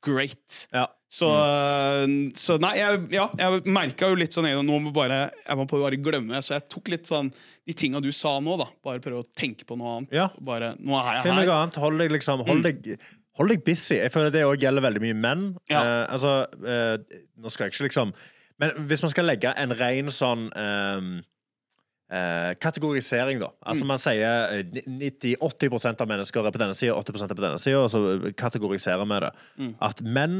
great. 0.07 0.61
ja. 0.71 0.85
Så, 1.15 1.27
øh, 1.31 2.13
så 2.35 2.57
nei, 2.59 2.73
jeg, 2.79 3.01
ja, 3.13 3.25
jeg 3.39 3.61
merka 3.71 4.09
jo 4.11 4.17
litt 4.19 4.35
sånn 4.35 4.47
jeg, 4.49 4.59
nå 4.67 4.79
må 4.83 4.91
bare, 4.95 5.29
jeg 5.45 5.59
må 5.59 5.67
bare 5.69 5.99
glemme. 6.01 6.41
Så 6.43 6.55
jeg 6.57 6.65
tok 6.71 6.89
litt 6.91 7.11
sånn 7.11 7.29
de 7.67 7.75
tinga 7.77 8.01
du 8.03 8.09
sa 8.15 8.33
nå, 8.43 8.57
da. 8.59 8.67
Bare 8.83 9.03
prøve 9.03 9.23
å 9.23 9.27
tenke 9.37 9.67
på 9.67 9.77
noe 9.79 9.97
annet. 9.99 10.15
Ja. 10.15 10.29
Bare, 10.43 10.73
nå 10.79 10.97
er 10.99 11.21
Finn 11.23 11.31
jeg 11.35 11.37
noe 11.37 11.45
her. 11.45 11.53
annet. 11.59 11.79
Hold 11.83 12.03
deg 12.03 12.15
liksom 12.15 12.43
Hold 12.47 12.67
deg 12.67 12.89
Hold 13.37 13.49
deg 13.51 13.63
busy. 13.67 13.95
Jeg 13.99 14.11
føler 14.13 14.31
det 14.31 14.43
òg 14.47 14.61
gjelder 14.63 14.81
veldig 14.85 15.01
mye 15.03 15.15
menn. 15.19 15.45
Ja. 15.69 15.81
Eh, 15.83 16.13
altså, 16.15 16.45
eh, 16.63 17.21
nå 17.37 17.51
skal 17.51 17.65
jeg 17.67 17.73
ikke 17.75 17.89
liksom 17.89 18.13
Men 18.59 18.71
hvis 18.87 19.01
man 19.03 19.11
skal 19.11 19.25
legge 19.27 19.51
en 19.59 19.73
ren 19.75 20.07
sånn 20.15 20.45
ehm, 20.55 21.09
eh, 22.11 22.53
kategorisering, 22.63 23.39
da. 23.41 23.49
Altså 23.67 23.83
Mm. 23.83 23.87
Man 23.87 23.97
sier 23.99 24.53
eh, 24.55 24.63
90-80% 24.87 25.99
av 26.01 26.07
mennesker 26.07 26.45
er 26.47 26.51
på 26.55 26.61
denne 26.61 26.73
sida, 26.77 26.93
80 26.95 27.23
er 27.31 27.35
på 27.35 27.43
denne 27.43 27.59
sida, 27.59 27.81
og 27.83 27.89
så 27.91 28.31
kategoriserer 28.39 29.03
vi 29.09 29.19
det. 29.25 29.31
Mm. 29.59 29.73
At 29.81 30.01
menn 30.01 30.37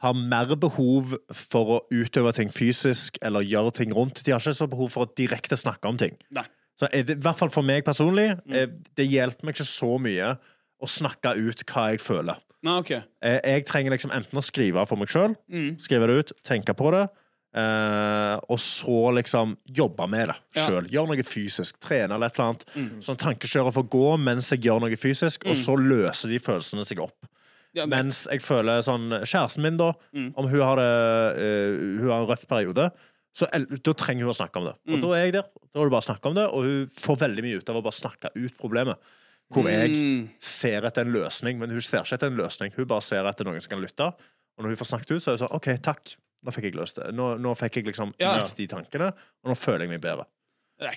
har 0.00 0.14
mer 0.14 0.54
behov 0.56 1.12
for 1.34 1.74
å 1.74 1.78
utøve 1.92 2.32
ting 2.32 2.48
fysisk 2.54 3.18
eller 3.20 3.42
gjøre 3.44 3.72
ting 3.74 3.92
rundt. 3.92 4.22
De 4.24 4.30
har 4.32 4.40
ikke 4.40 4.54
så 4.54 4.68
behov 4.70 4.92
for 4.94 5.04
å 5.04 5.12
direkte 5.18 5.58
snakke 5.58 5.84
om 5.90 5.98
ting. 5.98 6.16
Nei. 6.30 6.44
Så 6.78 6.86
det, 6.92 7.10
I 7.18 7.20
hvert 7.20 7.36
fall 7.36 7.50
for 7.50 7.62
meg 7.66 7.84
personlig, 7.84 8.30
Mm. 8.46 8.54
eh, 8.54 8.66
det 8.96 9.10
hjelper 9.10 9.44
meg 9.44 9.54
ikke 9.56 9.66
så 9.66 9.98
mye 10.00 10.38
å 10.82 10.86
snakke 10.88 11.34
ut 11.36 11.64
hva 11.66 11.90
jeg 11.92 12.00
føler. 12.00 12.36
Nei, 12.62 12.78
ok. 12.80 12.88
jeg, 13.22 13.40
Jeg 13.44 13.64
trenger 13.66 13.90
liksom 13.94 14.10
enten 14.12 14.38
å 14.38 14.42
skrive 14.42 14.86
for 14.88 14.96
meg 14.98 15.08
sjøl, 15.08 15.36
Mm. 15.50 15.76
skrive 15.80 16.06
det 16.06 16.18
ut, 16.18 16.32
tenke 16.44 16.74
på 16.74 16.90
det, 16.90 17.08
eh, 17.54 18.34
og 18.48 18.58
så 18.58 19.12
liksom 19.14 19.56
jobbe 19.70 20.08
med 20.10 20.28
det 20.28 20.36
Ja. 20.56 20.66
sjøl. 20.68 20.88
Gjøre 20.90 21.08
noe 21.08 21.22
fysisk. 21.24 21.78
Trene 21.80 22.14
eller 22.14 22.26
et 22.26 22.38
eller 22.38 22.48
annet. 22.52 22.64
Mm. 22.74 23.00
Sånn 23.02 23.16
tankekjøret 23.16 23.74
får 23.74 23.88
gå 23.88 24.18
mens 24.18 24.50
jeg 24.50 24.60
gjør 24.62 24.80
noe 24.80 24.96
fysisk, 24.96 25.46
og 25.48 25.54
så 25.56 25.76
løser 25.76 26.28
de 26.28 26.38
følelsene 26.38 26.84
seg 26.86 26.98
opp. 27.00 27.26
Ja, 27.74 27.84
men... 27.86 28.06
Mens 28.06 28.26
jeg 28.30 28.40
føler 28.40 28.80
sånn 28.82 29.10
Kjæresten 29.22 29.62
min, 29.62 29.76
da, 29.76 29.92
Mm. 30.14 30.32
om 30.36 30.48
hun 30.48 30.60
har, 30.60 30.76
det, 30.76 31.36
uh, 31.38 32.00
hun 32.00 32.08
har 32.10 32.22
en 32.22 32.28
røff 32.28 32.46
periode, 32.48 32.90
så 33.36 33.46
da 33.52 33.92
trenger 33.92 34.24
hun 34.24 34.32
å 34.32 34.36
snakke 34.36 34.56
om 34.56 34.64
det. 34.64 34.74
Og 34.88 34.98
Mm. 34.98 35.00
da 35.02 35.08
er 35.12 35.24
jeg 35.26 35.32
der. 35.34 35.42
Da 35.74 35.80
er 35.80 35.84
det 35.84 35.90
bare 35.92 36.00
å 36.02 36.08
snakke 36.10 36.26
om 36.26 36.34
det, 36.34 36.46
og 36.48 36.64
hun 36.64 36.86
får 36.88 37.18
veldig 37.18 37.42
mye 37.44 37.56
ut 37.58 37.68
av 37.70 37.76
å 37.76 37.82
bare 37.82 37.92
snakke 37.92 38.30
ut 38.34 38.56
problemet. 38.58 38.96
Hvor 39.52 39.64
jeg 39.70 39.90
Mm. 39.96 40.28
ser 40.40 40.82
etter 40.84 41.00
en 41.06 41.12
løsning, 41.12 41.58
men 41.58 41.70
hun 41.70 41.80
ser 41.80 42.02
ikke 42.02 42.14
etter 42.18 42.26
en 42.28 42.36
løsning. 42.36 42.72
Hun 42.76 42.84
bare 42.86 43.00
ser 43.02 43.24
etter 43.24 43.44
noen 43.44 43.60
som 43.60 43.70
kan 43.70 43.80
lytte. 43.80 44.12
Og 44.58 44.64
når 44.64 44.68
hun 44.68 44.76
får 44.76 44.90
snakket 44.92 45.10
ut, 45.16 45.22
så 45.22 45.28
er 45.32 45.36
hun 45.38 45.48
sånn 45.48 45.54
OK, 45.56 45.68
takk. 45.80 46.16
Nå 46.44 46.52
fikk 46.52 46.64
jeg 46.64 46.74
løst 46.74 46.96
det. 46.96 47.14
Nå, 47.14 47.38
nå 47.40 47.54
fikk 47.56 47.76
jeg 47.80 47.86
liksom 47.86 48.12
Ja. 48.20 48.44
ut 48.44 48.54
de 48.54 48.66
tankene, 48.66 49.08
og 49.12 49.46
nå 49.50 49.56
føler 49.56 49.80
jeg 49.80 49.88
meg 49.90 50.00
bedre. 50.02 50.26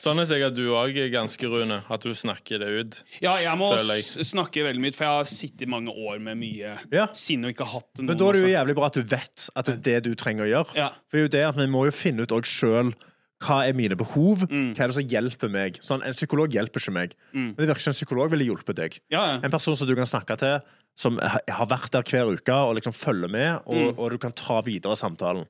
Sånn 0.04 0.20
er 0.22 0.28
sikkert 0.30 0.54
du 0.54 0.68
òg 0.70 0.94
ganske, 1.12 1.42
Rune. 1.50 1.84
At 1.90 2.02
du 2.02 2.10
snakker 2.14 2.60
det 2.60 2.68
ut. 2.70 3.04
Ja, 3.20 3.38
jeg 3.38 3.58
må 3.58 3.72
jeg. 3.76 4.04
snakke 4.22 4.62
veldig 4.62 4.80
mye, 4.80 4.94
for 4.94 5.06
jeg 5.06 5.12
har 5.16 5.24
sittet 5.24 5.62
i 5.64 5.66
mange 5.66 5.90
år 5.90 6.20
med 6.22 6.38
mye 6.38 6.78
Ja. 6.92 7.08
sinne 7.14 7.46
og 7.48 7.56
ikke 7.56 7.66
hatt 7.66 7.98
noe 7.98 8.06
Men 8.06 8.18
da 8.18 8.30
er 8.30 8.34
det 8.34 8.42
jo 8.44 8.58
jævlig 8.60 8.76
bra 8.76 8.86
at 8.86 8.94
du 8.94 9.02
vet 9.02 9.50
at 9.56 9.66
det 9.66 9.88
er 9.88 10.02
det 10.02 10.04
du 10.04 10.14
trenger 10.16 10.46
å 10.46 10.50
gjøre. 10.66 10.76
Ja. 10.76 10.90
For 11.10 11.18
det 11.18 11.18
er 11.18 11.24
jo 11.24 11.28
det 11.30 11.48
at 11.50 11.56
vi 11.56 11.66
må 11.66 11.86
jo 11.86 11.92
finne 11.92 12.20
ut 12.22 12.30
òg 12.30 12.44
sjøl 12.46 12.94
hva 13.41 13.63
er 13.67 13.73
mine 13.73 13.95
behov, 13.97 14.43
Mm. 14.47 14.73
hva 14.75 14.84
er 14.86 14.91
det 14.91 14.97
som 14.99 15.08
hjelper 15.10 15.49
meg. 15.51 15.80
Sånn, 15.82 16.04
En 16.06 16.13
psykolog 16.13 16.49
hjelper 16.54 16.80
ikke 16.80 16.93
meg, 16.93 17.15
men 17.34 17.56
det 17.58 17.67
virker 17.67 17.82
som 17.82 17.91
en 17.91 17.99
psykolog 17.99 18.30
ville 18.32 18.45
hjulpet 18.45 18.75
deg. 18.75 18.99
Ja, 19.10 19.25
ja. 19.34 19.39
En 19.43 19.51
person 19.51 19.75
som 19.75 19.88
du 19.88 19.95
kan 19.95 20.06
snakke 20.06 20.38
til, 20.38 20.62
som 20.95 21.17
har 21.17 21.65
vært 21.67 21.89
der 21.91 22.04
hver 22.04 22.30
uke 22.36 22.54
og 22.54 22.75
liksom 22.77 22.93
følger 22.93 23.30
med, 23.32 23.62
og, 23.65 23.95
Mm. 23.95 23.99
og 23.99 24.12
du 24.12 24.17
kan 24.17 24.32
ta 24.32 24.62
videre 24.62 24.95
samtalen. 24.95 25.45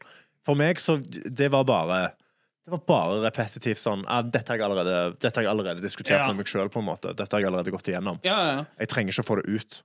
For 0.45 0.56
meg 0.56 0.77
så 0.77 0.97
det 1.01 1.51
var 1.51 1.63
bare 1.65 2.13
det 2.63 2.69
var 2.77 2.86
bare 2.88 3.32
repetitivt 3.32 3.80
sånn 3.82 4.04
ah, 4.08 4.21
dette, 4.21 4.47
har 4.47 4.58
jeg 4.58 4.69
allerede, 4.69 5.19
dette 5.19 5.36
har 5.36 5.43
jeg 5.43 5.51
allerede 5.51 5.82
diskutert 5.82 6.19
Ja. 6.19 6.27
med 6.27 6.38
meg 6.38 6.45
sjøl. 6.45 6.69
Dette 6.69 7.32
har 7.34 7.39
jeg 7.41 7.47
allerede 7.49 7.71
gått 7.71 7.88
igjennom. 7.89 8.19
ja, 8.23 8.56
ja. 8.56 8.65
Jeg 8.80 8.88
trenger 8.88 9.12
ikke 9.12 9.25
å 9.25 9.36
få 9.36 9.41
det 9.43 9.49
ut. 9.49 9.82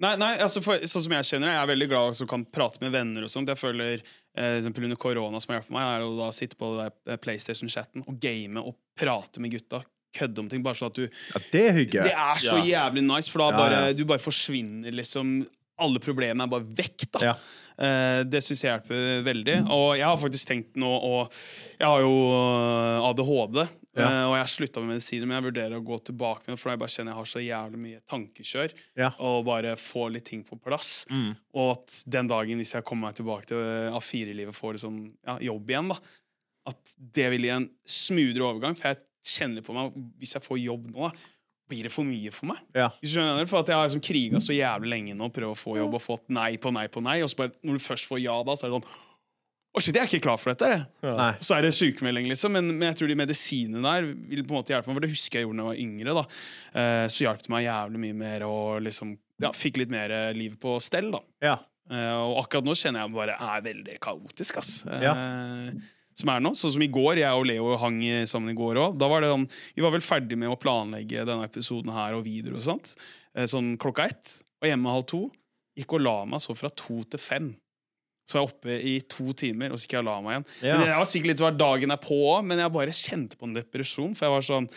Nei, 0.00 0.16
nei 0.16 0.38
altså 0.38 0.60
for, 0.62 0.74
sånn 0.78 1.02
som 1.02 1.12
jeg 1.12 1.22
kjenner 1.22 1.52
jeg 1.52 1.62
er 1.62 1.66
veldig 1.76 1.88
glad 1.88 2.16
som 2.16 2.26
kan 2.26 2.44
prate 2.46 2.80
med 2.80 2.90
venner 2.92 3.22
og 3.22 3.28
sånt. 3.30 3.46
Jeg 3.46 3.56
føler, 3.58 4.00
eksempel 4.34 4.84
Under 4.84 4.96
korona 4.96 5.40
som 5.40 5.52
har 5.54 5.60
hjulpet 5.60 5.74
meg, 5.76 5.82
er 5.94 6.04
å 6.06 6.14
da 6.18 6.30
sitte 6.34 6.56
på 6.58 6.70
PlayStation-chatten 7.22 8.04
og 8.08 8.16
game 8.20 8.58
og 8.62 8.74
prate 8.98 9.40
med 9.40 9.52
gutta. 9.54 9.82
Kødde 10.14 10.38
om 10.44 10.48
ting. 10.48 10.62
Bare 10.62 10.74
sånn 10.78 10.90
at 10.92 10.98
du 10.98 11.04
Ja, 11.08 11.40
det 11.52 11.62
er 11.68 11.72
hygge. 11.74 12.02
Det 12.06 12.12
er 12.14 12.40
så 12.42 12.58
Ja. 12.62 12.88
jævlig 12.90 13.02
nice, 13.06 13.28
for 13.30 13.38
da 13.42 13.50
Ja, 13.50 13.56
bare, 13.58 13.80
ja. 13.88 13.92
du 13.92 14.04
bare 14.04 14.18
forsvinner 14.22 14.92
liksom 14.94 15.46
Alle 15.78 15.98
problemene 15.98 16.44
er 16.44 16.46
bare 16.52 16.62
vekk, 16.62 17.10
da. 17.12 17.18
Ja. 17.24 17.34
Eh, 17.76 18.22
det 18.22 18.38
syns 18.46 18.60
jeg 18.62 18.70
hjelper 18.70 19.24
veldig. 19.26 19.56
Og 19.74 19.96
jeg 19.98 20.04
har 20.06 20.16
faktisk 20.16 20.46
tenkt 20.46 20.76
nå 20.78 20.86
å 20.86 21.28
Jeg 21.80 21.86
har 21.88 22.00
jo 22.04 22.12
øh, 22.30 23.08
ADHD, 23.10 23.68
Ja. 23.94 24.08
Uh, 24.08 24.24
og 24.32 24.34
jeg 24.40 24.50
slutta 24.54 24.82
med 24.82 24.96
medisiner, 24.96 25.28
men 25.30 25.38
jeg 25.38 25.46
vurderer 25.48 25.78
å 25.78 25.86
gå 25.86 26.00
tilbake 26.10 26.48
med 26.48 26.56
det, 26.56 26.60
for 26.62 26.72
jeg 26.72 26.82
bare 26.82 26.94
kjenner 26.96 27.14
jeg 27.14 27.20
har 27.20 27.30
så 27.30 27.44
jævlig 27.44 27.80
mye 27.84 28.02
tankekjør. 28.10 28.74
Ja. 28.98 29.12
Og 29.22 29.44
bare 29.46 29.76
få 29.80 30.08
litt 30.14 30.26
ting 30.30 30.42
på 30.46 30.58
plass. 30.58 30.90
Mm. 31.12 31.32
Og 31.54 31.72
at 31.76 32.02
den 32.16 32.30
dagen, 32.30 32.60
hvis 32.60 32.74
jeg 32.74 32.86
kommer 32.86 33.10
meg 33.10 33.20
tilbake 33.20 33.50
til 33.52 33.64
A4-livet, 33.94 34.56
får 34.56 34.78
liksom, 34.78 35.00
ja, 35.26 35.38
jobb 35.52 35.74
igjen, 35.74 35.94
da 35.94 36.00
at 36.70 36.96
det 36.96 37.28
vil 37.34 37.46
gi 37.46 37.52
en 37.54 37.68
smoothere 37.88 38.48
overgang. 38.48 38.76
For 38.78 38.92
jeg 38.92 39.04
kjenner 39.34 39.64
på 39.64 39.76
meg 39.76 39.94
Hvis 40.20 40.36
jeg 40.36 40.44
får 40.44 40.60
jobb 40.62 40.90
nå, 40.90 41.08
da, 41.08 41.30
blir 41.70 41.86
det 41.86 41.92
for 41.94 42.08
mye 42.08 42.32
for 42.34 42.50
meg. 42.50 42.60
Ja. 42.76 42.90
Hvis 43.00 43.14
du 43.14 43.18
skjønner, 43.18 43.48
for 43.48 43.62
at 43.62 43.72
Jeg 43.72 43.80
har 43.80 43.88
liksom 43.88 44.04
kriga 44.04 44.40
så 44.44 44.56
jævlig 44.56 44.92
lenge 44.92 45.16
nå, 45.16 45.30
prøvd 45.32 45.54
å 45.54 45.58
få 45.58 45.78
jobb 45.80 45.98
og 45.98 46.04
fått 46.04 46.28
nei 46.34 46.54
på 46.60 46.72
nei 46.74 46.86
på 46.92 47.02
nei. 47.04 47.20
Og 47.24 47.32
så 47.32 47.44
bare, 47.44 47.54
når 47.64 47.78
du 47.78 47.84
først 47.84 48.08
får 48.10 48.20
ja, 48.24 48.36
da, 48.44 48.56
så 48.56 48.66
er 48.66 48.72
det 48.72 48.80
sånn 48.80 49.02
Å, 49.74 49.80
shit, 49.82 49.96
jeg 49.96 50.04
er 50.04 50.06
ikke 50.06 50.22
klar 50.28 50.38
for 50.38 50.52
dette. 50.54 50.84
Ja. 51.02 51.32
Så 51.42 51.56
er 51.56 51.64
det 51.66 51.72
sykemelding, 51.74 52.28
liksom. 52.30 52.52
Men, 52.54 52.68
men 52.76 52.92
jeg 52.92 52.98
tror 53.00 53.10
de 53.10 53.16
medisinene 53.18 53.82
der 53.82 54.06
vil 54.06 54.44
på 54.46 54.54
en 54.54 54.60
måte 54.60 54.70
hjelpe 54.70 54.86
meg. 54.86 55.00
For 55.00 55.02
det 55.02 55.10
husker 55.10 55.40
jeg 55.40 55.48
gjorde 55.48 55.58
da 55.58 55.64
jeg 55.64 55.70
var 55.72 55.80
yngre. 55.82 56.14
da. 56.14 56.22
Uh, 56.76 57.06
så 57.10 57.26
hjalp 57.26 57.42
det 57.42 57.50
meg 57.50 57.64
jævlig 57.66 58.02
mye 58.04 58.18
mer 58.20 58.44
og 58.46 58.84
liksom 58.86 59.16
ja, 59.42 59.50
fikk 59.50 59.80
litt 59.82 59.90
mer 59.90 60.14
eh, 60.14 60.28
liv 60.36 60.54
på 60.62 60.76
stell. 60.78 61.10
da. 61.16 61.20
Ja. 61.42 61.56
Uh, 61.90 62.30
og 62.30 62.38
akkurat 62.44 62.68
nå 62.68 62.76
kjenner 62.78 63.02
jeg 63.02 63.14
bare 63.16 63.34
er 63.34 63.66
veldig 63.66 63.98
kaotisk, 64.06 64.62
ass. 64.62 64.72
Uh, 64.86 65.00
Ja. 65.02 65.16
Som 66.14 66.30
er 66.30 66.42
nå. 66.44 66.52
Sånn 66.54 66.76
som 66.76 66.82
i 66.86 66.90
går, 66.94 67.18
jeg 67.18 67.34
og 67.34 67.48
Leo 67.50 67.72
hang 67.82 67.98
sammen 68.30 68.52
i 68.52 68.54
går 68.54 68.78
òg. 68.78 68.92
Da 69.02 69.08
var 69.10 69.24
det 69.24 69.32
sånn 69.32 69.48
Vi 69.74 69.82
var 69.82 69.90
vel 69.90 70.04
ferdig 70.06 70.38
med 70.38 70.52
å 70.52 70.58
planlegge 70.62 71.24
denne 71.26 71.48
episoden 71.48 71.90
her 71.90 72.14
og 72.14 72.22
videre 72.28 72.54
og 72.60 72.62
sånt. 72.62 72.92
Eh, 73.34 73.48
sånn 73.50 73.74
klokka 73.82 74.06
ett. 74.06 74.36
Og 74.62 74.68
hjemme 74.70 74.94
halv 74.94 75.08
to. 75.10 75.24
Gikk 75.74 75.96
og 75.98 76.04
la 76.06 76.14
meg 76.30 76.42
så 76.44 76.54
fra 76.54 76.70
to 76.70 77.00
til 77.10 77.18
fem. 77.18 77.48
Så 78.24 78.38
jeg 78.38 78.42
er 78.42 78.48
oppe 78.48 78.76
i 78.80 78.94
to 79.12 79.32
timer, 79.36 79.72
og 79.74 79.78
så 79.78 79.84
gikk 79.84 79.96
jeg 79.98 80.04
og 80.04 80.06
la 80.08 80.18
meg 80.24 80.32
igjen. 80.36 80.44
Ja. 80.64 80.76
Men 80.78 80.86
Det 80.88 80.96
var 80.96 81.08
sikkert 81.10 81.32
litt 81.34 81.42
hver 81.44 81.56
dagen 81.60 81.90
er 81.92 82.00
på 82.00 82.16
òg, 82.32 82.44
men 82.48 82.58
jeg 82.62 82.72
bare 82.72 82.94
kjente 82.96 83.36
på 83.36 83.48
en 83.50 83.56
depresjon. 83.58 84.14
For 84.16 84.26
jeg 84.28 84.32
var 84.38 84.46
sånn 84.48 84.68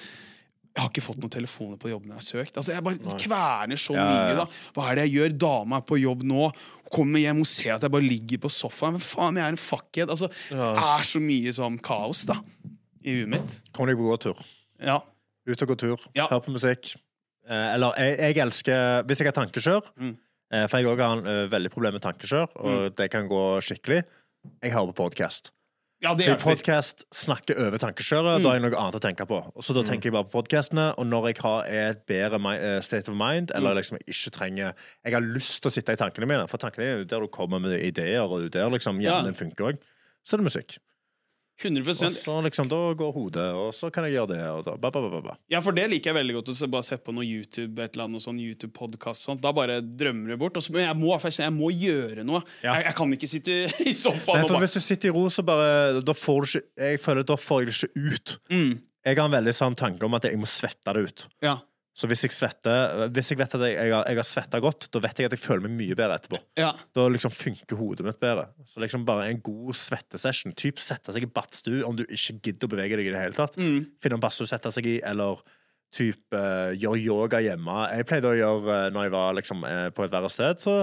jeg 0.78 0.84
har 0.84 0.92
ikke 0.92 1.02
fått 1.08 1.18
noen 1.18 1.32
telefoner 1.34 1.78
på 1.82 1.90
jobben 1.90 2.12
jeg 2.12 2.20
har 2.20 2.26
søkt. 2.28 2.58
Altså, 2.60 2.74
jeg 2.76 2.84
bare 2.86 3.16
kverner 3.18 3.80
så 3.82 3.96
mye. 3.98 4.36
da 4.38 4.44
Hva 4.76 4.84
er 4.92 5.00
det 5.00 5.06
jeg 5.08 5.14
gjør? 5.16 5.32
Dama 5.42 5.80
er 5.80 5.86
på 5.90 5.98
jobb 5.98 6.22
nå. 6.30 6.52
Kommer 6.94 7.18
hjem 7.24 7.40
og 7.42 7.48
ser 7.50 7.74
at 7.74 7.82
jeg 7.88 7.94
bare 7.96 8.06
ligger 8.06 8.38
på 8.44 8.52
sofaen. 8.54 8.94
Men 8.94 9.02
faen, 9.02 9.40
jeg 9.42 9.48
er 9.48 9.56
en 9.56 9.58
fuckhead. 9.58 10.12
Altså, 10.14 10.30
det 10.52 10.84
er 10.92 11.08
så 11.10 11.20
mye 11.24 11.56
sånn 11.58 11.80
kaos 11.82 12.22
da 12.30 12.38
i 13.02 13.16
huet 13.16 13.32
mitt. 13.32 13.58
Kom 13.74 13.90
deg 13.90 13.98
på 13.98 14.06
gåtur. 14.06 14.38
Ja. 14.78 15.00
Ut 15.50 15.62
og 15.66 15.72
gå 15.74 15.80
tur. 15.82 16.06
Ja. 16.14 16.28
Hør 16.30 16.44
på 16.46 16.54
musikk. 16.54 16.94
Eh, 17.50 17.74
eller 17.74 17.98
jeg, 17.98 18.18
jeg 18.20 18.38
elsker 18.44 19.04
Hvis 19.08 19.22
jeg 19.24 19.32
har 19.32 19.38
tankekjør 19.40 19.86
Mm. 19.98 20.14
Eh, 20.54 20.66
For 20.68 20.80
jeg 20.80 20.90
òg 20.92 21.04
har 21.04 21.18
en 21.18 21.28
eh, 21.28 21.44
veldig 21.52 21.72
problem 21.74 21.98
med 21.98 22.06
tankekjør, 22.06 22.58
og 22.64 22.96
det 22.98 23.12
kan 23.14 23.30
gå 23.30 23.44
skikkelig. 23.66 24.04
Jeg 24.64 24.74
hører 24.74 24.94
på 24.94 25.04
podkast. 25.08 25.52
ja, 26.04 26.14
det 26.14 26.28
hjelper. 26.28 26.44
podkast 26.54 27.06
snakker 27.14 27.58
over 27.66 27.82
tankekjøret. 27.82 28.44
Da 28.44 28.52
har 28.52 28.60
jeg 28.60 28.64
noe 28.68 28.78
annet 28.78 29.00
å 29.00 29.02
tenke 29.02 29.26
på. 29.26 29.40
Så 29.66 29.74
Da 29.74 29.82
tenker 29.84 30.10
jeg 30.12 30.14
bare 30.14 30.28
på 30.30 30.38
podkastene, 30.38 30.92
og 30.98 31.08
når 31.10 31.32
jeg 31.32 31.38
har 31.42 31.66
et 31.66 32.04
bedre 32.06 32.40
eh, 32.54 32.82
state 32.86 33.10
of 33.10 33.18
mind, 33.18 33.52
eller 33.58 33.80
liksom 33.80 33.98
jeg 33.98 34.14
ikke 34.14 34.36
trenger 34.38 34.74
Jeg 35.04 35.14
har 35.14 35.26
lyst 35.26 35.62
til 35.64 35.72
å 35.72 35.74
sitte 35.74 35.94
i 35.98 36.00
tankene 36.00 36.30
mine, 36.30 36.48
for 36.48 36.62
tankene 36.62 36.86
er 36.86 36.98
jo 37.00 37.10
der 37.10 37.26
du 37.26 37.28
kommer 37.28 37.60
med 37.60 37.80
ideer, 37.82 38.22
og 38.22 38.46
er 38.46 38.50
der 38.50 38.70
liksom 38.70 39.02
hjernen 39.02 39.32
din 39.32 39.40
funker 39.42 39.72
òg. 39.72 39.82
Så 40.24 40.36
er 40.36 40.44
det 40.44 40.50
musikk. 40.52 40.78
100 41.58 41.90
Og 42.06 42.14
så 42.14 42.36
liksom, 42.46 42.68
da 42.70 42.80
går 42.94 43.12
hodet, 43.16 43.46
og 43.58 43.72
så 43.74 43.90
kan 43.94 44.06
jeg 44.06 44.14
gjøre 44.14 44.30
det, 44.36 44.42
og 44.54 44.64
da 44.68 44.76
ba, 44.78 44.92
ba, 44.94 45.22
ba. 45.26 45.36
Ja, 45.50 45.60
for 45.66 45.74
det 45.74 45.88
liker 45.90 46.12
jeg 46.14 46.18
veldig 46.20 46.36
godt. 46.38 46.52
Å 46.54 46.56
se- 46.60 46.68
bare 46.70 46.84
se 46.86 46.98
på 47.02 47.14
noe 47.18 47.26
YouTube, 47.26 47.80
et 47.82 47.96
eller 47.96 48.06
annet 48.06 48.22
sånn 48.22 48.38
YouTube-podkast. 48.38 49.26
Sånn. 49.28 49.42
Da 49.42 49.52
bare 49.58 49.80
drømmer 49.82 50.36
du 50.36 50.38
bort. 50.38 50.60
Så, 50.62 50.72
men 50.76 50.86
jeg 50.86 50.98
må, 51.00 51.16
jeg 51.18 51.54
må 51.56 51.72
gjøre 51.74 52.24
noe. 52.28 52.44
Ja. 52.62 52.76
Jeg, 52.78 52.86
jeg 52.92 52.96
kan 53.00 53.14
ikke 53.18 53.32
sitte 53.32 53.58
i 53.90 53.94
sofaen 53.98 54.42
Nei, 54.42 54.44
og 54.46 54.54
bare 54.54 54.64
hvis 54.68 54.78
du 54.78 54.84
sitter 54.86 55.10
i 55.10 55.16
ro, 55.18 55.26
så 55.34 55.44
bare 55.48 56.02
Da 56.06 56.14
får 56.14 56.38
du 56.46 56.48
ikke 56.52 56.86
Jeg 56.92 57.00
føler 57.02 57.24
da 57.28 57.36
får 57.42 57.64
jeg 57.64 57.68
det 57.72 57.78
ikke 57.78 58.14
ut. 58.14 58.36
mm, 58.54 58.72
Jeg 59.08 59.18
har 59.18 59.26
en 59.26 59.36
veldig 59.38 59.54
sånn 59.56 59.76
tanke 59.80 60.04
om 60.06 60.14
at 60.18 60.24
jeg 60.30 60.38
må 60.38 60.46
svette 60.50 60.94
det 60.94 61.04
ut. 61.10 61.26
Ja. 61.42 61.58
Så 61.98 62.06
hvis 62.10 62.22
jeg 62.28 62.34
svetter 62.36 63.08
Hvis 63.10 63.32
jeg 63.32 63.40
vet 63.40 63.56
at 63.58 63.64
jeg, 63.66 63.74
jeg 63.74 63.94
har, 63.96 64.04
jeg 64.06 64.20
har 64.20 64.28
svetta 64.28 64.60
godt, 64.62 64.90
da 64.94 65.02
vet 65.02 65.22
jeg 65.22 65.30
at 65.32 65.34
jeg 65.34 65.42
føler 65.42 65.66
meg 65.66 65.74
mye 65.80 65.98
bedre 65.98 66.20
etterpå. 66.20 66.40
ja. 66.60 66.72
Da 66.94 67.08
liksom 67.10 67.34
funker 67.34 67.80
hodet 67.80 68.06
mitt 68.06 68.20
bedre. 68.22 68.48
Så 68.70 68.84
liksom 68.84 69.06
bare 69.08 69.30
en 69.32 69.42
god 69.42 69.74
svettesession. 69.78 70.54
Typ 70.58 70.82
sette 70.84 71.16
seg 71.16 71.26
i 71.26 71.32
badstue 71.32 71.82
om 71.88 71.98
du 71.98 72.06
ikke 72.06 72.38
gidder 72.50 72.70
å 72.70 72.74
bevege 72.76 73.00
deg 73.00 73.10
i 73.10 73.16
det 73.16 73.24
hele 73.24 73.38
tatt. 73.38 73.58
Mm. 73.58 73.88
Finne 74.04 74.20
en 74.20 74.24
badstue 74.24 74.46
å 74.46 74.52
sette 74.52 74.72
seg 74.76 74.90
i, 74.94 75.00
eller 75.06 75.42
typ 75.96 76.36
uh, 76.36 76.76
gjøre 76.78 77.02
yoga 77.02 77.42
hjemme. 77.42 77.82
Jeg 77.96 78.08
pleide 78.10 78.30
å 78.30 78.38
gjøre 78.38 78.80
uh, 78.88 78.94
når 78.94 79.08
jeg 79.08 79.16
var 79.16 79.38
liksom 79.40 79.66
uh, 79.66 79.88
på 79.96 80.06
et 80.06 80.14
verre 80.14 80.32
sted, 80.32 80.62
så 80.62 80.80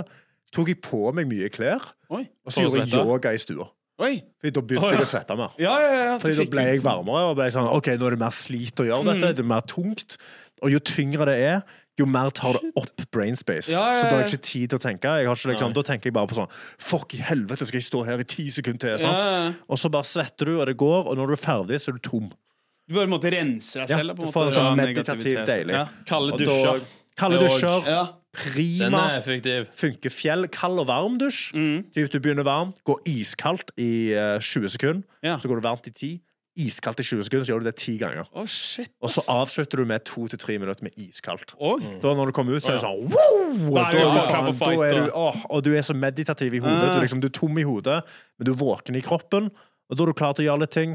tok 0.55 0.70
jeg 0.72 0.83
på 0.85 1.07
meg 1.14 1.29
mye 1.31 1.50
klær, 1.53 1.92
Oi. 2.14 2.24
og 2.46 2.55
så 2.55 2.64
gjorde 2.64 2.85
jeg 2.85 2.94
yoga 2.94 3.35
i 3.35 3.40
stua. 3.42 3.68
Oi. 4.03 4.16
Fordi 4.42 4.50
da 4.57 4.62
begynte 4.66 4.87
oh, 4.88 4.90
ja. 4.90 4.98
jeg 4.98 5.07
å 5.07 5.11
svette 5.11 5.35
mer. 5.38 5.53
Ja, 5.62 5.74
ja, 5.79 5.90
ja. 5.94 6.14
Fordi 6.18 6.35
da 6.40 6.46
ble 6.50 6.64
jeg 6.66 6.81
varmere 6.83 7.29
og 7.31 7.37
ble 7.38 7.46
sånn 7.55 7.68
OK, 7.70 7.92
nå 7.94 8.09
er 8.09 8.16
det 8.16 8.22
mer 8.24 8.35
slit 8.35 8.83
å 8.83 8.87
gjøre 8.88 9.12
dette. 9.12 9.31
Det 9.38 9.44
er 9.44 9.50
mer 9.53 9.62
tungt. 9.70 10.16
Og 10.62 10.71
jo 10.71 10.79
tyngre 10.79 11.27
det 11.27 11.38
er, 11.43 11.64
jo 11.99 12.07
mer 12.11 12.31
tar 12.35 12.57
det 12.59 12.71
opp 12.79 13.05
brainspace. 13.14 13.71
Ja, 13.71 13.83
ja, 13.95 13.99
Så 14.01 14.07
da 14.09 14.14
har 14.17 14.23
jeg 14.25 14.33
ikke 14.35 14.47
tid 14.49 14.71
til 14.73 14.79
å 14.79 14.83
tenke. 14.83 15.12
Jeg 15.21 15.29
har 15.29 15.37
ikke, 15.38 15.51
liksom, 15.53 15.75
da 15.77 15.85
tenker 15.87 16.11
jeg 16.11 16.17
bare 16.17 16.31
på 16.31 16.38
sånn 16.38 16.51
Fuck 16.83 17.14
i 17.14 17.21
helvete, 17.23 17.67
skal 17.69 17.79
jeg 17.79 17.87
stå 17.87 18.03
her 18.09 18.23
i 18.23 18.27
ti 18.27 18.47
sekunder 18.51 18.99
til? 18.99 19.07
Ja, 19.07 19.12
ja, 19.14 19.37
ja. 19.45 19.53
Og 19.69 19.79
så 19.79 19.90
bare 19.95 20.09
svetter 20.09 20.51
du, 20.51 20.57
og 20.61 20.67
det 20.71 20.77
går, 20.81 21.07
og 21.11 21.17
når 21.21 21.31
du 21.31 21.37
er 21.37 21.43
ferdig, 21.45 21.79
så 21.83 21.93
er 21.93 21.99
du 22.01 22.03
tom. 22.09 22.33
Du 22.85 22.99
bare 22.99 23.09
måtte 23.09 23.31
rense 23.33 23.79
deg 23.81 23.88
selv. 23.88 24.12
Ja, 24.12 24.17
På 24.19 24.27
en 24.27 24.29
du 24.29 24.35
får 24.35 24.51
en 24.51 24.57
sånn 24.59 24.77
meditativt 24.77 25.23
meditativ 25.25 25.47
deilig. 25.49 25.79
Ja. 25.79 25.87
Kalde 26.11 26.35
Og 26.35 26.38
da- 26.43 26.45
dusjer. 26.51 26.85
Kalde 27.17 27.38
er 27.38 27.47
dusjer. 27.49 27.87
Ja. 27.87 28.03
Den 28.35 28.53
Prima. 28.53 29.01
er 29.14 29.21
effektiv. 29.21 29.69
Funker 29.79 30.11
fjell. 30.11 30.49
Kald 30.51 30.81
og 30.83 30.88
varm 30.90 31.19
dusj. 31.21 31.55
Mm. 31.55 31.85
Du 31.95 32.19
begynner 32.19 32.43
varmt, 32.43 32.81
går 32.85 32.99
iskaldt 33.07 33.71
i 33.79 34.11
eh, 34.12 34.40
20 34.43 34.69
sekunder. 34.75 35.05
Ja. 35.23 35.38
Så 35.38 35.47
går 35.49 35.61
det 35.62 35.64
varmt 35.69 35.87
i 35.87 35.93
10. 35.95 36.21
Iskaldt 36.55 37.01
i 37.03 37.07
20 37.07 37.25
sekunder, 37.27 37.47
så 37.47 37.51
gjør 37.51 37.62
du 37.64 37.67
det 37.67 37.75
ti 37.81 37.97
ganger. 37.99 38.29
Oh, 38.31 38.47
shit. 38.47 38.93
Og 39.03 39.11
så 39.11 39.25
avslutter 39.33 39.81
du 39.81 39.88
med 39.90 40.05
to 40.07 40.29
til 40.31 40.38
tre 40.38 40.55
minutter 40.62 40.87
med 40.87 40.95
iskaldt. 41.03 41.57
Oh. 41.59 41.83
Da 42.03 42.12
når 42.14 42.31
du 42.31 42.37
kommer 42.37 42.55
ut, 42.55 42.62
så 42.62 42.75
er 42.75 42.79
det 42.79 42.85
sånn 42.85 43.11
wow! 43.11 43.75
Da 43.75 43.88
er 43.88 43.99
du 43.99 44.05
Da 44.05 44.23
klar 44.29 44.47
for 44.47 44.59
fight, 44.61 44.79
da 44.79 44.87
er 44.87 45.09
du, 45.09 45.11
åh, 45.19 45.43
og 45.51 45.64
du 45.67 45.73
er 45.75 45.83
så 45.87 45.97
meditativ 45.99 46.55
i 46.55 46.62
hodet. 46.62 46.79
Ah. 46.79 46.93
Du, 46.93 47.01
er 47.01 47.07
liksom, 47.09 47.25
du 47.25 47.29
er 47.31 47.35
tom 47.35 47.59
i 47.59 47.67
hodet, 47.67 48.01
men 48.38 48.47
du 48.47 48.55
er 48.55 48.61
våken 48.62 49.01
i 49.01 49.03
kroppen. 49.05 49.51
Og 49.90 49.99
da 49.99 50.07
er 50.07 50.12
du 50.12 50.19
klar 50.23 50.38
til 50.38 50.47
å 50.47 50.49
gjøre 50.53 50.62
litt 50.62 50.77
ting. 50.79 50.95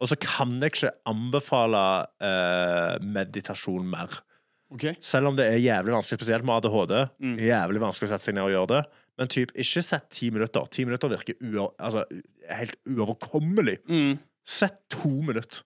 Og 0.00 0.08
så 0.08 0.16
kan 0.22 0.54
jeg 0.62 0.72
ikke 0.72 0.94
anbefale 1.10 1.84
eh, 2.24 2.94
meditasjon 3.04 3.90
mer. 3.90 4.22
Ok. 4.70 4.86
Selv 5.02 5.32
om 5.32 5.36
det 5.36 5.48
er 5.50 5.58
jævlig 5.58 5.92
vanskelig, 5.96 6.20
spesielt 6.20 6.46
med 6.46 6.60
ADHD. 6.60 6.96
Mm. 7.18 7.36
Jævlig 7.42 7.82
vanskelig 7.82 8.08
å 8.08 8.12
sette 8.14 8.28
seg 8.28 8.38
ned 8.38 8.46
og 8.46 8.54
gjøre 8.54 8.72
det. 8.76 8.82
Men 9.20 9.30
typ, 9.34 9.52
ikke 9.58 9.82
sett 9.84 10.06
ti 10.14 10.30
minutter. 10.32 10.66
Ti 10.72 10.86
minutter 10.86 11.10
virker 11.12 11.36
uover, 11.42 11.74
altså, 11.82 12.06
helt 12.48 12.78
uoverkommelig. 12.88 13.80
Mm. 13.90 14.12
Sett 14.46 14.78
to 14.90 15.08
minutter. 15.08 15.62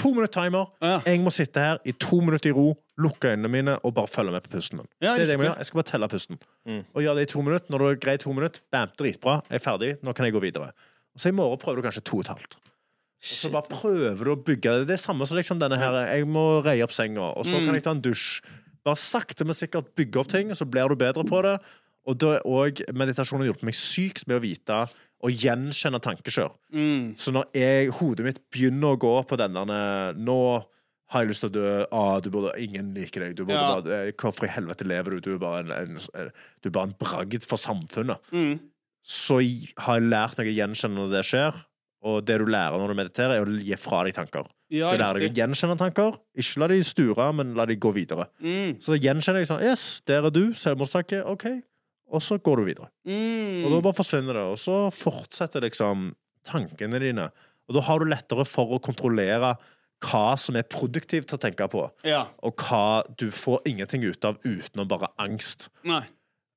To 0.00 0.10
minutter 0.12 0.42
timer. 0.42 0.66
Ja. 0.84 0.98
Jeg 1.06 1.20
må 1.24 1.30
sitte 1.32 1.60
her 1.62 1.78
i 1.88 1.92
to 1.96 2.18
minutter 2.20 2.50
i 2.50 2.52
ro, 2.52 2.74
lukke 3.00 3.30
øynene 3.32 3.48
mine 3.48 3.78
og 3.84 3.94
bare 3.96 4.06
følge 4.12 4.32
med 4.34 4.44
på 4.44 4.50
pusten 4.56 4.76
min. 4.82 4.88
Ja, 5.00 5.14
det 5.16 5.22
er 5.24 5.30
det 5.30 5.34
jeg 5.36 5.40
må 5.40 5.46
gjøre. 5.48 5.56
Jeg 5.62 5.66
skal 5.70 5.80
bare 5.80 5.90
telle 5.90 6.08
pusten. 6.12 6.38
Mm. 6.68 6.82
Og 6.94 7.02
gjøre 7.02 7.16
det 7.16 7.24
i 7.28 7.32
to 7.32 7.40
minutter. 7.46 7.72
Når 7.72 7.78
du 7.78 7.86
er 7.88 7.94
greit 8.04 8.20
to 8.26 8.32
minutter, 8.36 8.60
bam, 8.72 8.92
dritbra, 8.98 9.38
jeg 9.48 9.60
er 9.60 9.64
ferdig, 9.64 9.90
nå 10.04 10.12
kan 10.16 10.28
jeg 10.28 10.36
gå 10.36 10.42
videre. 10.44 10.70
Og 11.16 11.20
så 11.24 11.32
i 11.32 11.36
morgen 11.36 11.58
prøver 11.62 11.80
du 11.80 11.86
kanskje 11.88 12.04
to 12.04 12.18
og 12.20 12.26
et 12.26 12.32
halvt. 12.34 12.58
Og 12.60 13.32
så 13.32 13.50
bare 13.50 13.72
prøver 13.72 14.20
du 14.28 14.32
å 14.34 14.36
bygge 14.44 14.74
det. 14.82 14.86
Det 14.90 14.98
er 14.98 15.02
samme 15.06 15.24
som 15.26 15.38
liksom 15.40 15.58
denne 15.62 15.78
her 15.80 15.96
Jeg 16.12 16.28
må 16.28 16.60
reie 16.64 16.84
opp 16.84 16.92
senga, 16.92 17.32
og 17.32 17.46
så 17.48 17.56
Mm. 17.58 17.64
kan 17.64 17.74
jeg 17.74 17.82
ta 17.84 17.90
en 17.96 18.02
dusj. 18.04 18.42
Bare 18.84 18.96
sakte, 19.00 19.44
men 19.44 19.54
sikkert 19.56 19.94
bygge 19.96 20.20
opp 20.20 20.28
ting, 20.28 20.50
og 20.50 20.56
så 20.56 20.68
blir 20.68 20.88
du 20.88 20.94
bedre 20.94 21.24
på 21.24 21.40
det. 21.42 21.56
Og 22.06 22.18
da 22.18 22.38
og 22.44 22.78
meditasjonen 22.94 23.42
har 23.42 23.48
hjulpet 23.52 23.64
meg 23.64 23.74
sykt 23.74 24.28
med 24.28 24.36
å 24.36 24.44
vite 24.44 24.86
og 25.24 25.32
gjenkjenne 25.32 26.00
tankekjør. 26.04 26.52
Mm. 26.76 27.14
Så 27.18 27.32
når 27.32 27.46
jeg, 27.56 27.90
hodet 27.98 28.26
mitt 28.26 28.40
begynner 28.52 28.94
å 28.94 28.98
gå 29.00 29.12
på 29.28 29.38
denne 29.40 29.64
Nå 30.18 30.38
har 31.12 31.22
jeg 31.22 31.30
lyst 31.30 31.44
til 31.44 31.50
å 31.52 31.54
dø. 31.54 31.68
Ah, 31.94 32.16
du 32.20 32.30
burde, 32.34 32.52
ingen 32.58 32.92
liker 32.94 33.22
deg. 33.22 33.36
Du 33.38 33.44
burde 33.44 33.54
Ja. 33.60 33.80
bare, 33.80 34.08
eh, 34.08 34.12
hvorfor 34.12 34.44
i 34.44 34.50
helvete 34.50 34.84
lever 34.86 35.10
du? 35.16 35.20
Du 35.20 35.34
er 35.34 35.38
bare 35.38 35.60
en, 35.60 35.70
en, 35.70 36.30
du 36.62 36.68
er 36.68 36.74
bare 36.74 36.88
en 36.90 36.96
bragd 36.98 37.46
for 37.46 37.56
samfunnet. 37.56 38.18
Mm. 38.32 38.58
Så 39.06 39.38
har 39.78 40.00
jeg 40.00 40.10
lært 40.10 40.36
meg 40.38 40.48
å 40.50 40.56
gjenkjenne 40.56 40.98
når 40.98 41.12
det 41.14 41.24
skjer. 41.28 41.62
Og 42.06 42.24
det 42.26 42.36
du 42.38 42.44
lærer 42.46 42.76
når 42.78 42.88
du 42.92 42.94
mediterer, 42.98 43.36
er 43.40 43.46
å 43.46 43.62
gi 43.62 43.74
fra 43.78 44.02
deg 44.04 44.14
tanker. 44.14 44.46
Ja, 44.70 44.92
Du 44.92 44.98
lærer 44.98 45.18
deg 45.22 45.30
å 45.30 45.38
gjenkjenne 45.38 45.78
tanker. 45.78 46.18
Ikke 46.36 46.58
la 46.60 46.66
de 46.68 46.80
sture, 46.82 47.32
men 47.32 47.54
la 47.54 47.64
de 47.66 47.76
gå 47.76 47.92
videre. 47.94 48.26
Mm. 48.42 48.76
Så 48.82 48.98
gjenkjenner 48.98 49.42
jeg 49.42 49.46
sånn 49.50 49.62
Yes, 49.62 50.00
der 50.06 50.26
er 50.26 50.30
du. 50.34 50.52
Selvmordstanke. 50.58 51.22
OK. 51.24 51.46
Og 52.14 52.22
så 52.22 52.38
går 52.38 52.60
du 52.60 52.66
videre. 52.68 52.90
Mm. 53.08 53.64
Og 53.66 53.72
da 53.72 53.80
bare 53.88 53.98
forsvinner 53.98 54.38
det, 54.38 54.44
og 54.46 54.58
så 54.62 54.76
fortsetter 54.94 55.64
liksom 55.66 56.12
tankene 56.46 57.00
dine. 57.02 57.30
Og 57.66 57.74
da 57.74 57.82
har 57.88 57.98
du 57.98 58.06
lettere 58.06 58.44
for 58.46 58.76
å 58.76 58.82
kontrollere 58.82 59.56
hva 60.04 60.36
som 60.38 60.58
er 60.58 60.66
produktivt 60.68 61.32
å 61.32 61.38
tenke 61.40 61.66
på, 61.72 61.86
Ja. 62.04 62.26
og 62.44 62.56
hva 62.56 63.02
du 63.16 63.30
får 63.32 63.62
ingenting 63.66 64.04
ut 64.04 64.24
av 64.24 64.36
uten 64.44 64.82
å 64.84 64.88
bare 64.88 65.08
angst. 65.18 65.68
Nei. 65.84 66.04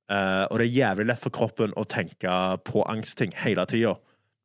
Uh, 0.10 0.46
og 0.50 0.58
det 0.60 0.66
er 0.68 0.78
jævlig 0.80 1.06
lett 1.08 1.22
for 1.22 1.30
kroppen 1.30 1.74
å 1.78 1.86
tenke 1.86 2.30
på 2.66 2.84
angstting 2.90 3.32
hele 3.44 3.66
tida, 3.70 3.96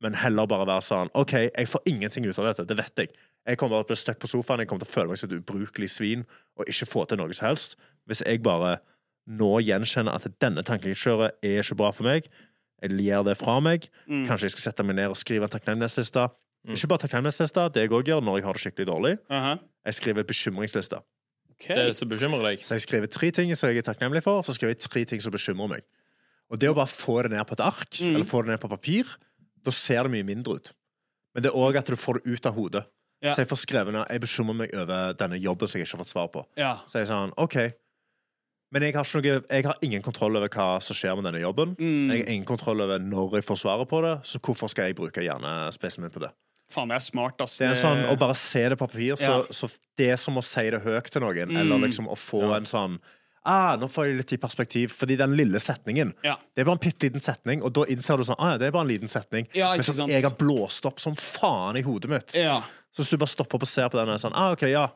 men 0.05 0.14
heller 0.20 0.47
bare 0.47 0.66
være 0.68 0.85
sånn 0.85 1.11
OK, 1.16 1.33
jeg 1.57 1.68
får 1.68 1.81
ingenting 1.89 2.26
ut 2.28 2.39
av 2.39 2.51
dette. 2.51 2.66
Det 2.68 2.76
vet 2.76 2.97
jeg. 2.97 3.09
Jeg 3.47 3.59
kommer 3.59 3.81
til 3.81 3.85
å 3.85 3.89
bli 3.89 3.97
stuck 3.97 4.18
på 4.20 4.28
sofaen, 4.28 4.61
jeg 4.61 4.68
kommer 4.68 4.85
til 4.85 4.93
å 4.93 4.95
føle 4.95 5.09
meg 5.09 5.20
som 5.20 5.31
et 5.31 5.41
ubrukelig 5.41 5.89
svin 5.91 6.24
og 6.57 6.68
ikke 6.68 6.89
få 6.89 7.05
til 7.09 7.18
noe 7.20 7.33
som 7.33 7.49
helst. 7.49 7.76
Hvis 8.07 8.22
jeg 8.24 8.43
bare 8.45 8.78
nå 9.27 9.61
gjenkjenner 9.64 10.14
at 10.14 10.27
denne 10.41 10.62
tankekjøret 10.62 11.39
er 11.43 11.62
ikke 11.62 11.77
bra 11.77 11.91
for 11.93 12.05
meg, 12.05 12.27
jeg 12.83 12.91
gir 13.01 13.22
det 13.25 13.37
fra 13.41 13.61
meg, 13.61 13.89
Mm. 14.09 14.27
kanskje 14.29 14.43
jeg 14.45 14.51
skal 14.51 14.72
sette 14.72 14.85
meg 14.85 14.97
ned 14.97 15.09
og 15.09 15.16
skrive 15.16 15.45
en 15.45 15.49
takknemlighetsliste. 15.49 16.29
Ikke 16.68 16.89
bare 16.89 16.99
takknemlighetsliste, 17.05 17.72
det 17.72 17.83
jeg 17.83 17.91
òg 17.91 18.05
gjør 18.05 18.20
når 18.25 18.37
jeg 18.39 18.45
har 18.45 18.53
det 18.53 18.62
skikkelig 18.62 18.87
dårlig. 18.87 19.18
Aha. 19.31 19.57
Jeg 19.87 19.95
skriver 19.95 20.22
bekymringsliste. 20.25 21.01
Okay. 21.55 21.75
Det 21.77 21.89
er 21.89 21.93
som 21.95 22.09
bekymrer 22.09 22.43
deg. 22.43 22.59
Så 22.64 22.75
jeg 22.75 22.81
skriver 22.83 23.07
tre 23.07 23.31
ting 23.31 23.55
som 23.57 23.68
jeg 23.70 23.79
er 23.79 23.83
takknemlig 23.83 24.22
for, 24.22 24.43
så 24.43 24.53
skriver 24.53 24.75
jeg 24.75 24.79
tre 24.81 25.05
ting 25.05 25.20
som 25.20 25.33
bekymrer 25.33 25.68
meg. 25.68 25.83
Og 26.51 26.59
det 26.61 26.68
å 26.68 26.75
bare 26.75 26.87
få 26.91 27.22
det 27.22 27.31
ned 27.33 27.47
på 27.47 27.53
et 27.53 27.61
ark, 27.61 27.91
Mm. 28.01 28.14
eller 28.14 28.25
få 28.25 28.43
det 28.45 28.51
ned 28.51 28.61
på 28.61 28.68
papir, 28.68 29.05
da 29.64 29.70
ser 29.70 30.03
det 30.03 30.11
mye 30.12 30.25
mindre 30.25 30.55
ut. 30.57 30.72
Men 31.35 31.43
det 31.43 31.51
er 31.53 31.57
òg 31.57 31.77
at 31.77 31.87
du 31.87 31.97
får 31.97 32.14
det 32.22 32.27
ut 32.35 32.47
av 32.47 32.55
hodet. 32.55 32.85
Ja. 33.22 33.33
Så 33.33 33.37
jeg 33.39 33.49
får 33.49 33.57
skrevet 33.64 33.93
ned 33.93 34.07
Jeg 34.11 34.20
bekymrer 34.20 34.55
meg 34.55 34.75
over 34.75 35.14
denne 35.14 35.41
jobben 35.41 35.68
som 35.68 35.79
jeg 35.79 35.87
ikke 35.87 35.97
har 35.97 36.05
fått 36.05 36.12
svar 36.12 36.29
på. 36.29 36.45
Ja. 36.57 36.75
Så 36.87 36.99
jeg 37.01 37.09
er 37.09 37.12
sånn, 37.14 37.33
OK. 37.39 37.72
Men 38.75 38.89
jeg 38.89 38.97
har, 38.97 39.07
noe, 39.07 39.35
jeg 39.47 39.66
har 39.68 39.85
ingen 39.87 40.03
kontroll 40.03 40.35
over 40.41 40.51
hva 40.51 40.81
som 40.83 40.97
skjer 40.99 41.14
med 41.14 41.29
denne 41.29 41.45
jobben. 41.45 41.77
Mm. 41.79 42.09
Jeg 42.11 42.25
har 42.25 42.33
ingen 42.35 42.49
kontroll 42.49 42.83
over 42.83 42.99
når 42.99 43.39
jeg 43.39 43.47
får 43.47 43.61
svaret 43.62 43.91
på 43.91 44.01
det, 44.03 44.16
så 44.27 44.41
hvorfor 44.43 44.72
skal 44.72 44.91
jeg 44.91 44.99
bruke 44.99 45.22
hjernespacen 45.22 46.03
min 46.03 46.11
på 46.14 46.25
det? 46.25 46.33
Faen, 46.75 46.91
det 46.91 46.97
er 46.97 47.05
smart, 47.05 47.43
ass. 47.45 47.59
Det 47.61 47.68
er 47.68 47.77
sånn, 47.79 48.03
Å 48.11 48.16
bare 48.18 48.35
se 48.39 48.64
det 48.72 48.79
på 48.81 48.89
papir, 48.89 49.14
så, 49.20 49.45
Ja. 49.45 49.53
så 49.55 49.68
det 50.01 50.09
er 50.14 50.18
som 50.18 50.41
å 50.41 50.43
si 50.43 50.64
det 50.75 50.81
høyt 50.83 51.11
til 51.12 51.22
noen. 51.22 51.53
Mm. 51.53 51.61
Eller 51.61 51.87
liksom 51.87 52.09
å 52.11 52.16
få 52.18 52.57
en 52.57 52.66
sånn 52.66 52.99
ah, 53.45 53.77
Nå 53.77 53.87
får 53.93 54.09
jeg 54.09 54.16
litt 54.16 54.33
i 54.33 54.41
perspektiv. 54.41 54.91
Fordi 54.97 55.18
den 55.20 55.37
lille 55.37 55.61
setningen 55.61 56.14
Ja. 56.25 56.35
Det 56.57 56.64
er 56.64 56.64
bare 56.64 56.81
en 56.81 56.83
bitte 56.89 57.07
liten 57.07 57.22
setning, 57.22 57.62
og 57.62 57.75
da 57.77 57.85
innser 57.85 58.16
du 58.16 58.25
sånn 58.25 58.41
ah, 58.41 58.55
ja, 58.55 58.59
det 58.59 58.66
er 58.66 58.75
bare 58.75 58.89
en 58.89 58.93
liten 58.95 59.12
setning. 59.12 59.47
Ja, 59.55 59.75
men 59.77 59.85
sant. 59.87 60.11
jeg 60.11 60.25
har 60.25 60.35
blåst 60.41 60.87
opp 60.87 60.99
som 60.99 61.14
faen 61.14 61.77
i 61.77 61.83
hodet 61.83 62.11
mitt. 62.11 62.35
Ja. 62.35 62.62
Så 62.91 63.05
hvis 63.05 63.11
du 63.11 63.18
bare 63.18 63.31
stopper 63.31 63.59
opp 63.59 63.62
og 63.62 63.68
ser 63.68 63.91
på 63.93 64.01
den 64.01 64.09
og 64.09 64.14
er 64.16 64.22
sånn 64.25 64.35
ah, 64.35 64.51
OK, 64.57 64.66
ja. 64.72 64.89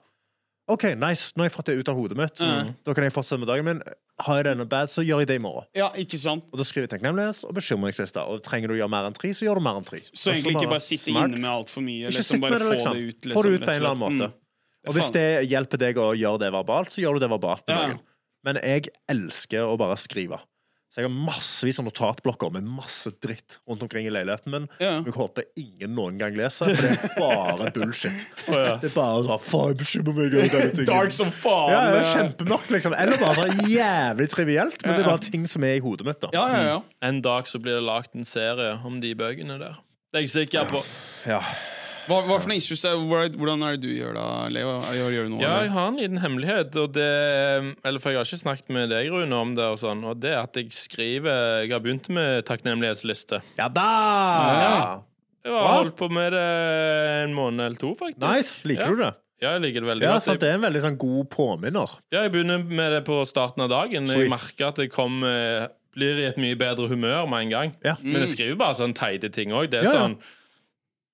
OK, 0.69 0.85
nice. 1.01 1.33
Nå 1.35 1.43
har 1.45 1.49
jeg 1.49 1.55
fått 1.57 1.71
det 1.71 1.79
ut 1.81 1.89
av 1.89 1.97
hodet 1.97 2.17
mitt. 2.19 2.41
Mm. 2.45 2.75
Da 2.85 2.93
kan 2.97 3.07
jeg 3.07 3.13
fortsette 3.15 3.41
med 3.41 3.49
dagen 3.49 3.65
min. 3.65 3.79
Har 4.21 4.41
jeg 4.41 4.45
det 4.49 4.53
noe 4.59 4.69
bad, 4.69 4.91
så 4.93 5.01
gjør 5.07 5.23
jeg 5.23 5.29
det 5.31 5.37
i 5.39 5.43
morgen. 5.43 5.65
ja, 5.79 5.89
ikke 5.97 6.19
sant? 6.21 6.45
Og 6.53 6.59
da 6.61 6.67
skriver 6.67 6.89
jeg 6.89 6.93
takknemlighets- 6.97 7.45
og 7.49 7.55
bekymringsliste. 7.57 8.21
Og 8.29 8.43
trenger 8.45 8.69
du 8.69 8.75
å 8.75 8.79
gjøre 8.83 8.93
mer 8.93 9.07
enn 9.09 9.17
tre, 9.17 9.31
så 9.33 9.47
gjør 9.47 9.61
du 9.61 9.65
mer 9.65 9.79
enn 9.81 9.87
tre. 9.87 10.01
Så 10.13 10.33
egentlig 10.35 10.57
ikke 10.59 10.69
bare 10.75 10.85
sitte 10.85 11.09
smart. 11.13 11.31
inne 11.31 11.41
med 11.41 11.51
altfor 11.51 11.85
mye. 11.87 12.11
Ikke 12.11 12.19
Liksom, 12.19 12.41
bare 12.45 12.51
med 12.51 12.61
det, 12.61 12.67
få 12.69 12.75
liksom. 12.77 12.93
det 12.93 13.01
ut. 13.09 13.17
Få 13.17 13.23
det 13.23 13.33
liksom, 13.33 13.55
ut 13.55 13.65
på 13.65 13.71
en 13.73 13.77
eller 13.81 13.95
annen 13.95 14.05
måte. 14.05 14.29
og. 14.29 14.45
Og 14.89 14.95
hvis 14.99 15.11
det 15.13 15.27
hjelper 15.51 15.79
deg 15.79 15.97
å 16.05 16.09
gjøre 16.17 16.39
det 16.45 16.53
verbalt, 16.53 16.93
så 16.95 17.01
gjør 17.03 17.15
du 17.19 17.21
det 17.25 17.31
verbalt 17.33 17.65
Ja. 17.69 17.81
Men 18.45 18.57
jeg 18.63 18.89
elsker 19.09 19.65
å 19.67 19.77
bare 19.81 19.97
skrive. 19.99 20.39
Så 20.89 21.03
jeg 21.03 21.05
har 21.05 21.13
massevis 21.13 21.79
av 21.83 21.85
notatblokker 21.85 22.53
med 22.55 22.65
masse 22.65 23.11
dritt 23.21 23.59
rundt 23.69 23.83
omkring 23.85 24.07
i 24.09 24.13
leiligheten 24.13 24.55
min. 24.55 24.69
Ja. 24.81 24.95
Jeg 25.05 25.13
håper 25.13 25.45
ingen 25.61 25.93
noen 25.93 26.17
gang 26.21 26.33
leser, 26.39 26.73
for 26.73 26.87
det 26.87 26.95
er 26.95 27.13
bare 27.21 27.69
bullshit. 27.77 28.25
Oh, 28.47 28.57
ja. 28.57 28.79
Det 28.81 28.89
er 28.89 28.95
bare 28.95 29.27
sånn 29.27 29.43
Faen, 29.45 29.77
bekymrer 29.83 30.17
meg 30.17 30.25
over 30.25 30.49
denne 30.55 30.73
tingen. 30.73 30.89
Dark 30.89 31.17
som 31.17 31.33
faen. 31.45 31.75
Ja, 31.75 31.83
det 31.93 32.01
er 32.01 32.07
eh. 32.07 32.15
kjempemørkt, 32.17 32.73
liksom. 32.73 32.97
Eller 32.97 33.21
bare 33.21 33.51
sånn 33.51 33.69
jævlig 33.69 34.31
trivielt, 34.33 34.81
men 34.87 34.97
det 34.97 35.05
er 35.05 35.11
bare 35.13 35.27
ting 35.29 35.45
som 35.53 35.69
er 35.69 35.77
i 35.77 35.85
hodet 35.85 36.09
mitt. 36.09 36.23
da 36.25 36.33
Ja, 36.33 36.47
ja, 36.57 36.65
ja. 36.73 36.79
En 37.05 37.21
dag 37.25 37.51
så 37.53 37.61
blir 37.61 37.77
det 37.77 37.85
lagd 37.85 38.17
en 38.17 38.25
serie 38.29 38.79
om 38.89 38.97
de 39.05 39.13
bøkene 39.19 39.61
der. 39.61 39.77
Det 40.09 40.23
er 40.23 40.25
jeg 40.25 40.33
sikker 40.39 40.73
på. 40.73 40.81
Ja. 41.29 41.43
Hva, 42.09 42.23
hva 42.25 42.39
for 42.41 42.49
noen 42.49 42.57
issues 42.63 42.85
er, 42.89 42.97
Hvordan 43.37 43.63
er 43.67 43.77
det 43.77 43.83
du 43.85 43.91
gjør 43.93 44.15
da, 44.17 44.27
Leo? 44.53 44.71
Gjør, 44.97 45.11
gjør 45.13 45.27
du 45.29 45.33
noe? 45.35 45.43
Ja, 45.45 45.59
jeg 45.67 45.73
har 45.75 45.91
en 45.91 45.99
liten 46.01 46.21
hemmelighet, 46.23 46.79
og 46.81 46.95
det 46.97 47.09
Eller 47.85 48.01
for 48.03 48.15
jeg 48.15 48.21
har 48.23 48.29
ikke 48.31 48.41
snakket 48.43 48.73
med 48.79 48.89
deg, 48.95 49.11
Rune, 49.13 49.37
om 49.37 49.53
det, 49.59 49.67
og 49.75 49.79
sånn, 49.83 50.03
og 50.09 50.19
det 50.23 50.33
er 50.33 50.41
at 50.43 50.57
jeg 50.57 50.73
skriver 50.73 51.63
Jeg 51.67 51.73
har 51.75 51.85
begynt 51.85 52.09
med 52.15 52.47
takknemlighetsliste. 52.49 53.43
ja 53.61 53.69
da! 53.69 53.89
Jeg 55.45 55.55
har 55.55 55.79
holdt 55.79 55.97
på 55.97 56.09
med 56.13 56.33
det 56.35 56.45
en 57.25 57.33
måned 57.37 57.63
eller 57.65 57.79
to, 57.81 57.95
faktisk. 57.97 58.21
Nice. 58.25 58.59
Liker 58.69 58.85
ja. 58.85 58.91
du 58.91 59.03
det? 59.05 59.13
Ja, 59.39 59.53
jeg 59.55 59.63
liker 59.69 59.85
det 59.85 59.89
veldig 59.93 60.05
Ja, 60.09 60.13
godt. 60.17 60.25
sant, 60.27 60.41
Det 60.43 60.49
er 60.51 60.57
en 60.59 60.65
veldig 60.67 60.81
sånn 60.83 60.97
god 60.99 61.29
påminner. 61.31 61.93
Ja, 62.13 62.25
jeg 62.27 62.33
begynner 62.35 62.65
med 62.67 62.93
det 62.97 63.05
på 63.07 63.21
starten 63.31 63.63
av 63.65 63.71
dagen. 63.71 64.09
Sweet. 64.11 64.25
Jeg 64.27 64.33
merker 64.35 64.67
at 64.73 64.81
jeg 64.83 64.91
kommer 64.93 65.69
blir 65.99 66.19
i 66.21 66.27
et 66.29 66.37
mye 66.43 66.57
bedre 66.59 66.89
humør 66.91 67.25
med 67.31 67.47
en 67.47 67.53
gang. 67.55 67.73
Ja. 67.87 67.95
Men 68.03 68.23
jeg 68.27 68.35
skriver 68.35 68.59
bare 68.61 68.77
sånn 68.79 68.93
teite 68.99 69.31
ting 69.35 69.55
òg. 69.57 69.71
Det 69.73 69.81
er 69.81 69.89
Ja, 69.89 69.93
ja. 69.95 70.03
sånn 70.03 70.19
eh, 70.19 70.35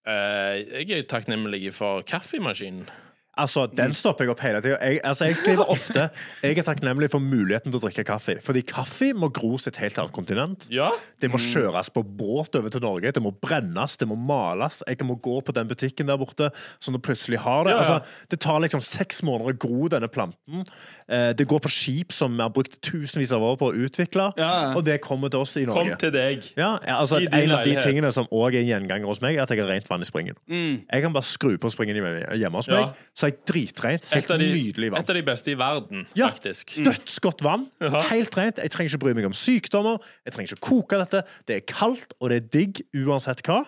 Jeg 0.07 0.91
er 0.99 1.07
takknemlig 1.09 1.73
for 1.75 2.03
kaffemaskinen. 2.05 2.89
Altså, 3.37 3.67
Den 3.67 3.95
stopper 3.99 4.25
jeg 4.25 4.31
opp 4.35 4.43
hele 4.45 4.61
tida. 4.63 4.77
Jeg, 4.79 5.01
altså, 5.05 5.27
jeg 5.27 5.37
skriver 5.41 5.71
ofte 5.73 6.09
Jeg 6.43 6.59
er 6.59 6.67
takknemlig 6.67 7.11
for 7.11 7.23
muligheten 7.23 7.73
til 7.73 7.81
å 7.81 7.83
drikke 7.83 8.05
kaffe. 8.07 8.37
Fordi 8.45 8.63
kaffe 8.69 9.11
må 9.17 9.31
gros 9.35 9.67
et 9.71 9.79
helt 9.83 9.99
annet 9.99 10.15
kontinent. 10.15 10.69
Ja. 10.71 10.91
Det 11.21 11.31
må 11.33 11.41
kjøres 11.43 11.91
på 11.95 12.05
båt 12.05 12.55
over 12.59 12.71
til 12.71 12.85
Norge. 12.85 13.13
Det 13.17 13.23
må 13.23 13.33
brennes, 13.43 13.97
det 14.01 14.09
må 14.11 14.17
males. 14.19 14.83
Jeg 14.87 15.03
må 15.07 15.17
gå 15.23 15.41
på 15.45 15.55
den 15.57 15.69
butikken 15.71 16.07
der 16.11 16.19
borte 16.21 16.51
som 16.83 16.95
du 16.95 17.01
plutselig 17.03 17.41
har 17.43 17.65
det. 17.67 17.75
Ja, 17.75 17.81
ja. 17.83 17.99
Altså, 17.99 18.27
det 18.31 18.41
tar 18.45 18.61
liksom 18.63 18.83
seks 18.85 19.23
måneder 19.27 19.55
å 19.55 19.59
gro 19.67 19.89
denne 19.93 20.09
planten. 20.13 20.65
Eh, 21.09 21.33
det 21.37 21.49
går 21.51 21.65
på 21.65 21.73
skip 21.73 22.13
som 22.15 22.35
vi 22.37 22.43
har 22.45 22.53
brukt 22.55 22.79
tusenvis 22.87 23.33
av 23.35 23.43
år 23.43 23.59
på 23.61 23.73
å 23.73 23.75
utvikle, 23.87 24.31
og 24.77 24.85
det 24.87 25.01
kommer 25.05 25.33
til 25.33 25.43
oss 25.45 25.57
i 25.59 25.65
Norge. 25.67 25.95
Kom 25.95 26.01
til 26.01 26.13
deg. 26.15 26.47
Ja, 26.59 26.77
altså, 27.01 27.19
en 27.25 27.51
av 27.55 27.65
de 27.67 27.75
tingene 27.83 28.13
som 28.15 28.29
òg 28.31 28.55
er 28.55 28.63
en 28.63 28.71
gjenganger 28.71 29.11
hos 29.11 29.21
meg, 29.25 29.37
er 29.39 29.43
at 29.47 29.51
jeg 29.55 29.61
har 29.65 29.71
rent 29.73 29.91
vann 29.91 30.05
i 30.05 30.09
springen. 30.09 30.39
Mm. 30.51 30.85
Jeg 30.87 31.03
kan 31.05 31.13
bare 31.17 31.27
skru 31.29 31.57
på 31.61 31.71
springen 31.73 31.99
hjemme 31.99 32.57
hos 32.61 32.71
meg, 32.71 32.81
Ja. 32.85 32.93
Så 33.25 33.31
er 33.31 33.33
jeg 33.33 33.41
dritrent. 33.49 34.05
Helt 34.13 34.29
de, 34.29 34.37
nydelig 34.39 34.91
vann. 34.93 35.01
et 35.01 35.11
av 35.15 35.17
de 35.17 35.23
beste 35.27 35.51
i 35.51 35.57
verden, 35.59 36.05
Ja. 36.15 36.29
faktisk. 36.31 36.77
Dødsgodt 36.85 37.41
vann. 37.43 37.67
Ja. 37.81 38.03
Helt 38.11 38.37
rent. 38.37 38.61
Jeg 38.61 38.71
trenger 38.75 38.93
ikke 38.93 39.03
bry 39.07 39.15
meg 39.17 39.25
om 39.27 39.33
sykdommer. 39.33 39.99
Jeg 40.27 40.35
trenger 40.37 40.53
ikke 40.55 40.69
koke 40.69 41.01
dette. 41.01 41.25
Det 41.49 41.57
er 41.57 41.65
kaldt, 41.73 42.13
og 42.21 42.29
det 42.31 42.37
er 42.43 42.49
digg 42.61 42.83
uansett 43.07 43.41
hva. 43.49 43.65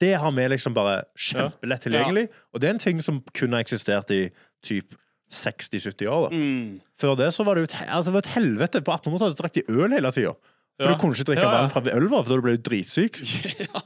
Det 0.00 0.14
har 0.20 0.32
vi 0.36 0.48
liksom 0.52 0.74
bare 0.76 1.04
kjempelett 1.16 1.80
tilgjengelig. 1.86 2.26
Og 2.52 2.60
det 2.60 2.68
er 2.68 2.74
en 2.74 2.78
ting 2.82 2.98
som 3.00 3.22
kun 3.32 3.52
har 3.56 3.62
eksistert 3.64 4.10
i 4.12 4.30
typ 4.62 4.92
60-70 5.32 6.06
år. 6.06 6.28
Da. 6.30 6.36
Mm. 6.36 6.80
Før 7.00 7.16
det 7.18 7.30
så 7.34 7.44
var 7.46 7.56
det 7.56 7.64
jo 7.66 7.78
altså, 7.88 8.12
et 8.20 8.28
helvete. 8.36 8.82
På 8.86 8.92
1800-tallet 8.94 9.38
drakk 9.40 9.56
de 9.56 9.64
øl 9.72 9.90
hele 9.96 10.12
tida. 10.12 10.34
For 10.76 10.84
Ja. 10.84 10.92
du 10.92 11.00
kunne 11.00 11.16
ikke 11.16 11.24
drikke 11.30 11.42
Ja, 11.46 11.52
ja. 11.54 11.62
vann 11.62 11.70
fra 11.72 11.80
elva, 11.96 12.22
for 12.22 12.34
da 12.36 12.40
ble 12.44 12.56
du 12.58 12.62
dritsyk. 12.68 13.16
ja. 13.64 13.80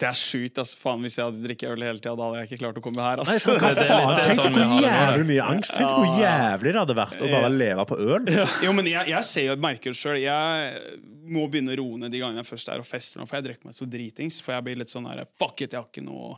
Det 0.00 0.06
er 0.08 0.16
sjukt. 0.18 0.56
Altså. 0.58 0.76
Faen, 0.80 1.02
hvis 1.04 1.18
jeg 1.18 1.26
hadde 1.28 1.42
drikket 1.44 1.70
øl 1.74 1.82
hele 1.84 2.00
tida, 2.00 2.14
da 2.18 2.24
hadde 2.28 2.40
jeg 2.40 2.48
ikke 2.50 2.60
klart 2.64 2.78
å 2.80 2.82
komme 2.84 3.04
her. 3.04 3.20
Nei, 3.20 3.26
Altså. 3.26 3.38
så, 3.44 3.56
hva 3.60 3.72
det 3.76 3.86
faen? 3.90 4.20
Tenk 4.24 4.40
sånn 4.40 4.56
hvor 4.56 4.84
jævlig 4.86 5.26
mye 5.28 5.48
angst. 5.52 5.74
Tenk 5.76 5.92
hvor 5.92 6.16
jævlig 6.22 6.72
det 6.72 6.80
hadde 6.80 6.96
vært 6.98 7.20
å 7.22 7.28
bare 7.34 7.50
leve 7.54 7.84
på 7.92 7.98
øl. 8.00 8.30
Jo, 8.64 8.72
men 8.78 8.88
jeg, 8.90 9.10
jeg 9.12 9.28
ser 9.28 9.46
jo, 9.50 9.56
merker 9.62 9.92
det 9.94 10.00
sjøl. 10.00 10.18
Jeg 10.22 10.96
må 11.32 11.44
begynne 11.52 11.74
å 11.76 11.78
roe 11.82 12.00
ned 12.02 12.12
de 12.14 12.22
gangene 12.22 12.42
jeg 12.42 12.50
først 12.50 12.72
er 12.72 12.82
og 12.82 12.88
fester 12.88 13.20
nå, 13.20 13.28
for 13.28 13.38
jeg 13.38 13.46
drikker 13.50 13.68
meg 13.68 13.76
så 13.78 13.86
dritings. 13.92 14.40
For 14.42 14.56
jeg 14.56 14.66
blir 14.66 14.80
litt 14.82 14.92
sånn 14.92 15.06
her 15.10 15.22
Fuck 15.38 15.60
it, 15.66 15.76
jeg 15.76 15.80
har 15.82 15.86
ikke 15.90 16.04
noe 16.08 16.34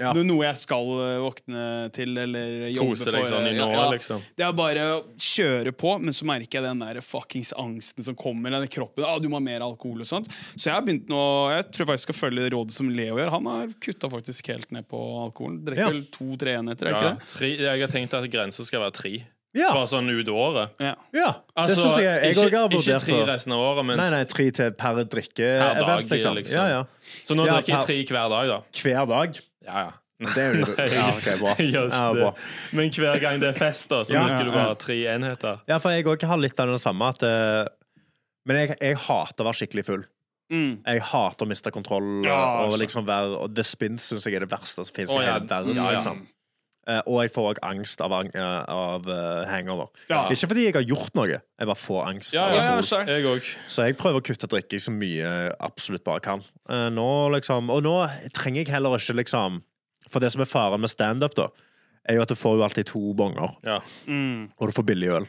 Ja. 0.00 0.10
er 0.12 0.24
Noe 0.26 0.44
jeg 0.44 0.56
skal 0.60 0.88
øh, 0.98 1.18
våkne 1.24 1.64
til 1.94 2.16
eller 2.18 2.66
jobbe 2.74 2.96
Kose 2.96 3.04
for. 3.04 3.12
deg 3.16 3.26
sånn 3.30 3.46
Ja, 3.54 3.68
ja. 3.70 3.84
liksom. 3.94 4.22
Det 4.36 4.44
er 4.46 4.52
bare 4.58 4.86
å 4.96 4.96
kjøre 5.16 5.72
på, 5.72 5.92
men 6.02 6.12
så 6.16 6.26
merker 6.28 6.58
jeg 6.60 6.66
den 6.66 6.82
der 6.82 7.00
fuckings 7.06 7.52
angsten 7.56 8.04
som 8.04 8.14
kommer. 8.18 8.50
Den 8.50 8.66
kroppen, 8.68 9.04
ah, 9.06 9.18
du 9.22 9.28
må 9.28 9.36
ha 9.38 9.44
mer 9.46 9.60
alkohol 9.66 10.00
og 10.02 10.10
sånt. 10.10 10.28
Så 10.56 10.68
jeg 10.70 10.74
har 10.74 10.82
begynt 10.82 11.08
nå 11.08 11.22
Jeg 11.56 11.70
tror 11.72 11.86
faktisk 11.92 11.94
jeg 11.96 12.14
skal 12.14 12.20
følge 12.30 12.50
rådet 12.52 12.72
som 12.76 12.90
Leo 12.90 13.16
gjør. 13.16 13.30
Han 13.30 13.46
har 13.46 13.66
kutta 13.80 14.10
faktisk 14.10 14.46
helt 14.52 14.70
ned 14.74 14.86
på 14.90 14.98
alkoholen. 15.24 15.62
Drikker 15.64 15.86
Ja. 15.86 15.88
vel 15.94 16.04
to-tre 16.12 16.56
enheter, 16.58 16.86
er 16.86 16.90
Ja. 16.92 16.98
ikke 16.98 17.16
det? 17.16 17.32
Tre, 17.36 17.48
jeg 17.56 17.80
har 17.80 17.88
tenkt 17.88 18.14
at 18.14 18.30
grensa 18.30 18.64
skal 18.66 18.80
være 18.80 18.92
tre. 18.92 19.14
Ja. 19.56 19.70
Bare 19.72 19.86
sånn 19.88 20.10
ut 20.12 20.28
året. 20.28 20.68
Ja. 20.78 20.94
ja. 21.16 21.30
Det 21.32 21.56
Altså, 21.56 21.86
syns 21.86 21.96
jeg 21.96 22.04
jeg 22.04 22.34
òg 22.36 22.52
har 22.52 22.68
ikke 22.68 23.00
tre 23.00 23.24
resten 23.24 23.52
av 23.56 23.58
året, 23.64 23.86
men 23.86 23.96
Nei, 23.96 24.10
nei, 24.12 24.24
tre 24.28 24.50
til 24.50 24.70
per 24.76 24.98
drikke 25.08 25.46
Per 25.46 25.74
dag, 25.80 25.82
event, 25.86 26.10
liksom. 26.10 26.34
liksom. 26.36 26.56
Ja, 26.60 26.66
ja. 26.68 26.84
Så 27.24 27.34
nå 27.34 27.46
Ja, 27.46 27.54
drikker 27.62 27.72
jeg 27.72 27.86
tre 27.86 27.96
hver 28.04 28.28
dag, 28.28 28.48
da. 28.48 28.58
Hver 28.82 29.06
dag. 29.08 29.40
Ja, 29.66 29.86
ja. 29.88 29.94
Det 30.16 30.40
er 30.40 30.54
jo 30.56 30.64
Nei, 30.78 30.86
Ja, 30.94 31.06
ok, 31.12 31.26
bra. 31.42 31.54
jeg 31.60 31.72
gjør 31.74 31.88
ikke 31.90 31.98
Ja, 32.00 32.12
det. 32.16 32.22
bra. 32.22 32.30
Men 32.78 32.92
hver 32.96 33.18
gang 33.20 33.40
det 33.42 33.48
er 33.52 33.58
fest, 33.58 33.88
da, 33.92 33.98
så 34.06 34.14
Ja, 34.14 34.22
bruker 34.24 34.38
ja, 34.38 34.44
du 34.46 34.52
ja. 34.54 34.60
bare 34.62 34.78
tre 34.80 34.96
enheter. 35.12 35.58
Ja, 35.68 35.76
for 35.82 35.92
jeg 35.92 36.06
òg 36.08 36.24
har 36.30 36.40
litt 36.40 36.62
av 36.62 36.72
det 36.72 36.80
samme 36.80 37.10
at 37.12 37.24
eh, 37.26 37.66
Men 38.48 38.62
jeg, 38.62 38.76
jeg 38.80 38.96
hater 39.04 39.44
å 39.44 39.48
være 39.50 39.58
skikkelig 39.60 39.84
full. 39.88 40.04
Mm. 40.54 40.76
Jeg 40.86 41.00
hater 41.02 41.42
å 41.44 41.50
miste 41.50 41.72
kontroll. 41.74 42.06
Ja, 42.24 42.36
og 42.38 42.68
altså. 42.70 42.78
liksom 42.84 43.06
være, 43.08 43.34
og 43.42 43.54
The 43.58 43.64
Spins 43.66 44.06
syns 44.06 44.24
jeg 44.28 44.38
er 44.38 44.44
det 44.46 44.52
verste 44.54 44.84
som 44.86 44.94
fins 44.94 45.10
Å, 45.10 45.18
i 45.18 45.24
ja. 45.26 45.34
hele 45.34 45.48
verden. 45.50 45.74
Ja, 45.76 45.88
ja. 45.90 45.98
Liksom. 45.98 46.20
Eh, 46.86 47.00
og 47.10 47.16
jeg 47.24 47.32
får 47.34 47.46
òg 47.50 47.58
angst 47.66 48.00
av, 48.04 48.12
eh, 48.14 48.64
av 48.70 49.08
eh, 49.10 49.46
hangover. 49.50 49.88
Ja. 50.06 50.28
Ikke 50.30 50.46
fordi 50.52 50.68
jeg 50.68 50.74
har 50.76 50.84
gjort 50.86 51.16
noe, 51.18 51.26
jeg 51.34 51.66
bare 51.66 51.82
får 51.82 52.02
angst. 52.12 52.34
Ja, 52.36 52.44
ja, 52.54 52.76
ja, 52.78 53.06
Jeg. 53.10 53.40
Så 53.66 53.86
jeg 53.88 53.96
prøver 53.98 54.20
å 54.20 54.26
kutte 54.28 54.46
drikking 54.46 54.82
så 54.84 54.94
mye 54.94 55.16
jeg 55.18 55.56
absolutt 55.66 56.04
bare 56.06 56.22
kan. 56.22 56.44
Eh, 56.70 56.86
nå 56.94 57.08
liksom, 57.34 57.72
og 57.74 57.82
nå 57.82 57.96
trenger 58.38 58.62
jeg 58.62 58.70
heller 58.76 58.94
ikke 58.98 59.18
liksom 59.18 59.62
For 60.06 60.22
det 60.22 60.30
som 60.30 60.40
er 60.44 60.46
faren 60.46 60.78
med 60.80 60.88
standup, 60.92 61.34
da, 61.34 61.48
er 62.06 62.14
jo 62.14 62.22
at 62.22 62.30
du 62.30 62.36
får 62.38 62.60
jo 62.60 62.62
alltid 62.62 62.86
to 62.86 63.00
bonger, 63.18 63.56
Ja. 63.66 63.80
Mm. 64.06 64.52
og 64.56 64.68
du 64.68 64.72
får 64.76 64.86
billig 64.86 65.08
øl. 65.10 65.26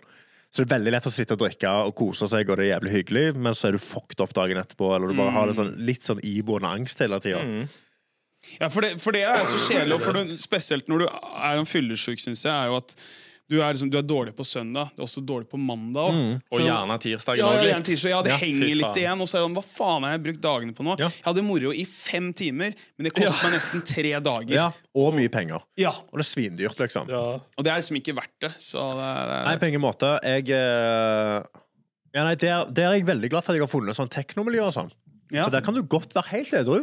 Så 0.53 0.61
det 0.61 0.67
er 0.71 0.77
veldig 0.77 0.91
lett 0.93 1.07
å 1.09 1.11
sitte 1.11 1.33
og 1.33 1.39
drikke 1.41 1.71
og 1.87 1.95
kose 1.97 2.27
seg, 2.29 2.47
og 2.49 2.57
det 2.59 2.67
er 2.67 2.77
jævlig 2.77 2.91
hyggelig, 2.93 3.25
men 3.35 3.53
så 3.57 3.67
er 3.67 3.71
du 3.75 3.81
fucked 3.81 4.21
opp 4.21 4.35
dagen 4.37 4.61
etterpå, 4.61 4.91
eller 4.95 5.09
du 5.09 5.17
bare 5.17 5.33
har 5.33 5.49
det 5.49 5.55
sånn, 5.57 5.73
litt 5.89 6.05
sånn 6.05 6.21
iboende 6.21 6.69
angst 6.69 7.01
hele 7.01 7.17
tida. 7.19 7.41
Mm. 7.41 7.65
Ja, 8.59 8.67
for 8.73 8.81
det, 8.85 8.95
for 9.03 9.11
det 9.15 9.23
er 9.27 9.45
så 9.45 9.59
kjedelig, 9.67 9.99
og 9.99 10.35
spesielt 10.39 10.87
når 10.91 11.05
du 11.05 11.07
er 11.11 11.59
en 11.61 11.67
fyllesyk, 11.69 12.19
syns 12.23 12.45
jeg, 12.47 12.53
er 12.53 12.71
jo 12.71 12.77
at 12.81 12.95
Du 13.47 13.61
er, 13.61 13.69
liksom, 13.71 13.87
du 13.87 13.95
er 13.95 14.03
dårlig 14.03 14.33
på 14.35 14.43
søndag, 14.43 14.89
du 14.91 14.99
er 14.99 15.05
også 15.05 15.21
dårlig 15.23 15.47
på 15.47 15.55
mandag 15.55 16.09
òg. 16.11 16.17
Og 16.51 16.59
gjerne 16.65 16.97
tirsdagen 16.99 17.39
Ja, 17.39 17.61
ja, 17.63 17.77
tirsdag. 17.79 18.09
Ja, 18.11 18.17
det 18.25 18.33
Ja, 18.33 18.39
henger 18.41 18.73
litt 18.81 18.97
igjen. 18.99 19.21
Og 19.23 19.29
så 19.31 19.37
er 19.37 19.39
det 19.39 19.45
sånn, 19.47 19.55
hva 19.55 19.63
faen 19.63 20.03
har 20.03 20.11
jeg 20.17 20.23
brukt 20.25 20.41
dagene 20.43 20.75
på 20.75 20.83
nå? 20.83 20.97
Ja. 20.99 21.07
Jeg 21.15 21.23
hadde 21.29 21.43
moro 21.47 21.71
i 21.71 21.85
fem 21.87 22.27
timer, 22.35 22.75
men 22.97 23.07
det 23.07 23.13
koster 23.15 23.47
meg 23.47 23.55
nesten 23.55 23.85
tre 23.87 24.11
dager. 24.19 24.51
Ja, 24.51 24.65
og 24.99 25.15
mye 25.15 25.31
penger. 25.31 25.63
Ja, 25.79 25.93
Og 26.11 26.19
det 26.19 26.25
er 26.25 26.29
svindyrt, 26.33 26.75
liksom. 26.83 27.07
Ja. 27.07 27.23
Og 27.39 27.63
det 27.63 27.71
er 27.71 27.79
liksom 27.79 28.01
ikke 28.01 28.17
verdt 28.19 28.35
det. 28.43 28.51
Så 28.59 28.83
det, 28.99 29.07
det, 29.31 29.39
Nei, 29.47 29.55
på 29.63 29.71
ingen 29.71 29.85
måte. 29.85 30.11
Jeg 30.27 30.51
eh, 30.51 31.63
ja, 32.17 32.23
nei, 32.27 32.35
der, 32.43 32.67
der 32.67 32.91
er 32.91 32.99
jeg 32.99 33.07
veldig 33.07 33.31
glad 33.31 33.47
for 33.47 33.55
at 33.55 33.61
jeg 33.61 33.63
har 33.63 33.71
funnet 33.71 33.95
sånn 33.95 34.11
teknomiljø 34.11 34.67
og 34.67 34.75
sånn. 34.75 34.91
ja. 35.31 35.45
For 35.47 35.55
der 35.55 35.63
kan 35.63 35.79
du 35.79 35.85
godt 35.87 36.11
være 36.19 36.33
helt 36.35 36.51
edru. 36.65 36.81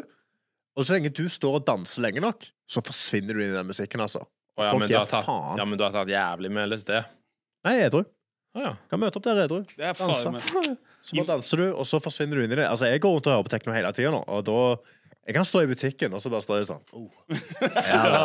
Og 0.74 0.86
så 0.86 0.96
lenge 0.96 1.12
du 1.14 1.24
står 1.30 1.60
og 1.60 1.66
danser 1.68 2.02
lenge 2.02 2.22
nok, 2.24 2.48
så 2.70 2.82
forsvinner 2.84 3.36
du 3.36 3.44
inn 3.44 3.52
i 3.52 3.58
den 3.58 3.68
musikken, 3.68 4.02
altså. 4.02 4.24
Å, 4.54 4.62
ja, 4.62 4.70
Folk 4.72 4.80
men 4.82 4.88
du 4.90 4.94
gir 4.94 5.00
har 5.00 5.10
tatt, 5.10 5.26
faen. 5.26 5.58
ja, 5.58 5.66
men 5.66 5.78
du 5.78 5.84
har 5.86 5.94
tatt 5.94 6.10
jævlig 6.10 6.50
med 6.54 6.70
LSD. 6.70 6.90
Nei, 7.66 7.76
edru. 7.86 8.02
Å, 8.54 8.62
ja. 8.62 8.74
Kan 8.90 9.00
møte 9.02 9.18
opp 9.18 9.26
der 9.26 9.44
edru. 9.46 9.62
det 9.74 9.86
er 9.90 9.96
Danse. 9.98 10.18
faen 10.22 10.36
meg 10.38 10.74
Så 11.04 11.18
bare 11.18 11.34
danser 11.34 11.60
du, 11.60 11.64
og 11.76 11.84
så 11.84 11.98
forsvinner 12.00 12.38
du 12.38 12.46
inn 12.46 12.52
i 12.54 12.56
det. 12.56 12.64
Altså, 12.64 12.86
Jeg 12.88 13.02
går 13.04 13.16
rundt 13.18 13.26
og 13.28 13.34
hører 13.34 13.44
på 13.44 13.52
tekno 13.52 13.74
hele 13.76 13.90
tida 13.92 14.12
nå, 14.14 14.22
og 14.24 14.44
da 14.46 14.60
Jeg 15.26 15.34
kan 15.36 15.44
stå 15.48 15.62
i 15.64 15.68
butikken, 15.68 16.14
og 16.16 16.22
så 16.22 16.30
bare 16.32 16.44
står 16.44 16.62
jeg 16.62 16.68
sånn 16.68 16.80
oh. 16.96 17.10
ja, 17.90 18.00
da. 18.12 18.20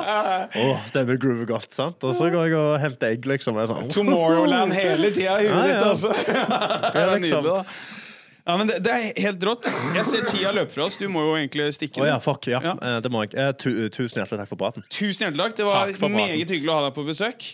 oh, 0.59 0.85
Denne 0.95 1.15
groover 1.19 1.47
godt, 1.49 1.73
sant? 1.75 2.03
Og 2.07 2.15
så 2.15 2.29
går 2.31 2.47
jeg 2.47 2.59
og 2.59 2.77
henter 2.79 3.15
egg, 3.15 3.27
liksom. 3.27 3.57
Og 3.57 3.63
jeg 3.63 3.67
er 3.67 3.71
sånn, 3.73 3.83
oh. 3.83 3.93
Tomorrowland 3.95 4.75
hele 4.75 5.11
tida 5.15 5.39
i 5.43 5.49
huet 5.49 5.73
ditt, 5.73 5.83
altså. 5.89 6.13
det 6.93 7.03
er 7.03 7.11
liksom. 7.17 7.43
nydelig, 7.43 7.57
da. 7.57 8.08
Ja, 8.45 8.55
men 8.57 8.67
det, 8.69 8.79
det 8.85 8.91
er 8.95 9.21
helt 9.25 9.43
rått. 9.45 9.67
Jeg 9.95 10.05
ser 10.07 10.25
tida 10.29 10.51
løpe 10.55 10.71
fra 10.73 10.85
oss. 10.87 10.97
Du 10.97 11.07
må 11.11 11.21
jo 11.27 11.35
egentlig 11.37 11.67
stikke. 11.75 12.01
Å 12.03 12.07
ja, 12.13 12.17
fuck. 12.23 12.47
Ja, 12.51 12.61
Ja. 12.63 12.73
Eh, 12.81 12.99
det 13.05 13.11
må 13.13 13.23
jeg. 13.25 13.35
Eh, 13.37 13.51
Tu 13.59 13.69
tusen 13.93 14.21
hjertelig 14.23 14.41
takk 14.43 14.51
for 14.51 14.61
praten. 14.61 14.85
Tusen 14.89 15.27
hjertelig 15.27 15.49
takk. 15.49 15.57
Det 15.59 15.67
var 15.67 15.91
Takk 15.93 16.13
meget 16.15 16.49
hyggelig 16.55 16.71
å 16.73 16.77
ha 16.79 16.87
deg 16.87 16.95
på 16.97 17.05
besøk. 17.07 17.47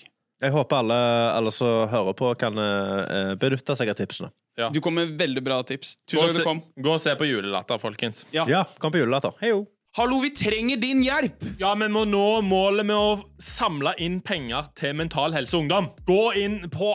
Jeg 0.43 0.51
håper 0.51 0.81
alle, 0.83 0.97
alle 1.39 1.51
som 1.55 1.88
hører 1.89 2.13
på, 2.19 2.33
kan 2.38 2.57
eh, 2.59 3.36
benytte 3.41 3.75
seg 3.79 3.89
av 3.93 3.97
tipsene. 3.99 4.31
Du 4.71 4.79
kom 4.83 4.95
med 4.95 5.17
veldig 5.19 5.41
bra 5.43 5.57
tips. 5.67 5.97
Tusen 6.07 6.29
takk 6.29 6.38
du 6.38 6.43
kom. 6.47 6.59
gå 6.79 6.91
og 6.95 7.01
se 7.03 7.11
på 7.19 7.27
Julelatter, 7.27 7.79
folkens. 7.81 8.23
Ja. 8.31 8.45
Ja, 8.47 8.61
kom 8.79 8.93
på 8.93 9.01
julelatter. 9.01 9.33
Hei 9.41 9.49
jo. 9.51 9.65
Hallo, 9.95 10.17
vi 10.19 10.29
trenger 10.36 10.75
din 10.79 11.01
hjelp! 11.03 11.43
Ja, 11.59 11.69
vi 11.79 11.88
må 11.91 12.01
nå 12.07 12.41
målet 12.43 12.83
med 12.88 12.95
å 12.99 13.13
samle 13.39 13.93
inn 14.03 14.17
penger 14.23 14.67
til 14.75 14.91
Mental 14.99 15.31
Helse 15.36 15.55
Ungdom. 15.55 15.88
Gå 16.07 16.33
inn 16.39 16.57
på 16.71 16.89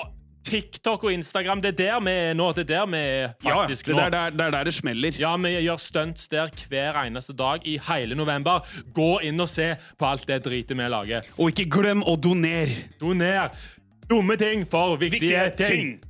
TikTok 0.44 1.04
og 1.04 1.12
Instagram. 1.12 1.60
Det 1.60 1.72
er 1.74 1.78
der 1.80 2.00
vi 2.04 2.10
er 2.30 2.34
nå. 2.38 2.46
Det 2.56 2.64
er 2.64 2.70
der 2.74 2.86
vi 2.90 2.96
er 3.00 3.34
Ja, 3.44 3.56
faktisk 3.62 3.86
det 3.86 3.96
nå. 3.96 4.02
er 4.06 4.10
der, 4.14 4.30
det 4.30 4.46
er 4.46 4.50
der 4.50 4.64
det 4.64 4.74
smeller. 4.74 5.18
Ja, 5.20 5.34
vi 5.36 5.52
gjør 5.66 5.76
stunts 5.82 6.28
der 6.32 6.48
hver 6.68 7.00
eneste 7.04 7.32
dag 7.36 7.66
i 7.68 7.78
hele 7.90 8.14
november. 8.18 8.64
Gå 8.96 9.20
inn 9.28 9.40
og 9.40 9.48
se 9.52 9.74
på 9.98 10.06
alt 10.08 10.26
det 10.30 10.42
dritet 10.46 10.76
vi 10.78 10.88
lager. 10.88 11.28
Og 11.38 11.52
ikke 11.52 11.68
glem 11.70 12.02
å 12.02 12.16
donere. 12.16 12.88
Doner 13.00 13.50
dumme 14.10 14.34
ting 14.36 14.64
for 14.70 14.96
viktige, 14.98 15.20
Viktige 15.20 15.50
ting. 15.56 15.68
ting. 16.00 16.09